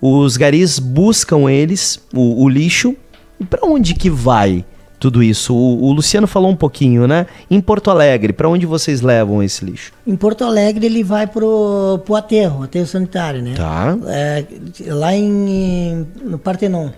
os 0.00 0.36
garis 0.36 0.78
buscam 0.78 1.50
eles, 1.50 2.00
o, 2.14 2.44
o 2.44 2.48
lixo, 2.48 2.94
e 3.40 3.44
para 3.44 3.66
onde 3.66 3.94
que 3.94 4.08
vai? 4.08 4.64
Tudo 5.02 5.20
isso. 5.20 5.52
O, 5.52 5.82
o, 5.86 5.92
Luciano 5.92 6.28
falou 6.28 6.48
um 6.48 6.54
pouquinho, 6.54 7.08
né? 7.08 7.26
Em 7.50 7.60
Porto 7.60 7.90
Alegre, 7.90 8.32
para 8.32 8.48
onde 8.48 8.64
vocês 8.64 9.00
levam 9.00 9.42
esse 9.42 9.64
lixo? 9.64 9.92
Em 10.06 10.14
Porto 10.14 10.44
Alegre 10.44 10.86
ele 10.86 11.02
vai 11.02 11.26
pro, 11.26 12.00
pro 12.04 12.14
aterro, 12.14 12.62
aterro 12.62 12.86
sanitário, 12.86 13.42
né? 13.42 13.54
Tá. 13.56 13.98
É, 14.06 14.44
lá 14.86 15.12
em, 15.12 16.06
no 16.24 16.38
Partenon. 16.38 16.90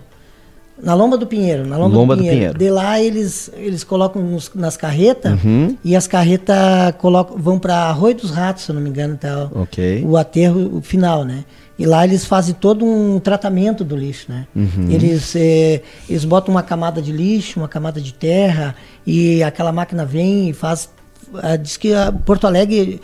Na 0.79 0.93
Lomba 0.93 1.17
do 1.17 1.25
Pinheiro, 1.25 1.65
na 1.65 1.77
Lomba, 1.77 1.95
Lomba 1.95 2.15
do, 2.15 2.19
Pinheiro. 2.21 2.53
do, 2.53 2.57
Pinheiro. 2.59 2.59
De 2.59 2.69
lá 2.69 3.01
eles, 3.01 3.49
eles 3.55 3.83
colocam 3.83 4.21
nos, 4.21 4.51
nas 4.53 4.77
carretas 4.77 5.43
uhum. 5.43 5.75
e 5.83 5.95
as 5.95 6.05
carretas 6.05 6.57
colocam, 6.99 7.37
vão 7.37 7.57
para 7.57 7.75
Arroio 7.85 8.13
dos 8.13 8.29
Ratos, 8.29 8.65
se 8.65 8.73
não 8.73 8.81
me 8.81 8.89
engano, 8.89 9.17
tá, 9.17 9.49
okay. 9.55 10.03
o 10.05 10.15
aterro 10.15 10.79
final, 10.83 11.23
né? 11.23 11.43
E 11.77 11.85
lá 11.85 12.05
eles 12.05 12.25
fazem 12.25 12.55
todo 12.55 12.85
um 12.85 13.19
tratamento 13.19 13.83
do 13.83 13.95
lixo, 13.95 14.27
né? 14.29 14.47
Uhum. 14.55 14.89
Eles, 14.89 15.35
é, 15.35 15.81
eles 16.09 16.23
botam 16.23 16.53
uma 16.53 16.63
camada 16.63 17.01
de 17.01 17.11
lixo, 17.11 17.59
uma 17.59 17.67
camada 17.67 17.99
de 17.99 18.13
terra, 18.13 18.75
e 19.05 19.43
aquela 19.43 19.71
máquina 19.71 20.05
vem 20.05 20.49
e 20.49 20.53
faz. 20.53 20.89
Uh, 21.33 21.57
diz 21.61 21.75
que 21.75 21.93
a 21.93 22.11
Porto 22.11 22.47
Alegre 22.47 23.01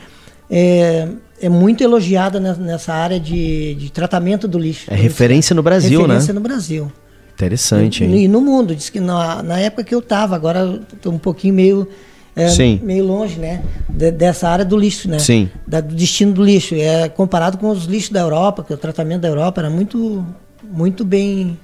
é, 0.50 1.08
é 1.42 1.50
muito 1.50 1.84
elogiada 1.84 2.40
nessa 2.40 2.94
área 2.94 3.20
de, 3.20 3.76
de 3.76 3.92
tratamento 3.92 4.48
do 4.48 4.58
lixo. 4.58 4.92
É 4.92 4.96
referência 4.96 5.54
no 5.54 5.62
Brasil, 5.62 6.02
referência 6.02 6.08
né? 6.08 6.14
Referência 6.14 6.34
no 6.34 6.42
Brasil. 6.42 6.92
Interessante, 7.34 8.04
hein? 8.04 8.16
E, 8.16 8.24
e 8.24 8.28
no 8.28 8.40
mundo. 8.40 8.76
Diz 8.76 8.90
que 8.90 9.00
na, 9.00 9.44
na 9.44 9.60
época 9.60 9.84
que 9.84 9.94
eu 9.94 10.00
estava, 10.00 10.36
agora 10.36 10.80
estou 10.94 11.12
um 11.12 11.18
pouquinho 11.18 11.56
meio 11.56 11.88
é, 12.36 12.48
meio 12.82 13.06
longe, 13.06 13.40
né? 13.40 13.62
De, 13.90 14.12
dessa 14.12 14.50
área 14.50 14.64
do 14.64 14.78
lixo, 14.78 15.10
né? 15.10 15.20
Sim. 15.20 15.50
Da, 15.68 15.82
do 15.82 15.94
destino 15.94 16.34
do 16.34 16.44
lixo. 16.44 16.76
É 16.76 17.10
comparado 17.10 17.58
com 17.58 17.70
os 17.70 17.86
lixos 17.86 18.12
da 18.12 18.22
Europa, 18.22 18.64
que 18.64 18.74
o 18.74 18.78
tratamento 18.78 19.22
da 19.22 19.28
Europa 19.28 19.62
era 19.62 19.70
muito, 19.70 20.26
muito 20.64 21.04
bem, 21.04 21.58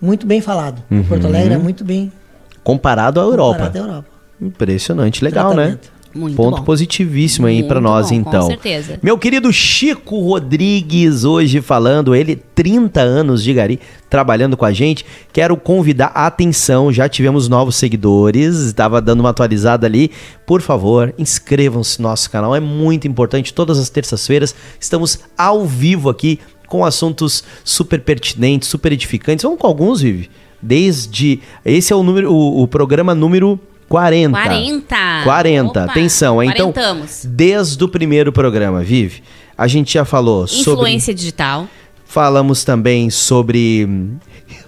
muito 0.00 0.26
bem 0.26 0.40
falado. 0.40 0.82
Uhum. 0.90 1.04
Porto 1.04 1.26
Alegre 1.26 1.54
é 1.54 1.58
muito 1.58 1.84
bem 1.84 2.10
comparado 2.64 3.20
à 3.20 3.24
Europa. 3.24 3.58
Comparado 3.58 3.78
à 3.78 3.80
Europa. 3.80 4.08
Impressionante, 4.40 5.22
legal, 5.22 5.54
né? 5.54 5.78
Muito 6.12 6.34
Ponto 6.34 6.58
bom. 6.58 6.64
positivíssimo 6.64 7.46
aí 7.46 7.62
para 7.62 7.80
nós, 7.80 8.08
bom, 8.08 8.16
então. 8.16 8.40
Com 8.42 8.46
certeza. 8.48 8.98
Meu 9.00 9.16
querido 9.16 9.52
Chico 9.52 10.18
Rodrigues, 10.20 11.24
hoje 11.24 11.60
falando, 11.60 12.14
ele 12.14 12.34
30 12.34 13.00
anos 13.00 13.44
de 13.44 13.54
Gari, 13.54 13.78
trabalhando 14.08 14.56
com 14.56 14.64
a 14.64 14.72
gente. 14.72 15.06
Quero 15.32 15.56
convidar 15.56 16.10
a 16.12 16.26
atenção, 16.26 16.92
já 16.92 17.08
tivemos 17.08 17.48
novos 17.48 17.76
seguidores, 17.76 18.56
estava 18.56 19.00
dando 19.00 19.20
uma 19.20 19.30
atualizada 19.30 19.86
ali. 19.86 20.10
Por 20.44 20.60
favor, 20.60 21.14
inscrevam-se 21.16 22.02
no 22.02 22.08
nosso 22.08 22.28
canal, 22.28 22.56
é 22.56 22.60
muito 22.60 23.06
importante. 23.06 23.54
Todas 23.54 23.78
as 23.78 23.88
terças-feiras 23.88 24.54
estamos 24.80 25.20
ao 25.38 25.64
vivo 25.64 26.10
aqui 26.10 26.40
com 26.66 26.84
assuntos 26.84 27.44
super 27.64 28.00
pertinentes, 28.00 28.68
super 28.68 28.92
edificantes. 28.92 29.44
Vamos 29.44 29.60
com 29.60 29.66
alguns, 29.66 30.00
Vivi. 30.00 30.28
Desde. 30.60 31.40
Esse 31.64 31.92
é 31.92 31.96
o 31.96 32.02
número, 32.02 32.32
o, 32.32 32.62
o 32.62 32.68
programa 32.68 33.14
número 33.14 33.58
40. 33.90 34.30
40. 34.30 34.96
40. 35.24 35.68
Opa, 35.68 35.90
Atenção, 35.90 36.40
então. 36.40 36.72
Desde 37.24 37.82
o 37.82 37.88
primeiro 37.88 38.32
programa, 38.32 38.84
Vive, 38.84 39.20
a 39.58 39.66
gente 39.66 39.94
já 39.94 40.04
falou 40.04 40.44
Influência 40.44 40.64
sobre. 40.64 40.80
Influência 40.80 41.12
digital. 41.12 41.68
Falamos 42.04 42.62
também 42.62 43.10
sobre. 43.10 43.88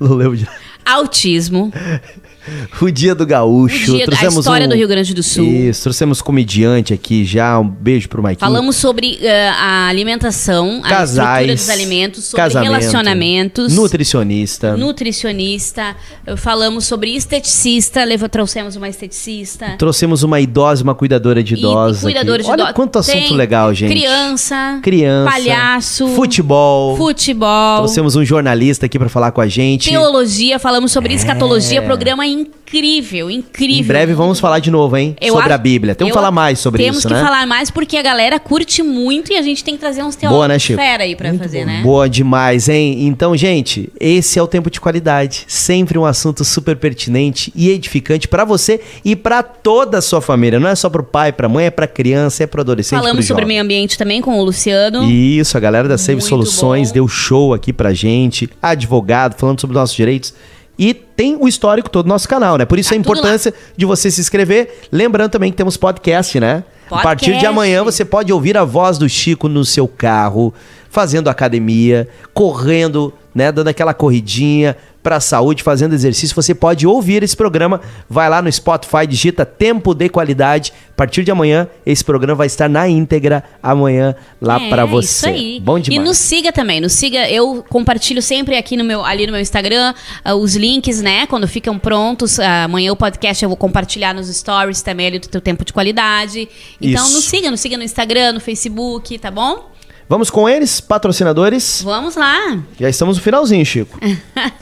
Não 0.01 0.15
lembro 0.15 0.37
de... 0.37 0.49
Autismo. 0.85 1.73
o 2.81 2.91
Dia 2.91 3.15
do 3.15 3.27
Gaúcho. 3.27 3.93
O 3.93 3.97
dia, 3.97 4.07
trouxemos 4.07 4.37
a 4.37 4.41
história 4.41 4.67
um, 4.67 4.69
do 4.69 4.75
Rio 4.75 4.89
Grande 4.89 5.15
do 5.15 5.23
Sul. 5.23 5.45
Isso, 5.45 5.83
trouxemos 5.83 6.21
comediante 6.21 6.93
aqui 6.93 7.25
já. 7.25 7.59
Um 7.59 7.69
beijo 7.69 8.09
pro 8.09 8.23
Maikinho. 8.23 8.49
Falamos 8.49 8.77
sobre 8.77 9.19
uh, 9.21 9.27
a 9.59 9.89
alimentação, 9.89 10.81
Casais, 10.83 11.19
a 11.19 11.43
estrutura 11.43 11.55
dos 11.55 11.69
alimentos, 11.69 12.25
sobre 12.25 12.61
relacionamentos. 12.61 13.75
Nutricionista. 13.75 14.77
Nutricionista. 14.77 15.97
Falamos 16.37 16.85
sobre 16.87 17.15
esteticista. 17.15 18.05
Leva, 18.05 18.29
trouxemos 18.29 18.77
uma 18.77 18.89
esteticista. 18.89 19.77
Trouxemos 19.79 20.23
uma 20.23 20.41
idosa, 20.41 20.83
uma 20.83 20.95
cuidadora 20.95 21.43
de 21.43 21.55
idosa. 21.55 22.01
E, 22.01 22.13
cuidadora 22.13 22.43
de 22.43 22.49
Olha 22.49 22.63
idosa. 22.63 22.73
quanto 22.73 22.99
assunto 22.99 23.29
Tem 23.29 23.37
legal, 23.37 23.73
gente. 23.73 23.91
Criança. 23.91 24.81
Criança. 24.83 25.31
Palhaço. 25.31 26.09
Futebol. 26.09 26.97
Futebol. 26.97 27.79
Trouxemos 27.79 28.17
um 28.17 28.25
jornalista 28.25 28.87
aqui 28.87 28.99
para 28.99 29.09
falar 29.09 29.33
com 29.33 29.41
a 29.41 29.47
gente. 29.47 29.91
Teologia. 29.91 30.59
Falamos 30.59 30.93
sobre 30.93 31.13
é. 31.13 31.17
escatologia. 31.17 31.83
Programa 31.83 32.27
incrível, 32.33 33.31
incrível. 33.31 33.77
Em 33.77 33.87
breve 33.87 34.15
vamos 34.15 34.41
falar 34.41 34.59
de 34.59 34.71
novo, 34.71 34.97
hein? 34.97 35.17
Eu 35.21 35.35
sobre 35.35 35.47
acho, 35.47 35.55
a 35.55 35.59
Bíblia. 35.59 35.95
Temos 35.95 36.13
que 36.13 36.19
falar 36.19 36.31
mais 36.31 36.59
sobre 36.59 36.83
isso, 36.83 36.97
né? 36.97 37.01
Temos 37.03 37.21
que 37.21 37.25
falar 37.25 37.47
mais 37.47 37.71
porque 37.71 37.97
a 37.97 38.03
galera 38.03 38.41
curte 38.41 38.83
muito 38.83 39.33
e 39.33 39.37
a 39.37 39.43
gente 39.43 39.63
tem 39.63 39.75
que 39.75 39.81
trazer 39.81 40.03
uns 40.03 40.17
teólogos 40.17 40.49
né, 40.49 40.59
Chico? 40.59 40.81
fera 40.81 41.05
aí 41.05 41.15
pra 41.15 41.29
muito 41.29 41.43
fazer, 41.43 41.61
bom. 41.61 41.67
né? 41.67 41.83
Boa 41.83 42.09
demais, 42.09 42.69
hein? 42.69 43.07
Então, 43.07 43.37
gente, 43.37 43.91
esse 44.01 44.39
é 44.39 44.43
o 44.43 44.47
Tempo 44.47 44.71
de 44.71 44.81
Qualidade. 44.81 45.45
Sempre 45.47 45.99
um 45.99 46.05
assunto 46.05 46.45
super 46.45 46.77
pertinente 46.77 47.53
e 47.55 47.71
edificante 47.71 48.27
para 48.27 48.45
você 48.45 48.81
e 49.05 49.15
para 49.15 49.43
toda 49.43 49.99
a 49.99 50.03
sua 50.03 50.21
família. 50.21 50.59
Não 50.59 50.69
é 50.69 50.75
só 50.75 50.89
pro 50.89 51.03
pai, 51.03 51.33
pra 51.33 51.49
mãe, 51.49 51.67
é 51.67 51.71
pra 51.71 51.87
criança, 51.87 52.45
é 52.45 52.47
pro 52.47 52.61
adolescente, 52.63 52.99
Falamos 52.99 53.27
sobre 53.27 53.45
meio 53.45 53.63
ambiente 53.63 53.99
também 53.99 54.21
com 54.21 54.39
o 54.39 54.45
Luciano. 54.45 55.05
Isso, 55.05 55.57
a 55.57 55.61
galera 55.61 55.89
da 55.89 55.99
Save 55.99 56.15
muito 56.15 56.29
Soluções 56.29 56.89
bom. 56.89 56.95
deu 56.95 57.09
show 57.09 57.53
aqui 57.53 57.73
pra 57.73 57.93
gente. 57.93 58.49
Advogado, 58.61 59.35
falando 59.39 59.61
sobre 59.61 59.77
nossos 59.77 59.95
direitos. 59.95 60.35
E 60.83 60.93
tem 60.93 61.37
o 61.39 61.47
histórico 61.47 61.89
todo 61.89 62.07
do 62.07 62.09
nosso 62.09 62.29
canal, 62.29 62.59
né? 62.59 62.65
Por 62.65 62.77
isso 62.77 62.89
tá 62.89 62.97
a 62.97 62.99
importância 62.99 63.55
de 63.77 63.87
você 63.87 64.11
se 64.11 64.21
inscrever. 64.21 64.81
Lembrando 64.91 65.31
também 65.31 65.53
que 65.53 65.57
temos 65.57 65.77
podcast, 65.77 66.41
né? 66.41 66.65
Podcast. 66.89 66.95
A 66.95 67.01
partir 67.01 67.39
de 67.39 67.47
amanhã 67.47 67.85
você 67.85 68.05
pode 68.05 68.33
ouvir 68.33 68.59
a 68.59 68.65
voz 68.65 68.99
do 68.99 69.09
Chico 69.09 69.49
no 69.49 69.65
seu 69.65 69.87
carro, 69.87 70.53
fazendo 70.91 71.31
academia, 71.31 72.09
correndo, 72.35 73.15
né? 73.35 73.51
Dando 73.53 73.69
aquela 73.69 73.95
corridinha, 73.95 74.77
para 75.03 75.17
a 75.17 75.21
saúde, 75.21 75.63
fazendo 75.63 75.95
exercício, 75.95 76.35
você 76.35 76.55
pode 76.55 76.87
ouvir 76.87 77.23
esse 77.23 77.37
programa. 77.37 77.81
Vai 78.09 78.31
lá 78.31 78.41
no 78.41 78.51
Spotify, 78.51 79.07
digita 79.07 79.45
Tempo 79.45 79.95
de 79.95 80.09
Qualidade. 80.09 80.73
A 80.91 80.95
partir 80.95 81.25
de 81.25 81.31
amanhã, 81.31 81.67
esse 81.85 82.05
programa 82.05 82.37
vai 82.37 82.47
estar 82.47 82.69
na 82.69 82.89
íntegra 82.89 83.43
amanhã 83.61 84.15
lá 84.41 84.61
é, 84.61 84.69
para 84.69 84.85
você. 84.85 85.09
Isso 85.09 85.27
aí. 85.27 85.61
Bom 85.61 85.81
demais. 85.81 86.01
E 86.01 86.05
nos 86.05 86.19
siga 86.19 86.53
também, 86.53 86.81
nos 86.81 86.93
siga. 86.93 87.29
Eu 87.29 87.65
compartilho 87.69 88.23
sempre 88.23 88.57
aqui 88.57 88.77
no 88.77 88.85
meu, 88.85 89.05
ali 89.05 89.27
no 89.27 89.33
meu 89.33 89.41
Instagram 89.41 89.93
uh, 90.25 90.35
os 90.35 90.55
links, 90.55 91.03
né? 91.03 91.27
Quando 91.27 91.49
ficam 91.49 91.79
prontos. 91.79 92.39
Uh, 92.39 92.43
amanhã 92.65 92.93
o 92.93 92.97
podcast 92.97 93.43
eu 93.43 93.49
vou 93.49 93.57
compartilhar 93.57 94.15
nos 94.15 94.29
stories 94.29 94.83
também 94.83 95.09
ali 95.09 95.19
do 95.19 95.27
teu 95.27 95.41
tempo 95.41 95.65
de 95.65 95.73
qualidade. 95.73 96.49
Então 96.81 97.05
isso. 97.05 97.15
nos 97.15 97.25
siga, 97.25 97.51
nos 97.51 97.61
siga 97.61 97.77
no 97.77 97.83
Instagram, 97.83 98.35
no 98.35 98.41
Facebook, 98.41 99.19
tá 99.19 99.31
bom? 99.31 99.72
Vamos 100.09 100.31
com 100.31 100.49
eles, 100.49 100.81
patrocinadores? 100.81 101.81
Vamos 101.83 102.17
lá. 102.17 102.63
Já 102.79 102.89
estamos 102.89 103.17
no 103.17 103.23
finalzinho, 103.23 103.65
Chico. 103.65 103.99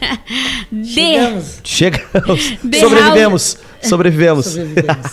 Chegamos. 0.84 1.60
Chegamos. 1.64 2.42
Sobrevivemos. 2.78 3.56
Sobrevivemos. 3.82 4.46
Sobrevivemos. 4.46 4.54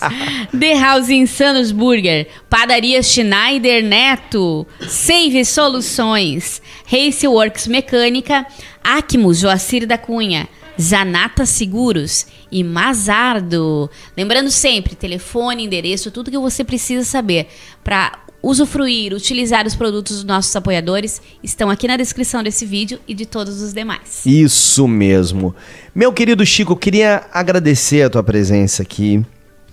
The 0.57 0.73
House 0.75 1.09
Insanos 1.09 1.71
Burger, 1.71 2.27
Padaria 2.49 3.01
Schneider 3.01 3.83
Neto, 3.83 4.67
Save 4.87 5.45
Soluções, 5.45 6.61
Race 6.85 7.27
Works 7.27 7.67
Mecânica, 7.67 8.45
Acmus 8.83 9.39
Joacir 9.39 9.87
da 9.87 9.97
Cunha, 9.97 10.47
Zanata 10.79 11.45
Seguros 11.45 12.27
e 12.51 12.63
Mazardo. 12.63 13.89
Lembrando 14.15 14.51
sempre, 14.51 14.95
telefone, 14.95 15.63
endereço, 15.63 16.11
tudo 16.11 16.31
que 16.31 16.37
você 16.37 16.63
precisa 16.63 17.03
saber 17.03 17.47
para 17.83 18.19
usufruir, 18.41 19.13
utilizar 19.13 19.65
os 19.65 19.75
produtos 19.75 20.17
dos 20.17 20.25
nossos 20.25 20.55
apoiadores 20.55 21.21
estão 21.43 21.69
aqui 21.69 21.87
na 21.87 21.97
descrição 21.97 22.43
desse 22.43 22.65
vídeo 22.65 22.99
e 23.07 23.13
de 23.13 23.25
todos 23.25 23.61
os 23.61 23.73
demais. 23.73 24.25
Isso 24.25 24.87
mesmo. 24.87 25.55
Meu 25.93 26.13
querido 26.13 26.45
Chico, 26.45 26.75
queria 26.75 27.25
agradecer 27.33 28.03
a 28.03 28.09
tua 28.09 28.23
presença 28.23 28.83
aqui. 28.83 29.23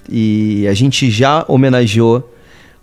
E 0.09 0.67
a 0.69 0.75
gente 0.75 1.11
já 1.11 1.45
homenageou 1.49 2.31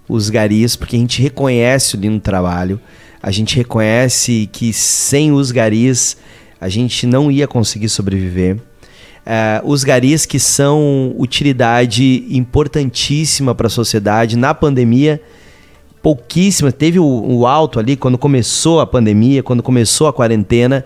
os 0.07 0.29
garis, 0.29 0.75
porque 0.75 0.95
a 0.95 0.99
gente 0.99 1.21
reconhece 1.21 1.95
o 1.95 1.99
lindo 1.99 2.19
trabalho. 2.19 2.79
A 3.21 3.31
gente 3.31 3.55
reconhece 3.55 4.49
que 4.51 4.73
sem 4.73 5.31
os 5.31 5.51
garis 5.51 6.17
a 6.59 6.69
gente 6.69 7.05
não 7.07 7.31
ia 7.31 7.47
conseguir 7.47 7.89
sobreviver. 7.89 8.55
Uh, 8.55 8.61
os 9.63 9.83
garis 9.83 10.25
que 10.25 10.39
são 10.39 11.13
utilidade 11.17 12.25
importantíssima 12.29 13.53
para 13.53 13.67
a 13.67 13.69
sociedade 13.69 14.35
na 14.35 14.53
pandemia 14.53 15.21
pouquíssimas. 16.01 16.73
Teve 16.73 16.99
o, 16.99 17.05
o, 17.05 17.45
alto 17.45 17.79
ali 17.79 17.95
quando 17.95 18.17
começou 18.17 18.79
a 18.79 18.87
pandemia, 18.87 19.43
quando 19.43 19.63
começou 19.63 20.07
a 20.07 20.13
quarentena. 20.13 20.85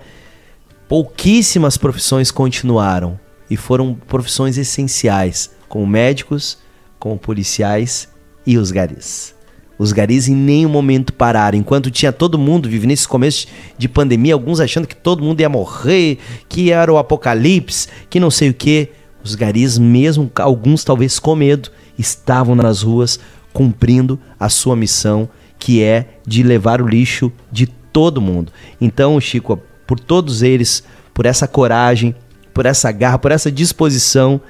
Pouquíssimas 0.88 1.78
profissões 1.78 2.30
continuaram 2.32 3.20
e 3.50 3.58
foram 3.58 3.96
profissões 4.08 4.58
essenciais, 4.58 5.52
como 5.68 5.86
médicos, 5.88 6.58
como 7.00 7.18
policiais 7.18 8.08
e 8.46 8.58
os 8.58 8.72
garis. 8.72 9.34
Os 9.78 9.92
garis 9.92 10.28
em 10.28 10.36
nenhum 10.36 10.70
momento 10.70 11.12
pararam. 11.12 11.58
Enquanto 11.58 11.92
tinha 11.92 12.12
todo 12.12 12.38
mundo 12.38 12.70
vivendo 12.70 12.90
nesse 12.90 13.08
começo 13.08 13.48
de 13.78 13.90
pandemia, 13.90 14.34
alguns 14.34 14.60
achando 14.60 14.88
que 14.88 14.96
todo 14.96 15.24
mundo 15.24 15.42
ia 15.42 15.50
morrer, 15.50 16.18
que 16.48 16.72
era 16.72 16.92
o 16.92 16.98
apocalipse, 16.98 17.88
que 18.10 18.20
não 18.20 18.32
sei 18.32 18.50
o 18.50 18.54
que. 18.54 18.90
Os 19.24 19.34
garis, 19.34 19.78
mesmo 19.78 20.32
alguns 20.36 20.84
talvez 20.84 21.18
com 21.18 21.36
medo, 21.36 21.72
estavam 21.98 22.56
nas 22.56 22.84
ruas 22.84 23.20
cumprindo 23.56 24.20
a 24.38 24.50
sua 24.50 24.76
missão, 24.76 25.30
que 25.58 25.82
é 25.82 26.20
de 26.28 26.44
levar 26.44 26.82
o 26.82 26.88
lixo 26.88 27.32
de 27.50 27.66
todo 27.66 28.20
mundo. 28.20 28.52
Então, 28.82 29.18
Chico, 29.22 29.58
por 29.88 29.98
todos 29.98 30.44
eles, 30.44 30.84
por 31.14 31.26
essa 31.26 31.48
coragem, 31.48 32.14
por 32.54 32.66
essa 32.66 32.92
garra, 32.92 33.18
por 33.18 33.32
essa 33.32 33.50
disposição, 33.50 34.42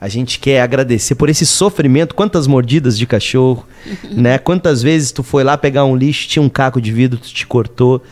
a 0.00 0.06
gente 0.06 0.38
quer 0.38 0.60
agradecer 0.60 1.16
por 1.16 1.28
esse 1.28 1.44
sofrimento, 1.44 2.14
quantas 2.14 2.46
mordidas 2.46 2.96
de 2.96 3.08
cachorro, 3.08 3.66
né? 4.12 4.38
Quantas 4.38 4.82
vezes 4.82 5.10
tu 5.10 5.24
foi 5.24 5.42
lá 5.42 5.58
pegar 5.58 5.84
um 5.84 5.96
lixo, 5.96 6.28
tinha 6.28 6.42
um 6.42 6.48
caco 6.48 6.80
de 6.80 6.92
vidro, 6.92 7.18
tu 7.18 7.34
te 7.34 7.48
cortou. 7.48 8.04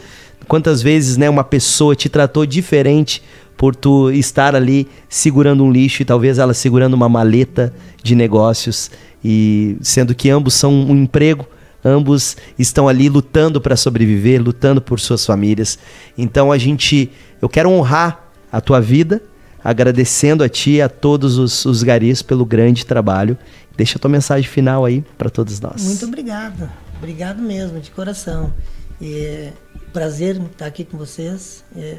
Quantas 0.48 0.82
vezes, 0.82 1.16
né, 1.16 1.30
uma 1.30 1.44
pessoa 1.44 1.94
te 1.94 2.08
tratou 2.08 2.44
diferente 2.44 3.22
por 3.56 3.76
tu 3.76 4.10
estar 4.10 4.56
ali 4.56 4.88
segurando 5.08 5.62
um 5.62 5.70
lixo 5.70 6.02
e 6.02 6.04
talvez 6.04 6.38
ela 6.38 6.52
segurando 6.52 6.94
uma 6.94 7.08
maleta 7.08 7.72
de 8.02 8.16
negócios 8.16 8.90
e 9.24 9.76
sendo 9.80 10.14
que 10.14 10.30
ambos 10.30 10.54
são 10.54 10.72
um 10.72 10.96
emprego 10.96 11.46
Ambos 11.84 12.36
estão 12.58 12.86
ali 12.86 13.08
lutando 13.08 13.60
para 13.60 13.76
sobreviver, 13.76 14.40
lutando 14.40 14.80
por 14.80 15.00
suas 15.00 15.26
famílias. 15.26 15.78
Então 16.16 16.52
a 16.52 16.58
gente, 16.58 17.10
eu 17.40 17.48
quero 17.48 17.70
honrar 17.70 18.30
a 18.52 18.60
tua 18.60 18.80
vida, 18.80 19.20
agradecendo 19.64 20.44
a 20.44 20.48
ti 20.48 20.72
e 20.72 20.82
a 20.82 20.88
todos 20.88 21.38
os, 21.38 21.64
os 21.64 21.82
garis 21.82 22.22
pelo 22.22 22.46
grande 22.46 22.86
trabalho. 22.86 23.36
Deixa 23.76 23.98
a 23.98 24.00
tua 24.00 24.10
mensagem 24.10 24.48
final 24.48 24.84
aí 24.84 25.04
para 25.18 25.28
todos 25.28 25.58
nós. 25.60 25.82
Muito 25.82 26.06
obrigado. 26.06 26.70
Obrigado 26.98 27.42
mesmo, 27.42 27.80
de 27.80 27.90
coração. 27.90 28.52
É, 29.00 29.50
prazer 29.92 30.40
estar 30.40 30.66
aqui 30.66 30.84
com 30.84 30.96
vocês. 30.96 31.64
É, 31.76 31.98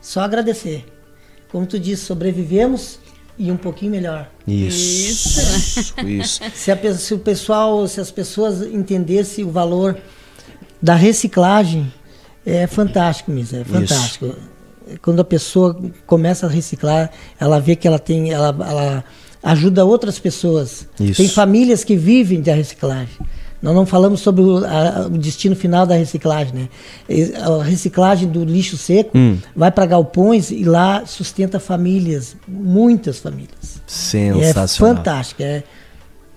só 0.00 0.22
agradecer. 0.22 0.86
Como 1.50 1.66
tu 1.66 1.78
disse, 1.78 2.04
sobrevivemos 2.04 2.98
e 3.38 3.52
um 3.52 3.56
pouquinho 3.56 3.92
melhor. 3.92 4.28
Isso. 4.46 5.40
Isso. 5.40 5.94
isso. 6.06 6.40
Se, 6.54 6.72
a, 6.72 6.94
se, 6.94 7.14
o 7.14 7.18
pessoal, 7.18 7.86
se 7.86 8.00
as 8.00 8.10
pessoas 8.10 8.62
entendessem 8.62 9.44
o 9.44 9.50
valor 9.50 9.96
da 10.82 10.94
reciclagem, 10.94 11.92
é 12.44 12.66
fantástico, 12.66 13.30
Misa, 13.30 13.58
é 13.58 13.64
fantástico. 13.64 14.26
Isso. 14.26 14.98
Quando 15.02 15.20
a 15.20 15.24
pessoa 15.24 15.78
começa 16.06 16.46
a 16.46 16.48
reciclar, 16.48 17.10
ela 17.38 17.60
vê 17.60 17.76
que 17.76 17.86
ela 17.86 17.98
tem, 17.98 18.32
ela, 18.32 18.48
ela 18.48 19.04
ajuda 19.42 19.84
outras 19.84 20.18
pessoas. 20.18 20.88
Isso. 20.98 21.16
Tem 21.16 21.28
famílias 21.28 21.84
que 21.84 21.94
vivem 21.94 22.40
da 22.40 22.54
reciclagem. 22.54 23.18
Nós 23.60 23.74
não 23.74 23.84
falamos 23.84 24.20
sobre 24.20 24.42
o, 24.42 24.64
a, 24.64 25.06
o, 25.06 25.18
destino 25.18 25.56
final 25.56 25.84
da 25.84 25.96
reciclagem, 25.96 26.54
né? 26.54 26.68
A 27.42 27.62
reciclagem 27.62 28.28
do 28.28 28.44
lixo 28.44 28.76
seco 28.76 29.16
hum. 29.16 29.38
vai 29.54 29.70
para 29.70 29.84
galpões 29.84 30.50
e 30.50 30.62
lá 30.62 31.04
sustenta 31.04 31.58
famílias, 31.58 32.36
muitas 32.46 33.18
famílias. 33.18 33.82
Sensacional. 33.84 34.92
É 34.92 34.96
fantástico, 34.96 35.42
é 35.42 35.64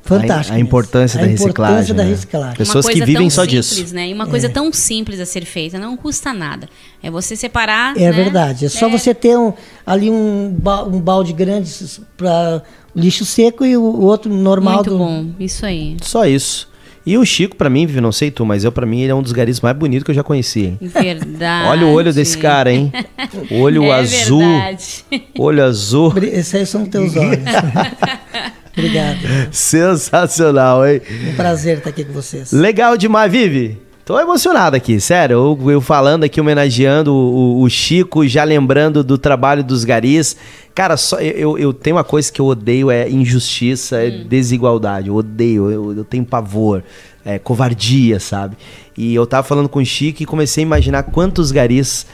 fantástico. 0.01 0.53
A, 0.53 0.57
a 0.57 0.59
importância 0.59 1.19
da 1.19 1.25
a 1.25 1.29
reciclagem. 1.29 1.75
Importância 1.75 1.93
né? 1.93 2.03
da 2.03 2.09
reciclagem. 2.09 2.55
Pessoas 2.57 2.87
que 2.87 3.05
vivem 3.05 3.29
só 3.29 3.43
simples, 3.43 3.75
disso. 3.75 3.93
Né? 3.93 4.09
E 4.09 4.13
uma 4.13 4.25
coisa 4.25 4.47
é. 4.47 4.49
tão 4.49 4.73
simples 4.73 5.19
a 5.19 5.25
ser 5.25 5.45
feita, 5.45 5.77
não 5.77 5.95
custa 5.95 6.33
nada. 6.33 6.67
É 7.03 7.11
você 7.11 7.35
separar. 7.35 7.95
É 7.97 8.05
né? 8.05 8.11
verdade. 8.11 8.65
É 8.65 8.69
só 8.69 8.87
é. 8.87 8.89
você 8.89 9.13
ter 9.13 9.37
um, 9.37 9.53
ali 9.85 10.09
um, 10.09 10.57
um 10.87 10.99
balde 10.99 11.33
grande 11.33 11.71
para 12.17 12.63
lixo 12.95 13.25
seco 13.25 13.63
e 13.63 13.77
o 13.77 14.01
outro 14.01 14.33
normal. 14.33 14.75
Muito 14.75 14.89
do... 14.89 14.97
bom, 14.97 15.27
isso 15.39 15.67
aí. 15.67 15.97
Só 16.01 16.25
isso. 16.25 16.70
E 17.05 17.17
o 17.17 17.25
Chico, 17.25 17.55
para 17.55 17.69
mim, 17.69 17.87
não 17.87 18.11
sei 18.11 18.29
tu, 18.29 18.45
mas 18.45 18.63
eu, 18.63 18.71
para 18.71 18.85
mim, 18.85 19.01
ele 19.01 19.11
é 19.11 19.15
um 19.15 19.23
dos 19.23 19.31
garis 19.31 19.59
mais 19.59 19.75
bonitos 19.75 20.03
que 20.03 20.11
eu 20.11 20.15
já 20.15 20.23
conheci, 20.23 20.65
hein? 20.65 20.77
Verdade. 20.81 21.69
Olha 21.69 21.87
o 21.87 21.91
olho 21.91 22.13
desse 22.13 22.37
cara, 22.37 22.71
hein? 22.71 22.91
Olho 23.51 23.85
é 23.85 23.91
azul. 23.93 24.39
Verdade. 24.39 25.05
Olho 25.37 25.63
azul. 25.63 26.13
Esses 26.17 26.55
aí 26.55 26.65
são 26.65 26.85
teus 26.85 27.15
olhos. 27.15 27.39
Obrigado. 28.77 29.19
Sensacional, 29.51 30.87
hein? 30.87 31.01
Um 31.29 31.35
prazer 31.35 31.79
estar 31.79 31.89
aqui 31.89 32.05
com 32.05 32.13
vocês. 32.13 32.51
Legal 32.51 32.95
demais, 32.95 33.31
Vivi. 33.31 33.77
Tô 34.11 34.19
emocionado 34.19 34.75
aqui, 34.75 34.99
sério. 34.99 35.57
Eu, 35.61 35.71
eu 35.71 35.79
falando 35.79 36.25
aqui, 36.25 36.41
homenageando 36.41 37.15
o, 37.15 37.61
o, 37.61 37.69
Chico, 37.69 38.27
já 38.27 38.43
lembrando 38.43 39.05
do 39.05 39.17
trabalho 39.17 39.63
dos 39.63 39.85
garis. 39.85 40.35
Cara, 40.75 40.97
só 40.97 41.17
eu, 41.21 41.57
eu 41.57 41.71
tenho 41.71 41.95
uma 41.95 42.03
coisa 42.03 42.29
que 42.29 42.41
eu 42.41 42.45
odeio, 42.45 42.91
é 42.91 43.09
injustiça, 43.09 44.03
é 44.03 44.09
hum. 44.09 44.25
desigualdade. 44.27 45.07
Eu 45.07 45.15
odeio, 45.15 45.71
eu, 45.71 45.95
eu 45.95 46.03
tenho 46.03 46.25
pavor, 46.25 46.83
é 47.23 47.39
covardia, 47.39 48.19
sabe? 48.19 48.57
E 48.97 49.15
eu 49.15 49.25
tava 49.25 49.47
falando 49.47 49.69
com 49.69 49.79
o 49.79 49.85
Chico 49.85 50.21
e 50.21 50.25
comecei 50.25 50.61
a 50.61 50.67
imaginar 50.67 51.03
quantos 51.03 51.49
garis 51.49 52.05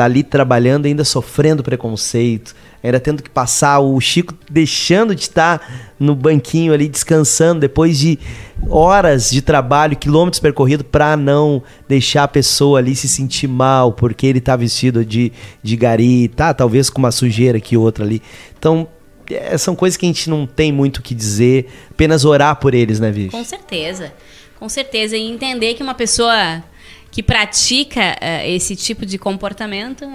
tá 0.00 0.04
ali 0.06 0.22
trabalhando 0.22 0.86
ainda 0.86 1.04
sofrendo 1.04 1.62
preconceito, 1.62 2.56
era 2.82 2.98
tendo 2.98 3.22
que 3.22 3.28
passar 3.28 3.80
o 3.80 4.00
Chico 4.00 4.34
deixando 4.50 5.14
de 5.14 5.20
estar 5.20 5.92
no 5.98 6.14
banquinho 6.14 6.72
ali 6.72 6.88
descansando 6.88 7.60
depois 7.60 7.98
de 7.98 8.18
horas 8.66 9.30
de 9.30 9.42
trabalho, 9.42 9.94
quilômetros 9.94 10.40
percorridos 10.40 10.86
para 10.90 11.18
não 11.18 11.62
deixar 11.86 12.22
a 12.22 12.28
pessoa 12.28 12.78
ali 12.78 12.96
se 12.96 13.08
sentir 13.08 13.46
mal 13.46 13.92
porque 13.92 14.26
ele 14.26 14.40
tá 14.40 14.56
vestido 14.56 15.04
de, 15.04 15.32
de 15.62 15.76
gari, 15.76 16.28
tá 16.28 16.54
talvez 16.54 16.88
com 16.88 16.98
uma 16.98 17.12
sujeira 17.12 17.60
que 17.60 17.76
outra 17.76 18.02
ali. 18.02 18.22
Então, 18.58 18.88
é, 19.30 19.58
são 19.58 19.76
coisas 19.76 19.98
que 19.98 20.06
a 20.06 20.08
gente 20.08 20.30
não 20.30 20.46
tem 20.46 20.72
muito 20.72 20.98
o 20.98 21.02
que 21.02 21.14
dizer, 21.14 21.68
apenas 21.90 22.24
orar 22.24 22.56
por 22.56 22.72
eles, 22.72 22.98
né, 22.98 23.10
Vivi? 23.10 23.28
Com 23.28 23.44
certeza. 23.44 24.14
Com 24.58 24.68
certeza 24.68 25.14
e 25.14 25.30
entender 25.30 25.74
que 25.74 25.82
uma 25.82 25.94
pessoa 25.94 26.62
que 27.10 27.22
pratica 27.22 28.16
uh, 28.20 28.46
esse 28.46 28.76
tipo 28.76 29.04
de 29.04 29.18
comportamento 29.18 30.06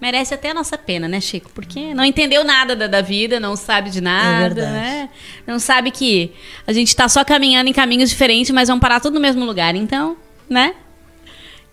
merece 0.00 0.32
até 0.32 0.50
a 0.50 0.54
nossa 0.54 0.78
pena, 0.78 1.08
né, 1.08 1.20
Chico? 1.20 1.50
Porque 1.52 1.92
não 1.94 2.04
entendeu 2.04 2.44
nada 2.44 2.76
da, 2.76 2.86
da 2.86 3.00
vida, 3.00 3.40
não 3.40 3.56
sabe 3.56 3.90
de 3.90 4.00
nada, 4.00 4.62
é 4.62 4.70
né? 4.72 5.10
Não 5.46 5.58
sabe 5.58 5.90
que 5.90 6.32
a 6.66 6.72
gente 6.72 6.88
está 6.88 7.08
só 7.08 7.24
caminhando 7.24 7.68
em 7.68 7.72
caminhos 7.72 8.10
diferentes, 8.10 8.50
mas 8.52 8.68
vão 8.68 8.78
parar 8.78 9.00
tudo 9.00 9.14
no 9.14 9.20
mesmo 9.20 9.44
lugar. 9.44 9.74
Então, 9.74 10.16
né? 10.48 10.74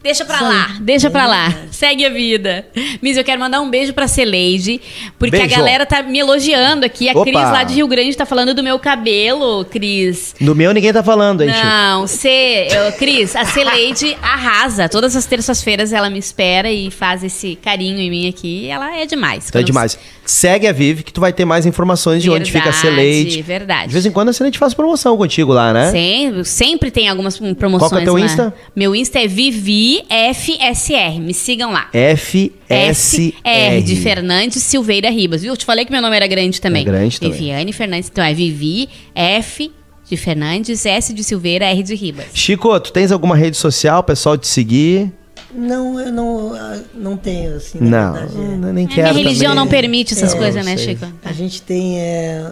Deixa 0.06 0.24
pra 0.24 0.40
lá, 0.40 0.78
deixa 0.82 1.10
pra 1.10 1.26
lá. 1.26 1.52
Segue 1.72 2.06
a 2.06 2.10
vida. 2.10 2.68
Miss, 3.02 3.18
eu 3.18 3.24
quero 3.24 3.40
mandar 3.40 3.60
um 3.60 3.72
beijo 3.72 3.92
pra 3.92 4.08
Celeide, 4.08 4.80
porque 5.18 5.36
beijo. 5.36 5.56
a 5.56 5.58
galera 5.58 5.84
tá 5.84 6.04
me 6.04 6.20
elogiando 6.20 6.86
aqui. 6.86 7.10
A 7.10 7.14
Opa. 7.14 7.24
Cris 7.24 7.34
lá 7.34 7.64
de 7.64 7.74
Rio 7.74 7.88
Grande 7.88 8.16
tá 8.16 8.24
falando 8.24 8.54
do 8.54 8.62
meu 8.62 8.78
cabelo, 8.78 9.66
Cris. 9.66 10.36
Do 10.40 10.54
meu 10.54 10.72
ninguém 10.76 10.94
tá 10.94 11.02
falando, 11.02 11.42
hein, 11.42 11.50
Não, 11.50 12.06
C, 12.06 12.68
eu, 12.70 12.92
Cris, 12.92 13.36
a 13.36 13.46
Celeide 13.46 14.16
arrasa. 14.22 14.88
Todas 14.88 15.16
as 15.16 15.26
terças-feiras 15.26 15.92
ela 15.92 16.08
me 16.08 16.20
espera 16.20 16.72
e 16.72 16.92
faz 16.92 17.24
esse 17.24 17.56
carinho 17.56 17.98
em 18.00 18.12
mim 18.12 18.30
aqui. 18.30 18.68
Ela 18.70 18.96
é 18.96 19.08
demais. 19.08 19.48
Então 19.50 19.60
é 19.60 19.64
demais. 19.64 19.98
Segue 20.26 20.68
a 20.68 20.72
Vivi 20.72 21.04
que 21.04 21.14
tu 21.14 21.22
vai 21.22 21.32
ter 21.32 21.46
mais 21.46 21.66
informações 21.66 22.22
de 22.24 22.30
verdade, 22.30 22.50
onde 22.50 22.52
fica 22.52 22.70
a 22.70 22.74
Celeide. 22.74 23.42
Verdade, 23.42 23.88
De 23.88 23.94
vez 23.94 24.06
em 24.06 24.12
quando 24.12 24.30
a 24.30 24.34
Celeide 24.34 24.58
faz 24.58 24.74
promoção 24.74 25.16
contigo 25.18 25.54
lá, 25.54 25.72
né? 25.74 25.92
Sempre, 25.92 26.46
sempre 26.46 26.92
tem 26.92 27.08
algumas 27.08 27.38
promoções 27.38 27.90
Qual 27.90 27.92
que 27.92 27.98
é 27.98 28.06
teu 28.06 28.18
Insta? 28.18 28.54
Meu 28.76 28.96
Insta 28.96 29.20
é 29.20 29.28
Vivi 29.28 30.04
FSR. 30.10 31.20
Me 31.20 31.34
sigam 31.34 31.72
lá. 31.72 31.90
FSR. 31.92 33.82
de 33.84 33.96
Fernandes 33.98 34.64
Silveira 34.64 35.10
Ribas. 35.10 35.42
Viu? 35.42 35.54
Eu 35.54 35.58
te 35.58 35.66
falei 35.66 35.86
que 35.86 35.92
meu 35.92 36.02
nome 36.02 36.16
era 36.16 36.28
grande 36.28 36.60
também. 36.60 36.82
É 36.82 36.86
grande 36.86 37.20
também. 37.20 37.38
Viviane 37.38 37.72
Fernandes. 37.74 38.10
Então 38.12 38.24
é 38.24 38.34
Vivi 38.34 38.90
F 39.14 39.72
de 40.08 40.18
Fernandes, 40.18 40.86
S 40.86 41.14
de 41.14 41.24
Silveira, 41.24 41.66
R 41.66 41.82
de 41.84 41.96
Ribas. 41.96 42.26
Chico, 42.34 42.80
tu 42.80 42.92
tens 42.92 43.12
alguma 43.12 43.36
rede 43.36 43.58
social, 43.58 44.04
pessoal 44.04 44.38
te 44.38 44.48
seguir? 44.48 45.12
Não, 45.56 46.00
eu 46.00 46.12
não, 46.12 46.54
ah, 46.54 46.80
não 46.94 47.18
tenho, 47.18 47.56
assim, 47.56 47.80
não, 47.80 48.14
verdade, 48.14 48.38
é. 48.38 48.74
nem 48.74 48.88
quero. 48.88 49.10
A 49.10 49.14
minha 49.14 49.24
religião 49.24 49.52
também. 49.52 49.64
não 49.64 49.68
permite 49.68 50.14
essas 50.14 50.34
é, 50.34 50.38
coisas, 50.38 50.66
né, 50.66 50.76
Chico? 50.78 51.06
A 51.24 51.32
gente 51.32 51.62
tem 51.62 52.00
é, 52.00 52.52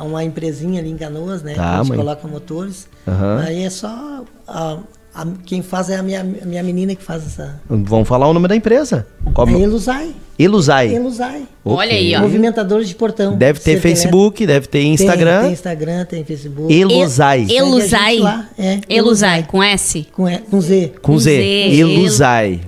uma 0.00 0.24
empresinha 0.24 0.80
ali 0.80 0.90
em 0.90 0.96
Canoas, 0.96 1.42
né? 1.42 1.54
Tá, 1.54 1.74
a 1.74 1.76
gente 1.78 1.88
mãe. 1.90 1.98
coloca 1.98 2.26
motores. 2.26 2.88
Uhum. 3.06 3.38
Aí 3.38 3.62
é 3.62 3.70
só 3.70 4.24
a, 4.46 4.78
a, 5.14 5.26
quem 5.44 5.62
faz 5.62 5.90
é 5.90 5.96
a 5.96 6.02
minha, 6.02 6.20
a 6.20 6.46
minha 6.46 6.62
menina 6.62 6.94
que 6.94 7.02
faz 7.02 7.26
essa. 7.26 7.60
Vamos 7.68 8.08
falar 8.08 8.28
o 8.28 8.32
nome 8.32 8.48
da 8.48 8.56
empresa. 8.56 9.06
Qual... 9.34 9.46
É 9.46 9.52
Elusai. 9.52 10.14
Elusai. 10.38 10.94
Elusai. 10.94 11.42
Okay. 11.64 11.76
Olha 11.78 11.92
aí, 11.92 12.16
ó. 12.16 12.20
Movimentadores 12.20 12.88
de 12.88 12.94
portão. 12.94 13.36
Deve 13.36 13.60
ter 13.60 13.78
Facebook, 13.78 14.46
deve 14.46 14.66
ter 14.66 14.82
Instagram. 14.84 15.32
Tem, 15.32 15.42
tem, 15.42 15.52
Instagram, 15.52 16.04
tem 16.06 16.24
Facebook. 16.24 16.72
Elusai. 16.72 17.46
Elusai. 17.50 18.20
É, 18.58 18.80
Elusai, 18.88 19.42
com 19.44 19.62
S? 19.62 20.06
Com, 20.12 20.28
e, 20.28 20.38
com 20.38 20.60
Z. 20.60 20.92
Com, 21.02 21.18
Z. 21.18 21.30
Z. 21.30 21.76
Elusai. 21.78 22.60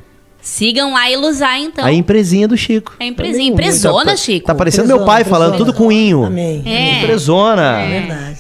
Sigam 0.43 0.95
a 0.95 1.11
Elusai, 1.11 1.63
então. 1.63 1.83
A 1.83 1.91
empresinha 1.91 2.47
do 2.47 2.57
Chico. 2.57 2.95
A 3.01 3.05
empresinha. 3.05 3.51
Empresona, 3.51 4.11
tá, 4.11 4.17
Chico. 4.17 4.47
Tá 4.47 4.55
parecendo 4.55 4.87
meu 4.87 5.07
pai 5.07 5.25
falando 5.25 5.57
tudo 5.57 5.73
com 5.73 5.91
inho. 5.91 6.25
Amém. 6.25 6.63
É. 6.67 6.99
Empresona. 6.99 7.81
É 7.81 8.01
verdade. 8.01 8.39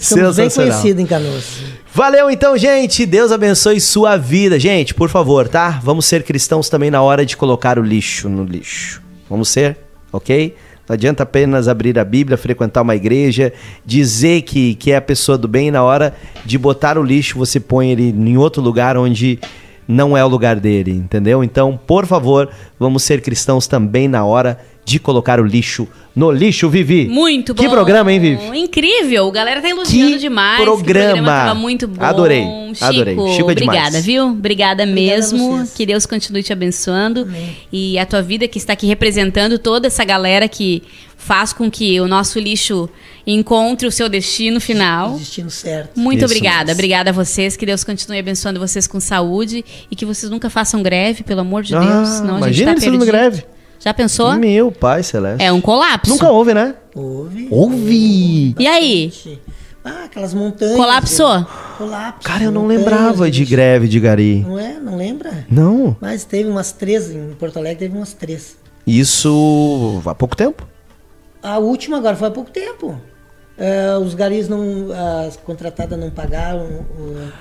Somos 0.00 0.36
bem 0.36 0.48
conhecidos 0.48 1.02
em 1.02 1.06
Canoas. 1.06 1.73
Valeu 1.96 2.28
então, 2.28 2.58
gente. 2.58 3.06
Deus 3.06 3.30
abençoe 3.30 3.80
sua 3.80 4.16
vida. 4.16 4.58
Gente, 4.58 4.92
por 4.92 5.08
favor, 5.08 5.46
tá? 5.46 5.78
Vamos 5.80 6.06
ser 6.06 6.24
cristãos 6.24 6.68
também 6.68 6.90
na 6.90 7.00
hora 7.00 7.24
de 7.24 7.36
colocar 7.36 7.78
o 7.78 7.82
lixo 7.82 8.28
no 8.28 8.42
lixo. 8.42 9.00
Vamos 9.30 9.48
ser, 9.48 9.76
ok? 10.12 10.56
Não 10.88 10.94
adianta 10.94 11.22
apenas 11.22 11.68
abrir 11.68 11.96
a 11.96 12.04
Bíblia, 12.04 12.36
frequentar 12.36 12.82
uma 12.82 12.96
igreja, 12.96 13.52
dizer 13.86 14.42
que, 14.42 14.74
que 14.74 14.90
é 14.90 14.96
a 14.96 15.00
pessoa 15.00 15.38
do 15.38 15.46
bem, 15.46 15.70
na 15.70 15.84
hora 15.84 16.12
de 16.44 16.58
botar 16.58 16.98
o 16.98 17.02
lixo, 17.02 17.38
você 17.38 17.60
põe 17.60 17.92
ele 17.92 18.08
em 18.08 18.36
outro 18.36 18.60
lugar 18.60 18.96
onde 18.96 19.38
não 19.86 20.16
é 20.16 20.24
o 20.24 20.28
lugar 20.28 20.58
dele, 20.58 20.90
entendeu? 20.90 21.44
Então, 21.44 21.78
por 21.86 22.06
favor, 22.06 22.50
vamos 22.76 23.04
ser 23.04 23.22
cristãos 23.22 23.68
também 23.68 24.08
na 24.08 24.24
hora 24.24 24.58
de 24.58 24.73
colocar 25.00 25.40
o 25.40 25.44
lixo 25.44 25.88
no 26.14 26.30
lixo, 26.30 26.68
Vivi. 26.70 27.08
Muito 27.08 27.52
bom. 27.54 27.62
Que 27.62 27.68
programa, 27.68 28.12
hein, 28.12 28.20
Vivi? 28.20 28.58
Incrível. 28.58 29.26
A 29.28 29.32
galera 29.32 29.60
tá 29.60 29.68
elogiando 29.68 30.12
que 30.12 30.18
demais. 30.18 30.62
Programa. 30.62 31.12
Que 31.16 31.22
programa 31.22 31.54
muito 31.54 31.88
bom. 31.88 32.02
Adorei. 32.04 32.44
Chico, 32.72 32.84
adorei. 32.84 33.14
Chico 33.34 33.48
é 33.48 33.52
obrigada, 33.52 33.86
demais. 33.88 34.06
viu? 34.06 34.26
Obrigada, 34.28 34.86
mesmo. 34.86 35.44
Obrigada 35.44 35.70
que 35.74 35.86
Deus 35.86 36.06
continue 36.06 36.42
te 36.42 36.52
abençoando. 36.52 37.22
Amém. 37.22 37.56
E 37.72 37.98
a 37.98 38.06
tua 38.06 38.22
vida 38.22 38.46
que 38.46 38.58
está 38.58 38.74
aqui 38.74 38.86
representando 38.86 39.58
toda 39.58 39.88
essa 39.88 40.04
galera 40.04 40.46
que 40.46 40.82
faz 41.16 41.52
com 41.52 41.68
que 41.70 42.00
o 42.00 42.06
nosso 42.06 42.38
lixo 42.38 42.88
encontre 43.26 43.88
o 43.88 43.90
seu 43.90 44.08
destino 44.08 44.60
final. 44.60 45.14
O 45.14 45.18
destino 45.18 45.50
certo. 45.50 45.98
Muito 45.98 46.18
Isso 46.18 46.26
obrigada. 46.26 46.66
mesmo. 46.66 46.72
Obrigada 46.74 47.10
a 47.10 47.12
vocês. 47.12 47.56
Que 47.56 47.66
Deus 47.66 47.82
continue 47.82 48.18
abençoando 48.18 48.60
vocês 48.60 48.86
com 48.86 49.00
saúde 49.00 49.64
e 49.90 49.96
que 49.96 50.04
vocês 50.04 50.30
nunca 50.30 50.48
façam 50.48 50.82
greve, 50.82 51.24
pelo 51.24 51.40
amor 51.40 51.62
de 51.62 51.74
Ah, 51.74 51.80
Deus. 51.80 52.08
Senão 52.08 52.36
a 52.36 52.52
gente 52.52 52.62
imagina 52.62 52.74
tá 52.74 52.86
eles 52.86 53.04
greve. 53.04 53.44
Já 53.84 53.92
pensou? 53.92 54.32
Meu 54.36 54.72
pai 54.72 55.02
celeste. 55.02 55.42
É 55.42 55.52
um 55.52 55.60
colapso. 55.60 56.10
Nunca 56.10 56.30
houve, 56.30 56.54
né? 56.54 56.74
Houve. 56.94 57.48
Ouve! 57.50 58.54
E 58.58 58.66
aí? 58.66 59.12
Ah, 59.84 60.04
aquelas 60.06 60.32
montanhas. 60.32 60.74
Colapsou? 60.74 61.46
Colapso. 61.76 62.26
Cara, 62.26 62.44
eu 62.44 62.50
não 62.50 62.66
lembrava 62.66 63.30
de 63.30 63.44
greve 63.44 63.86
de 63.86 64.00
gari. 64.00 64.40
Não 64.40 64.58
é? 64.58 64.78
Não 64.80 64.96
lembra? 64.96 65.44
Não. 65.50 65.94
Mas 66.00 66.24
teve 66.24 66.48
umas 66.48 66.72
três, 66.72 67.10
em 67.10 67.34
Porto 67.34 67.58
Alegre 67.58 67.80
teve 67.80 67.94
umas 67.94 68.14
três. 68.14 68.56
Isso 68.86 70.00
há 70.06 70.14
pouco 70.14 70.34
tempo? 70.34 70.66
A 71.42 71.58
última 71.58 71.98
agora 71.98 72.16
foi 72.16 72.28
há 72.28 72.30
pouco 72.30 72.50
tempo. 72.50 72.98
Uh, 73.58 73.98
os 74.02 74.14
garis 74.14 74.48
não. 74.48 74.88
As 75.26 75.36
contratadas 75.36 75.98
não 75.98 76.08
pagaram. 76.08 76.64
Uh, 76.64 77.32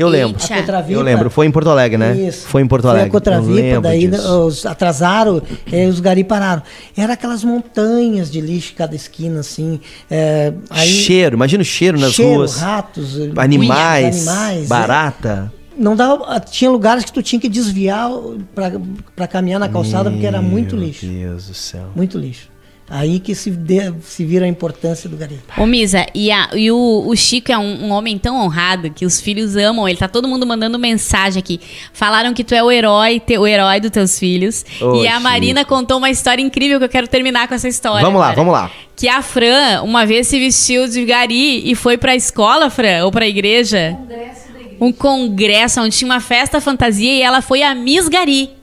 eu 0.00 0.08
lembro. 0.08 0.40
Eu 0.88 1.02
lembro, 1.02 1.30
foi 1.30 1.46
em 1.46 1.50
Porto 1.50 1.68
Alegre, 1.68 1.98
né? 1.98 2.16
Isso. 2.16 2.46
Foi 2.46 2.62
em 2.62 2.66
Porto 2.66 2.88
Alegre. 2.88 3.10
Foi 3.10 3.18
a 3.18 3.20
Cotravipa, 3.20 3.80
daí 3.82 4.08
os, 4.08 4.64
atrasaram, 4.64 5.42
eh, 5.70 5.86
os 5.86 6.00
gari 6.00 6.24
pararam. 6.24 6.62
Era 6.96 7.12
aquelas 7.12 7.44
montanhas 7.44 8.30
de 8.30 8.40
lixo 8.40 8.72
cada 8.74 8.94
esquina, 8.94 9.40
assim. 9.40 9.78
É, 10.10 10.54
aí, 10.70 10.88
cheiro, 10.88 11.36
imagina 11.36 11.62
o 11.62 11.66
cheiro 11.66 12.00
nas 12.00 12.12
cheiro, 12.14 12.36
ruas. 12.36 12.56
ratos, 12.56 13.18
animais, 13.36 14.26
animais 14.26 14.68
barata. 14.68 15.52
É. 15.56 15.60
Não 15.82 15.94
dava, 15.94 16.40
tinha 16.40 16.70
lugares 16.70 17.04
que 17.04 17.12
tu 17.12 17.22
tinha 17.22 17.38
que 17.40 17.48
desviar 17.48 18.10
para 19.14 19.26
caminhar 19.26 19.60
na 19.60 19.68
calçada 19.68 20.04
Meu 20.04 20.12
porque 20.12 20.26
era 20.26 20.40
muito 20.40 20.76
lixo. 20.76 21.06
Meu 21.06 21.30
Deus 21.30 21.46
do 21.46 21.54
céu. 21.54 21.88
Muito 21.94 22.18
lixo. 22.18 22.48
Aí 22.92 23.20
que 23.20 23.36
se, 23.36 23.52
de, 23.52 23.94
se 24.02 24.24
vira 24.24 24.44
a 24.44 24.48
importância 24.48 25.08
do 25.08 25.16
garimpo. 25.16 25.44
Ô, 25.56 25.64
Misa, 25.64 26.06
e, 26.12 26.32
a, 26.32 26.50
e 26.54 26.72
o, 26.72 27.04
o, 27.06 27.14
Chico 27.14 27.52
é 27.52 27.56
um, 27.56 27.84
um, 27.84 27.90
homem 27.92 28.18
tão 28.18 28.34
honrado 28.36 28.90
que 28.90 29.06
os 29.06 29.20
filhos 29.20 29.54
amam 29.54 29.88
ele. 29.88 29.96
Tá 29.96 30.08
todo 30.08 30.26
mundo 30.26 30.44
mandando 30.44 30.76
mensagem 30.76 31.38
aqui. 31.38 31.60
Falaram 31.92 32.34
que 32.34 32.42
tu 32.42 32.52
é 32.52 32.64
o 32.64 32.68
herói, 32.68 33.20
te, 33.20 33.38
o 33.38 33.46
herói 33.46 33.78
dos 33.78 33.92
teus 33.92 34.18
filhos. 34.18 34.64
Ô, 34.80 34.96
e 34.96 35.06
a 35.06 35.12
Chico. 35.12 35.22
Marina 35.22 35.64
contou 35.64 35.98
uma 35.98 36.10
história 36.10 36.42
incrível 36.42 36.80
que 36.80 36.84
eu 36.84 36.88
quero 36.88 37.06
terminar 37.06 37.46
com 37.46 37.54
essa 37.54 37.68
história. 37.68 38.04
Vamos 38.04 38.20
lá, 38.20 38.32
vamos 38.32 38.52
lá. 38.52 38.68
Que 38.96 39.08
a 39.08 39.22
Fran, 39.22 39.82
uma 39.84 40.04
vez 40.04 40.26
se 40.26 40.40
vestiu 40.40 40.88
de 40.88 41.04
gari 41.04 41.70
e 41.70 41.76
foi 41.76 41.96
pra 41.96 42.16
escola, 42.16 42.68
Fran, 42.70 43.04
ou 43.04 43.12
pra 43.12 43.24
igreja. 43.24 43.96
Congresso 44.00 44.52
da 44.52 44.58
igreja. 44.58 44.76
Um 44.80 44.92
congresso 44.92 45.80
onde 45.80 45.96
tinha 45.96 46.10
uma 46.10 46.20
festa 46.20 46.60
fantasia 46.60 47.12
e 47.12 47.22
ela 47.22 47.40
foi 47.40 47.62
a 47.62 47.72
Miss 47.72 48.08
Gari. 48.08 48.59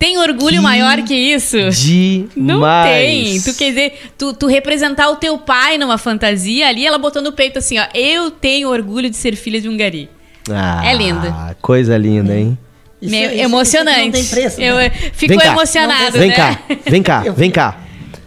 Tem 0.00 0.16
orgulho 0.16 0.56
que 0.56 0.60
maior 0.62 1.02
que 1.02 1.14
isso? 1.14 1.58
Demais. 1.58 2.30
Não 2.34 2.62
tem. 2.84 3.38
Tu 3.42 3.54
quer 3.54 3.68
dizer, 3.68 3.92
tu, 4.16 4.32
tu 4.32 4.46
representar 4.46 5.10
o 5.10 5.16
teu 5.16 5.36
pai 5.36 5.76
numa 5.76 5.98
fantasia 5.98 6.66
ali, 6.68 6.86
ela 6.86 6.96
botou 6.96 7.20
no 7.20 7.32
peito 7.32 7.58
assim, 7.58 7.78
ó. 7.78 7.84
Eu 7.92 8.30
tenho 8.30 8.70
orgulho 8.70 9.10
de 9.10 9.16
ser 9.16 9.36
filha 9.36 9.60
de 9.60 9.68
um 9.68 9.76
gari. 9.76 10.08
Ah, 10.50 10.80
é 10.90 10.94
lindo. 10.94 11.26
Coisa 11.60 11.98
linda, 11.98 12.34
hein? 12.34 12.56
Isso, 13.00 13.10
Meio 13.10 13.30
isso, 13.30 13.42
emocionante. 13.42 14.18
Isso 14.18 14.30
preço, 14.30 14.58
né? 14.58 14.86
Eu 14.86 14.90
fico 15.12 15.34
emocionado, 15.34 16.18
vem 16.18 16.30
né? 16.30 16.34
Cá, 16.34 16.60
vem 16.86 17.02
cá, 17.02 17.20
vem 17.36 17.50
cá. 17.50 17.78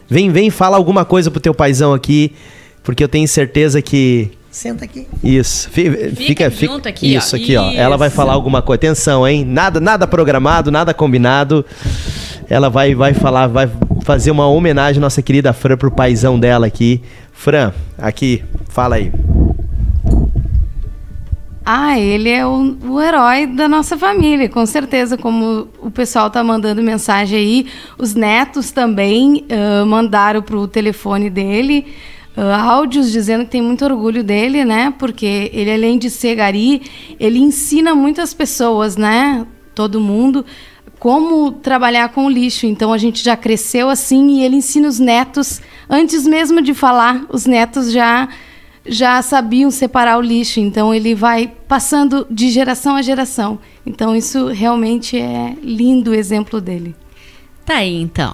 Vem, 0.07 0.29
vem, 0.29 0.51
fala 0.51 0.77
alguma 0.77 1.03
coisa 1.03 1.31
pro 1.31 1.39
teu 1.39 1.55
paizão 1.55 1.91
aqui, 1.91 2.33
porque 2.83 3.03
eu 3.03 3.07
tenho 3.07 3.27
certeza 3.27 3.81
que 3.81 4.29
Senta 4.53 4.85
aqui. 4.85 5.07
Isso. 5.23 5.67
Fica, 5.71 6.11
fica, 6.11 6.49
junto 6.51 6.87
aqui, 6.87 7.15
Isso, 7.15 7.35
ó. 7.35 7.39
aqui, 7.39 7.57
ó. 7.57 7.71
Ela 7.71 7.97
vai 7.97 8.11
falar 8.11 8.33
alguma 8.33 8.61
coisa. 8.61 8.75
Atenção, 8.75 9.27
hein? 9.27 9.43
Nada, 9.43 9.79
nada 9.79 10.05
programado, 10.05 10.69
nada 10.69 10.93
combinado. 10.93 11.65
Ela 12.47 12.69
vai, 12.69 12.93
vai 12.93 13.15
falar, 13.15 13.47
vai 13.47 13.67
fazer 14.03 14.29
uma 14.29 14.45
homenagem 14.45 14.99
à 14.99 15.01
nossa 15.01 15.23
querida 15.23 15.51
Fran 15.53 15.75
pro 15.75 15.89
paizão 15.89 16.39
dela 16.39 16.67
aqui. 16.67 17.01
Fran, 17.31 17.73
aqui, 17.97 18.43
fala 18.69 18.97
aí. 18.97 19.11
Ah, 21.65 21.97
ele 21.99 22.29
é 22.29 22.45
o, 22.45 22.77
o, 22.85 23.01
herói 23.01 23.47
da 23.47 23.67
nossa 23.67 23.97
família, 23.97 24.47
com 24.49 24.67
certeza. 24.67 25.17
Como 25.17 25.67
o 25.81 25.89
pessoal 25.89 26.29
tá 26.29 26.43
mandando 26.43 26.83
mensagem 26.83 27.39
aí, 27.39 27.67
os 27.97 28.13
netos 28.13 28.69
também 28.69 29.47
uh, 29.49 29.83
mandaram 29.83 30.43
pro 30.43 30.67
telefone 30.67 31.31
dele 31.31 31.87
uh, 32.37 32.41
áudios 32.41 33.11
dizendo 33.11 33.45
que 33.45 33.51
tem 33.51 33.61
muito 33.61 33.83
orgulho 33.85 34.23
dele, 34.23 34.65
né? 34.65 34.93
Porque 34.97 35.51
ele, 35.53 35.71
além 35.71 35.97
de 35.97 36.09
ser 36.09 36.35
gari, 36.35 36.81
ele 37.19 37.39
ensina 37.39 37.95
muitas 37.95 38.33
pessoas, 38.33 38.97
né? 38.97 39.45
Todo 39.73 39.99
mundo 39.99 40.45
como 41.03 41.51
trabalhar 41.51 42.07
com 42.09 42.27
o 42.27 42.29
lixo. 42.29 42.65
Então 42.65 42.93
a 42.93 42.97
gente 42.97 43.21
já 43.21 43.35
cresceu 43.35 43.89
assim 43.89 44.37
e 44.37 44.43
ele 44.45 44.55
ensina 44.55 44.87
os 44.87 44.99
netos 44.99 45.61
antes 45.89 46.25
mesmo 46.25 46.61
de 46.61 46.73
falar, 46.73 47.25
os 47.29 47.45
netos 47.45 47.91
já 47.91 48.29
já 48.85 49.21
sabiam 49.21 49.69
separar 49.69 50.17
o 50.17 50.21
lixo. 50.21 50.61
Então 50.61 50.93
ele 50.93 51.13
vai 51.13 51.51
passando 51.67 52.25
de 52.31 52.49
geração 52.49 52.95
a 52.95 53.01
geração. 53.01 53.59
Então 53.85 54.15
isso 54.15 54.47
realmente 54.47 55.17
é 55.17 55.55
lindo 55.61 56.11
o 56.11 56.15
exemplo 56.15 56.61
dele. 56.61 56.95
Tá 57.65 57.75
aí 57.75 58.01
então. 58.01 58.33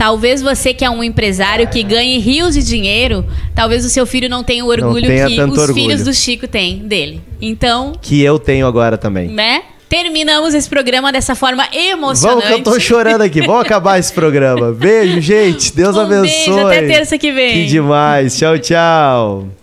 Talvez 0.00 0.40
você 0.40 0.72
que 0.72 0.82
é 0.82 0.88
um 0.88 1.04
empresário 1.04 1.68
que 1.68 1.82
ganhe 1.82 2.18
rios 2.18 2.54
de 2.54 2.62
dinheiro, 2.62 3.22
talvez 3.54 3.84
o 3.84 3.90
seu 3.90 4.06
filho 4.06 4.30
não 4.30 4.42
tenha 4.42 4.64
o 4.64 4.68
orgulho 4.68 5.06
tenha 5.06 5.26
que 5.26 5.38
os 5.38 5.58
orgulho. 5.58 5.74
filhos 5.74 6.04
do 6.04 6.14
Chico 6.14 6.48
têm 6.48 6.78
dele. 6.78 7.20
Então. 7.38 7.92
Que 8.00 8.22
eu 8.22 8.38
tenho 8.38 8.66
agora 8.66 8.96
também. 8.96 9.28
Né? 9.28 9.62
Terminamos 9.90 10.54
esse 10.54 10.70
programa 10.70 11.12
dessa 11.12 11.34
forma 11.34 11.68
emocionante. 11.70 12.46
Vamos 12.46 12.62
que 12.62 12.68
eu 12.70 12.72
tô 12.72 12.80
chorando 12.80 13.20
aqui. 13.20 13.42
Vamos 13.42 13.60
acabar 13.60 13.98
esse 13.98 14.10
programa. 14.10 14.72
Beijo, 14.72 15.20
gente. 15.20 15.70
Deus 15.76 15.94
um 15.94 16.00
abençoe. 16.00 16.46
Beijo, 16.46 16.66
até 16.66 16.86
terça 16.86 17.18
que 17.18 17.30
vem. 17.30 17.52
Que 17.52 17.66
demais. 17.66 18.38
Tchau, 18.38 18.58
tchau. 18.58 19.59